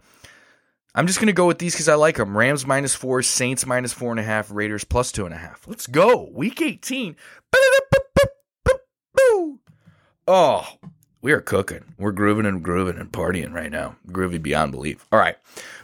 I'm 0.93 1.07
just 1.07 1.19
to 1.27 1.33
go 1.33 1.47
with 1.47 1.59
these 1.59 1.73
because 1.73 1.87
I 1.87 1.95
like 1.95 2.17
them. 2.17 2.37
Rams 2.37 2.65
minus 2.67 2.95
four, 2.95 3.21
Saints 3.21 3.65
minus 3.65 3.93
four 3.93 4.11
and 4.11 4.19
a 4.19 4.23
half, 4.23 4.51
Raiders 4.51 4.83
plus 4.83 5.11
two 5.13 5.25
and 5.25 5.33
a 5.33 5.37
half. 5.37 5.65
Let's 5.67 5.87
go. 5.87 6.29
Week 6.33 6.61
18. 6.61 7.15
Oh, 10.27 10.67
we 11.21 11.31
are 11.31 11.41
cooking. 11.41 11.83
We're 11.97 12.11
grooving 12.11 12.45
and 12.45 12.63
grooving 12.63 12.97
and 12.97 13.11
partying 13.11 13.53
right 13.53 13.71
now. 13.71 13.95
Groovy 14.07 14.41
beyond 14.41 14.71
belief. 14.71 15.05
All 15.11 15.19
right. 15.19 15.35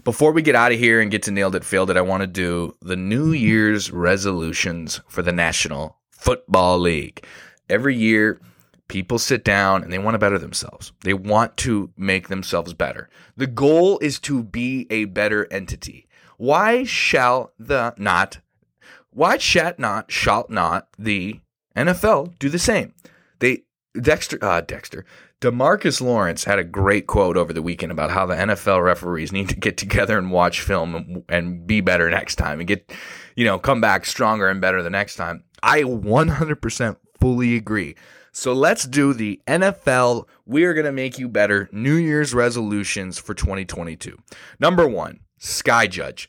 Before 0.03 0.31
we 0.31 0.41
get 0.41 0.55
out 0.55 0.71
of 0.71 0.79
here 0.79 1.01
and 1.01 1.11
get 1.11 1.23
to 1.23 1.31
nailed 1.31 1.55
it, 1.55 1.63
failed 1.63 1.89
it, 1.89 1.97
I 1.97 2.01
want 2.01 2.21
to 2.21 2.27
do 2.27 2.75
the 2.81 2.95
New 2.95 3.31
Year's 3.31 3.91
resolutions 3.91 5.01
for 5.07 5.21
the 5.21 5.33
National 5.33 5.97
Football 6.11 6.79
League. 6.79 7.25
Every 7.69 7.95
year, 7.95 8.39
people 8.87 9.19
sit 9.19 9.43
down 9.43 9.83
and 9.83 9.91
they 9.91 9.99
want 9.99 10.15
to 10.15 10.19
better 10.19 10.39
themselves. 10.39 10.93
They 11.01 11.13
want 11.13 11.57
to 11.57 11.91
make 11.97 12.29
themselves 12.29 12.73
better. 12.73 13.09
The 13.35 13.47
goal 13.47 13.99
is 13.99 14.19
to 14.21 14.43
be 14.43 14.87
a 14.89 15.05
better 15.05 15.51
entity. 15.51 16.07
Why 16.37 16.83
shall 16.83 17.51
the 17.57 17.93
not, 17.97 18.39
why 19.09 19.37
shall 19.37 19.73
not, 19.77 20.11
shall 20.11 20.45
not 20.49 20.87
the 20.97 21.39
NFL 21.75 22.37
do 22.39 22.49
the 22.49 22.59
same? 22.59 22.93
Dexter, 24.01 24.37
uh, 24.41 24.61
Dexter, 24.61 25.05
Demarcus 25.41 26.01
Lawrence 26.01 26.43
had 26.43 26.59
a 26.59 26.63
great 26.63 27.07
quote 27.07 27.37
over 27.37 27.53
the 27.53 27.61
weekend 27.61 27.91
about 27.91 28.11
how 28.11 28.25
the 28.25 28.35
NFL 28.35 28.83
referees 28.83 29.31
need 29.31 29.49
to 29.49 29.55
get 29.55 29.77
together 29.77 30.17
and 30.17 30.31
watch 30.31 30.61
film 30.61 30.95
and, 30.95 31.23
and 31.29 31.67
be 31.67 31.81
better 31.81 32.09
next 32.09 32.35
time 32.35 32.59
and 32.59 32.67
get, 32.67 32.91
you 33.35 33.45
know, 33.45 33.59
come 33.59 33.81
back 33.81 34.05
stronger 34.05 34.47
and 34.47 34.61
better 34.61 34.81
the 34.81 34.89
next 34.89 35.15
time. 35.15 35.43
I 35.61 35.81
100% 35.81 36.97
fully 37.19 37.55
agree. 37.55 37.95
So 38.31 38.53
let's 38.53 38.85
do 38.85 39.13
the 39.13 39.41
NFL. 39.47 40.27
We 40.45 40.65
are 40.65 40.73
going 40.73 40.85
to 40.85 40.91
make 40.91 41.17
you 41.17 41.29
better 41.29 41.69
New 41.71 41.95
Year's 41.95 42.33
resolutions 42.33 43.17
for 43.17 43.33
2022. 43.33 44.17
Number 44.59 44.87
one, 44.87 45.21
Sky 45.37 45.87
Judge. 45.87 46.27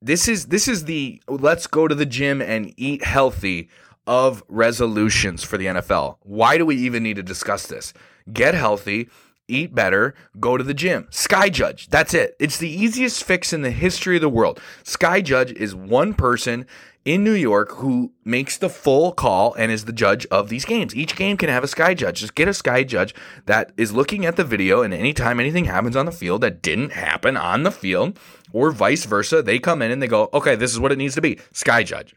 This 0.00 0.28
is 0.28 0.46
this 0.46 0.68
is 0.68 0.84
the 0.84 1.22
let's 1.28 1.66
go 1.66 1.88
to 1.88 1.94
the 1.94 2.04
gym 2.04 2.42
and 2.42 2.74
eat 2.76 3.04
healthy 3.04 3.70
of 4.06 4.42
resolutions 4.48 5.42
for 5.42 5.58
the 5.58 5.66
NFL. 5.66 6.18
Why 6.22 6.58
do 6.58 6.66
we 6.66 6.76
even 6.76 7.02
need 7.02 7.16
to 7.16 7.22
discuss 7.22 7.66
this? 7.66 7.92
get 8.32 8.54
healthy, 8.54 9.08
eat 9.48 9.74
better, 9.74 10.14
go 10.40 10.56
to 10.56 10.64
the 10.64 10.74
gym. 10.74 11.06
Sky 11.10 11.48
Judge, 11.48 11.88
that's 11.88 12.14
it. 12.14 12.36
It's 12.38 12.58
the 12.58 12.70
easiest 12.70 13.24
fix 13.24 13.52
in 13.52 13.62
the 13.62 13.70
history 13.70 14.16
of 14.16 14.22
the 14.22 14.28
world. 14.28 14.60
Sky 14.82 15.20
Judge 15.20 15.52
is 15.52 15.74
one 15.74 16.14
person 16.14 16.66
in 17.04 17.22
New 17.22 17.34
York 17.34 17.72
who 17.72 18.12
makes 18.24 18.56
the 18.56 18.70
full 18.70 19.12
call 19.12 19.52
and 19.54 19.70
is 19.70 19.84
the 19.84 19.92
judge 19.92 20.24
of 20.26 20.48
these 20.48 20.64
games. 20.64 20.96
Each 20.96 21.14
game 21.14 21.36
can 21.36 21.50
have 21.50 21.62
a 21.62 21.68
sky 21.68 21.92
judge. 21.92 22.20
Just 22.20 22.34
get 22.34 22.48
a 22.48 22.54
sky 22.54 22.82
judge 22.82 23.14
that 23.44 23.72
is 23.76 23.92
looking 23.92 24.24
at 24.24 24.36
the 24.36 24.44
video, 24.44 24.80
and 24.80 24.94
anytime 24.94 25.38
anything 25.38 25.66
happens 25.66 25.96
on 25.96 26.06
the 26.06 26.12
field 26.12 26.40
that 26.40 26.62
didn't 26.62 26.92
happen 26.92 27.36
on 27.36 27.62
the 27.62 27.70
field, 27.70 28.18
or 28.54 28.70
vice 28.70 29.04
versa, 29.04 29.42
they 29.42 29.58
come 29.58 29.82
in 29.82 29.90
and 29.90 30.00
they 30.00 30.08
go, 30.08 30.30
okay, 30.32 30.54
this 30.54 30.72
is 30.72 30.80
what 30.80 30.92
it 30.92 30.98
needs 30.98 31.14
to 31.16 31.20
be. 31.20 31.38
Sky 31.52 31.82
judge. 31.82 32.14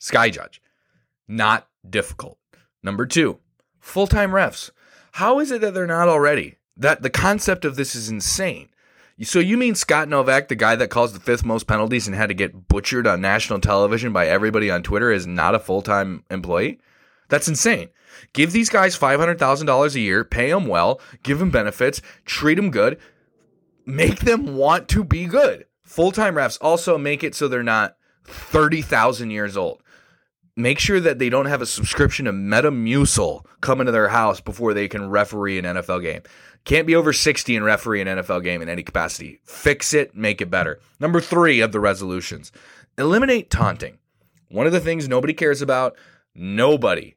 Sky 0.00 0.30
judge. 0.30 0.60
Not 1.28 1.68
difficult. 1.88 2.38
Number 2.82 3.06
two, 3.06 3.38
full 3.78 4.06
time 4.08 4.30
refs. 4.30 4.70
How 5.12 5.38
is 5.38 5.52
it 5.52 5.60
that 5.60 5.74
they're 5.74 5.86
not 5.86 6.08
already? 6.08 6.56
That 6.76 7.02
the 7.02 7.10
concept 7.10 7.64
of 7.64 7.76
this 7.76 7.94
is 7.94 8.08
insane. 8.08 8.70
So 9.22 9.38
you 9.38 9.58
mean 9.58 9.74
Scott 9.74 10.08
Novack, 10.08 10.48
the 10.48 10.54
guy 10.54 10.76
that 10.76 10.88
calls 10.88 11.12
the 11.12 11.20
fifth 11.20 11.44
most 11.44 11.66
penalties 11.66 12.06
and 12.06 12.16
had 12.16 12.28
to 12.28 12.34
get 12.34 12.68
butchered 12.68 13.06
on 13.06 13.20
national 13.20 13.60
television 13.60 14.14
by 14.14 14.26
everybody 14.26 14.70
on 14.70 14.82
Twitter, 14.82 15.12
is 15.12 15.26
not 15.26 15.54
a 15.54 15.58
full 15.58 15.82
time 15.82 16.24
employee? 16.30 16.80
That's 17.28 17.46
insane. 17.48 17.90
Give 18.32 18.50
these 18.52 18.70
guys 18.70 18.98
$500,000 18.98 19.94
a 19.94 20.00
year, 20.00 20.24
pay 20.24 20.50
them 20.50 20.66
well, 20.66 21.00
give 21.22 21.38
them 21.38 21.50
benefits, 21.50 22.00
treat 22.24 22.54
them 22.54 22.70
good, 22.70 22.98
make 23.84 24.20
them 24.20 24.56
want 24.56 24.88
to 24.88 25.04
be 25.04 25.26
good. 25.26 25.66
Full 25.84 26.12
time 26.12 26.36
refs 26.36 26.56
also 26.62 26.96
make 26.96 27.22
it 27.22 27.34
so 27.34 27.46
they're 27.46 27.62
not 27.62 27.96
30,000 28.24 29.30
years 29.30 29.56
old. 29.56 29.82
Make 30.56 30.78
sure 30.78 31.00
that 31.00 31.18
they 31.18 31.28
don't 31.28 31.46
have 31.46 31.62
a 31.62 31.66
subscription 31.66 32.26
to 32.26 32.32
Metamucil 32.32 33.44
coming 33.60 33.86
to 33.86 33.92
their 33.92 34.08
house 34.08 34.40
before 34.40 34.74
they 34.74 34.88
can 34.88 35.08
referee 35.08 35.58
an 35.58 35.64
NFL 35.64 36.02
game. 36.02 36.22
Can't 36.64 36.86
be 36.86 36.94
over 36.94 37.12
60 37.12 37.56
and 37.56 37.64
referee 37.64 38.02
an 38.02 38.08
NFL 38.08 38.42
game 38.42 38.60
in 38.60 38.68
any 38.68 38.82
capacity. 38.82 39.40
Fix 39.44 39.94
it, 39.94 40.14
make 40.14 40.40
it 40.40 40.50
better. 40.50 40.78
Number 40.98 41.20
three 41.20 41.60
of 41.60 41.72
the 41.72 41.80
resolutions 41.80 42.52
eliminate 42.98 43.50
taunting. 43.50 43.98
One 44.48 44.66
of 44.66 44.72
the 44.72 44.80
things 44.80 45.08
nobody 45.08 45.32
cares 45.32 45.62
about, 45.62 45.96
nobody, 46.34 47.14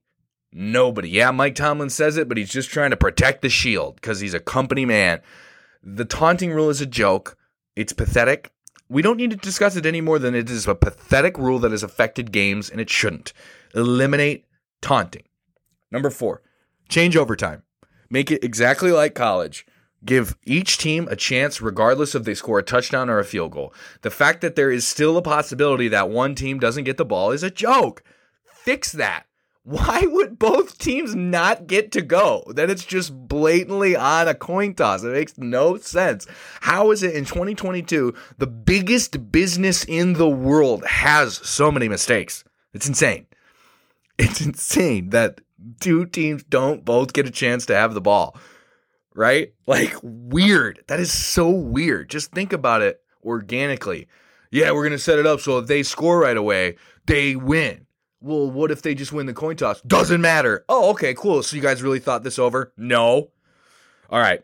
nobody. 0.52 1.10
Yeah, 1.10 1.32
Mike 1.32 1.56
Tomlin 1.56 1.90
says 1.90 2.16
it, 2.16 2.30
but 2.30 2.38
he's 2.38 2.52
just 2.52 2.70
trying 2.70 2.92
to 2.92 2.98
protect 2.98 3.42
the 3.42 3.50
shield 3.50 3.96
because 3.96 4.20
he's 4.20 4.34
a 4.34 4.40
company 4.40 4.86
man. 4.86 5.20
The 5.84 6.06
taunting 6.06 6.52
rule 6.52 6.70
is 6.70 6.80
a 6.80 6.86
joke. 6.86 7.38
It's 7.76 7.92
pathetic. 7.92 8.52
We 8.94 9.02
don't 9.02 9.18
need 9.18 9.32
to 9.32 9.38
discuss 9.38 9.76
it 9.76 9.88
any 9.88 10.02
more 10.02 10.20
than 10.20 10.36
it 10.36 10.52
is 10.52 10.68
a 10.68 10.76
pathetic 10.76 11.40
rule 11.40 11.58
that 11.58 11.72
has 11.72 11.82
affected 11.82 12.32
games 12.32 12.70
and 12.70 12.80
it 12.80 12.92
shouldn't. 12.92 13.34
Eliminate 13.74 14.46
taunting. 14.84 15.24
Number 15.90 16.12
four, 16.12 16.44
change 16.90 17.18
overtime. 17.18 17.64
Make 18.12 18.30
it 18.30 18.44
exactly 18.44 18.92
like 18.92 19.16
college. 19.16 19.66
Give 20.06 20.38
each 20.46 20.78
team 20.78 21.08
a 21.10 21.16
chance, 21.16 21.60
regardless 21.60 22.14
if 22.14 22.24
they 22.24 22.36
score 22.36 22.60
a 22.60 22.64
touchdown 22.64 23.10
or 23.10 23.18
a 23.18 23.26
field 23.26 23.54
goal. 23.54 23.74
The 24.04 24.12
fact 24.12 24.42
that 24.42 24.56
there 24.56 24.70
is 24.70 24.88
still 24.88 25.18
a 25.18 25.24
possibility 25.24 25.88
that 25.88 26.12
one 26.12 26.36
team 26.36 26.60
doesn't 26.60 26.84
get 26.84 26.98
the 26.98 27.04
ball 27.04 27.32
is 27.32 27.42
a 27.42 27.50
joke. 27.50 28.04
Fix 28.46 28.92
that. 28.92 29.26
Why 29.66 30.04
would 30.06 30.38
both 30.38 30.78
teams 30.78 31.16
not 31.16 31.68
get 31.68 31.94
to 31.94 32.02
go? 32.02 32.44
Then 32.48 32.70
it's 32.70 32.84
just 32.84 33.14
blatantly 33.30 33.96
on 33.96 34.28
a 34.28 34.36
coin 34.36 34.74
toss. 34.74 35.04
It 35.04 35.14
makes 35.14 35.38
no 35.38 35.78
sense. 35.78 36.28
How 36.60 36.92
is 36.92 37.02
it 37.02 37.16
in 37.16 37.24
2022 37.24 38.14
the 38.40 38.48
biggest 38.48 39.32
business 39.32 39.86
in 39.86 40.14
the 40.14 40.28
world 40.28 40.86
has 40.86 41.36
so 41.36 41.72
many 41.72 41.88
mistakes? 41.88 42.44
It's 42.74 42.90
insane. 42.90 43.26
It's 44.20 44.42
insane 44.42 45.12
that 45.12 45.40
two 45.80 46.08
teams 46.08 46.44
don't 46.44 46.84
both 46.84 47.14
get 47.14 47.26
a 47.26 47.32
chance 47.32 47.66
to 47.68 47.76
have 47.76 47.94
the 47.94 48.02
ball. 48.02 48.38
Right? 49.16 49.54
Like 49.66 49.96
weird. 50.04 50.84
That 50.88 51.00
is 51.00 51.14
so 51.14 51.50
weird. 51.50 52.10
Just 52.10 52.34
think 52.34 52.52
about 52.52 52.82
it 52.82 53.02
organically. 53.24 54.10
Yeah, 54.52 54.72
we're 54.72 54.84
going 54.84 54.92
to 54.92 55.00
set 55.00 55.20
it 55.20 55.26
up 55.26 55.40
so 55.40 55.58
if 55.60 55.68
they 55.68 55.84
score 55.84 56.20
right 56.20 56.36
away, 56.36 56.76
they 57.06 57.38
win. 57.38 57.88
Well, 58.24 58.50
what 58.50 58.72
if 58.72 58.82
they 58.82 58.96
just 58.96 59.12
win 59.12 59.26
the 59.26 59.34
coin 59.34 59.58
toss? 59.58 59.82
Doesn't 59.82 60.22
matter. 60.22 60.64
Oh, 60.70 60.92
okay, 60.92 61.14
cool. 61.14 61.44
So 61.44 61.58
you 61.58 61.62
guys 61.62 61.84
really 61.84 62.00
thought 62.00 62.24
this 62.24 62.40
over? 62.40 62.72
No. 62.78 63.32
All 64.10 64.20
right. 64.20 64.42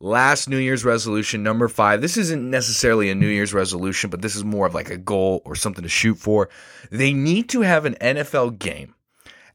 Last 0.00 0.48
New 0.48 0.56
Year's 0.56 0.86
resolution, 0.86 1.42
number 1.42 1.68
five. 1.68 2.00
This 2.00 2.16
isn't 2.16 2.48
necessarily 2.48 3.10
a 3.10 3.14
New 3.14 3.28
Year's 3.28 3.52
resolution, 3.52 4.08
but 4.08 4.22
this 4.22 4.36
is 4.36 4.42
more 4.42 4.66
of 4.66 4.74
like 4.74 4.88
a 4.88 4.96
goal 4.96 5.42
or 5.44 5.54
something 5.54 5.82
to 5.82 5.88
shoot 5.90 6.14
for. 6.14 6.48
They 6.90 7.12
need 7.12 7.50
to 7.50 7.60
have 7.60 7.84
an 7.84 7.96
NFL 8.00 8.58
game 8.58 8.94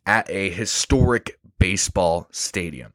at 0.05 0.29
a 0.29 0.51
historic 0.51 1.39
baseball 1.57 2.27
stadium. 2.29 2.93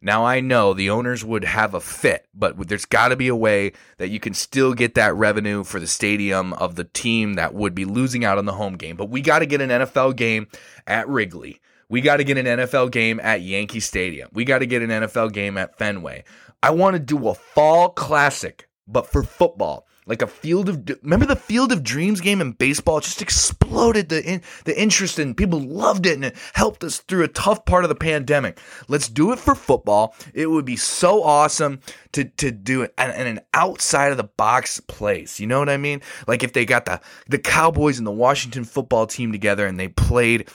Now, 0.00 0.24
I 0.24 0.38
know 0.38 0.74
the 0.74 0.90
owners 0.90 1.24
would 1.24 1.44
have 1.44 1.74
a 1.74 1.80
fit, 1.80 2.26
but 2.32 2.68
there's 2.68 2.84
got 2.84 3.08
to 3.08 3.16
be 3.16 3.26
a 3.26 3.34
way 3.34 3.72
that 3.96 4.10
you 4.10 4.20
can 4.20 4.32
still 4.32 4.72
get 4.72 4.94
that 4.94 5.14
revenue 5.16 5.64
for 5.64 5.80
the 5.80 5.88
stadium 5.88 6.52
of 6.52 6.76
the 6.76 6.84
team 6.84 7.34
that 7.34 7.52
would 7.52 7.74
be 7.74 7.84
losing 7.84 8.24
out 8.24 8.38
on 8.38 8.44
the 8.44 8.52
home 8.52 8.76
game. 8.76 8.96
But 8.96 9.10
we 9.10 9.20
got 9.20 9.40
to 9.40 9.46
get 9.46 9.60
an 9.60 9.70
NFL 9.70 10.14
game 10.14 10.46
at 10.86 11.08
Wrigley. 11.08 11.60
We 11.88 12.00
got 12.00 12.18
to 12.18 12.24
get 12.24 12.38
an 12.38 12.46
NFL 12.46 12.92
game 12.92 13.18
at 13.20 13.40
Yankee 13.40 13.80
Stadium. 13.80 14.28
We 14.32 14.44
got 14.44 14.58
to 14.58 14.66
get 14.66 14.82
an 14.82 14.90
NFL 14.90 15.32
game 15.32 15.58
at 15.58 15.76
Fenway. 15.78 16.22
I 16.62 16.70
want 16.70 16.94
to 16.94 17.00
do 17.00 17.28
a 17.28 17.34
fall 17.34 17.88
classic, 17.88 18.68
but 18.86 19.06
for 19.06 19.22
football 19.24 19.88
like 20.08 20.22
a 20.22 20.26
field 20.26 20.68
of 20.68 20.88
remember 21.02 21.26
the 21.26 21.36
field 21.36 21.70
of 21.70 21.84
dreams 21.84 22.20
game 22.20 22.40
in 22.40 22.52
baseball 22.52 22.98
just 23.00 23.22
exploded 23.22 24.08
the 24.08 24.24
in, 24.24 24.42
the 24.64 24.80
interest 24.80 25.18
and 25.18 25.36
people 25.36 25.60
loved 25.60 26.06
it 26.06 26.14
and 26.14 26.24
it 26.24 26.36
helped 26.54 26.82
us 26.82 26.98
through 26.98 27.22
a 27.22 27.28
tough 27.28 27.64
part 27.64 27.84
of 27.84 27.88
the 27.88 27.94
pandemic 27.94 28.58
let's 28.88 29.08
do 29.08 29.32
it 29.32 29.38
for 29.38 29.54
football 29.54 30.14
it 30.34 30.50
would 30.50 30.64
be 30.64 30.76
so 30.76 31.22
awesome 31.22 31.80
to 32.12 32.24
to 32.24 32.50
do 32.50 32.82
it 32.82 32.92
in, 32.98 33.10
in 33.10 33.26
an 33.26 33.40
outside 33.54 34.10
of 34.10 34.16
the 34.16 34.24
box 34.24 34.80
place 34.80 35.38
you 35.38 35.46
know 35.46 35.58
what 35.58 35.68
i 35.68 35.76
mean 35.76 36.00
like 36.26 36.42
if 36.42 36.52
they 36.52 36.64
got 36.64 36.86
the 36.86 37.00
the 37.28 37.38
cowboys 37.38 37.98
and 37.98 38.06
the 38.06 38.10
washington 38.10 38.64
football 38.64 39.06
team 39.06 39.30
together 39.30 39.66
and 39.66 39.78
they 39.78 39.88
played 39.88 40.48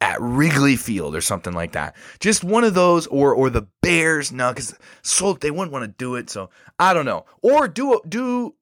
at 0.00 0.20
Wrigley 0.20 0.76
Field 0.76 1.14
or 1.14 1.20
something 1.20 1.52
like 1.52 1.72
that. 1.72 1.94
Just 2.20 2.42
one 2.42 2.64
of 2.64 2.74
those, 2.74 3.06
or 3.08 3.34
or 3.34 3.50
the 3.50 3.66
Bears. 3.82 4.32
No, 4.32 4.50
because 4.50 4.74
so 5.02 5.34
they 5.34 5.50
wouldn't 5.50 5.72
want 5.72 5.84
to 5.84 5.88
do 5.88 6.14
it. 6.14 6.30
So 6.30 6.50
I 6.78 6.94
don't 6.94 7.04
know. 7.04 7.26
Or 7.42 7.68
do 7.68 8.00
do 8.08 8.54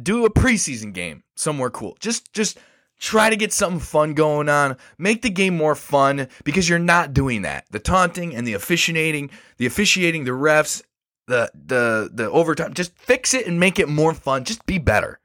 do 0.00 0.24
a 0.24 0.30
preseason 0.30 0.92
game 0.92 1.22
somewhere 1.34 1.70
cool. 1.70 1.96
Just 2.00 2.32
just 2.32 2.58
try 2.98 3.30
to 3.30 3.36
get 3.36 3.52
something 3.52 3.80
fun 3.80 4.14
going 4.14 4.48
on. 4.48 4.76
Make 4.98 5.22
the 5.22 5.30
game 5.30 5.56
more 5.56 5.74
fun 5.74 6.28
because 6.44 6.68
you're 6.68 6.78
not 6.78 7.14
doing 7.14 7.42
that. 7.42 7.64
The 7.70 7.78
taunting 7.78 8.34
and 8.34 8.46
the 8.46 8.54
officiating, 8.54 9.30
the 9.56 9.66
officiating, 9.66 10.24
the 10.24 10.32
refs, 10.32 10.82
the 11.26 11.50
the 11.54 12.10
the 12.12 12.30
overtime. 12.30 12.74
Just 12.74 12.96
fix 12.96 13.34
it 13.34 13.46
and 13.46 13.58
make 13.58 13.78
it 13.78 13.88
more 13.88 14.14
fun. 14.14 14.44
Just 14.44 14.66
be 14.66 14.78
better. 14.78 15.18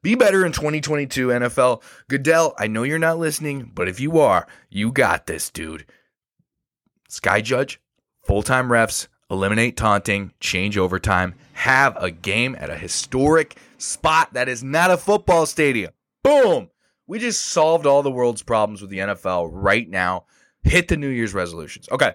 Be 0.00 0.14
better 0.14 0.46
in 0.46 0.52
2022 0.52 1.28
NFL. 1.28 1.82
Goodell, 2.08 2.54
I 2.56 2.68
know 2.68 2.84
you're 2.84 3.00
not 3.00 3.18
listening, 3.18 3.72
but 3.74 3.88
if 3.88 3.98
you 3.98 4.18
are, 4.20 4.46
you 4.70 4.92
got 4.92 5.26
this, 5.26 5.50
dude. 5.50 5.86
Sky 7.08 7.40
Judge, 7.40 7.80
full-time 8.22 8.68
refs, 8.68 9.08
eliminate 9.30 9.76
taunting, 9.76 10.32
change 10.40 10.78
overtime, 10.78 11.34
have 11.52 11.96
a 11.96 12.10
game 12.10 12.56
at 12.58 12.70
a 12.70 12.76
historic 12.76 13.56
spot 13.78 14.32
that 14.32 14.48
is 14.48 14.64
not 14.64 14.90
a 14.90 14.96
football 14.96 15.46
stadium. 15.46 15.92
Boom! 16.22 16.70
We 17.06 17.18
just 17.18 17.46
solved 17.46 17.86
all 17.86 18.02
the 18.02 18.10
world's 18.10 18.42
problems 18.42 18.80
with 18.80 18.90
the 18.90 18.98
NFL 18.98 19.50
right 19.52 19.88
now. 19.88 20.26
Hit 20.62 20.88
the 20.88 20.96
New 20.96 21.08
Year's 21.08 21.34
resolutions. 21.34 21.88
Okay. 21.90 22.14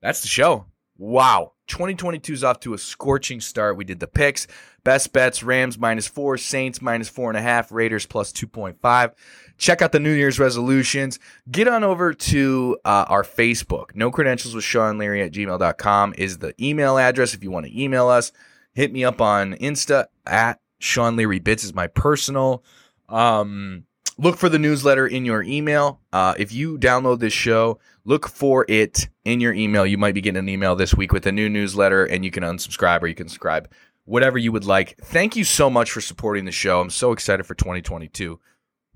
That's 0.00 0.20
the 0.20 0.28
show. 0.28 0.66
Wow. 0.96 1.53
2022 1.66 2.32
is 2.32 2.44
off 2.44 2.60
to 2.60 2.74
a 2.74 2.78
scorching 2.78 3.40
start. 3.40 3.76
We 3.76 3.84
did 3.84 4.00
the 4.00 4.06
picks. 4.06 4.46
Best 4.84 5.12
bets 5.12 5.42
Rams 5.42 5.78
minus 5.78 6.06
four, 6.06 6.36
Saints 6.36 6.82
minus 6.82 7.08
four 7.08 7.30
and 7.30 7.38
a 7.38 7.42
half, 7.42 7.72
Raiders 7.72 8.06
plus 8.06 8.32
2.5. 8.32 9.12
Check 9.56 9.80
out 9.82 9.92
the 9.92 10.00
New 10.00 10.12
Year's 10.12 10.38
resolutions. 10.38 11.18
Get 11.50 11.68
on 11.68 11.84
over 11.84 12.12
to 12.12 12.78
uh, 12.84 13.06
our 13.08 13.22
Facebook. 13.22 13.94
No 13.94 14.10
credentials 14.10 14.54
with 14.54 14.64
Sean 14.64 14.98
Leary 14.98 15.22
at 15.22 15.32
gmail.com 15.32 16.14
is 16.18 16.38
the 16.38 16.54
email 16.62 16.98
address 16.98 17.34
if 17.34 17.42
you 17.42 17.50
want 17.50 17.66
to 17.66 17.82
email 17.82 18.08
us. 18.08 18.32
Hit 18.74 18.92
me 18.92 19.04
up 19.04 19.20
on 19.20 19.54
Insta 19.54 20.06
at 20.26 20.60
Sean 20.80 21.16
Leary 21.16 21.38
Bits 21.38 21.64
is 21.64 21.74
my 21.74 21.86
personal. 21.86 22.62
Um, 23.08 23.84
look 24.18 24.36
for 24.36 24.48
the 24.48 24.58
newsletter 24.58 25.06
in 25.06 25.24
your 25.24 25.42
email. 25.42 26.00
Uh, 26.12 26.34
if 26.38 26.52
you 26.52 26.78
download 26.78 27.18
this 27.18 27.32
show, 27.32 27.78
look 28.04 28.28
for 28.28 28.64
it 28.68 29.08
in 29.24 29.40
your 29.40 29.52
email. 29.52 29.86
You 29.86 29.98
might 29.98 30.14
be 30.14 30.20
getting 30.20 30.38
an 30.38 30.48
email 30.48 30.76
this 30.76 30.94
week 30.94 31.12
with 31.12 31.26
a 31.26 31.32
new 31.32 31.48
newsletter, 31.48 32.04
and 32.04 32.24
you 32.24 32.30
can 32.30 32.42
unsubscribe 32.42 33.02
or 33.02 33.06
you 33.06 33.14
can 33.14 33.28
subscribe, 33.28 33.70
whatever 34.04 34.38
you 34.38 34.52
would 34.52 34.64
like. 34.64 34.96
Thank 34.98 35.36
you 35.36 35.44
so 35.44 35.68
much 35.70 35.90
for 35.90 36.00
supporting 36.00 36.44
the 36.44 36.52
show. 36.52 36.80
I'm 36.80 36.90
so 36.90 37.12
excited 37.12 37.44
for 37.44 37.54
2022. 37.54 38.38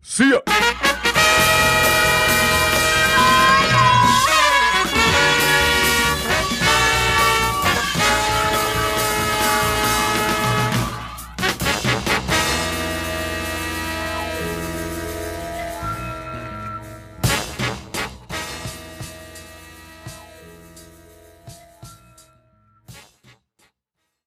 See 0.03 0.31
ya. 0.31 1.95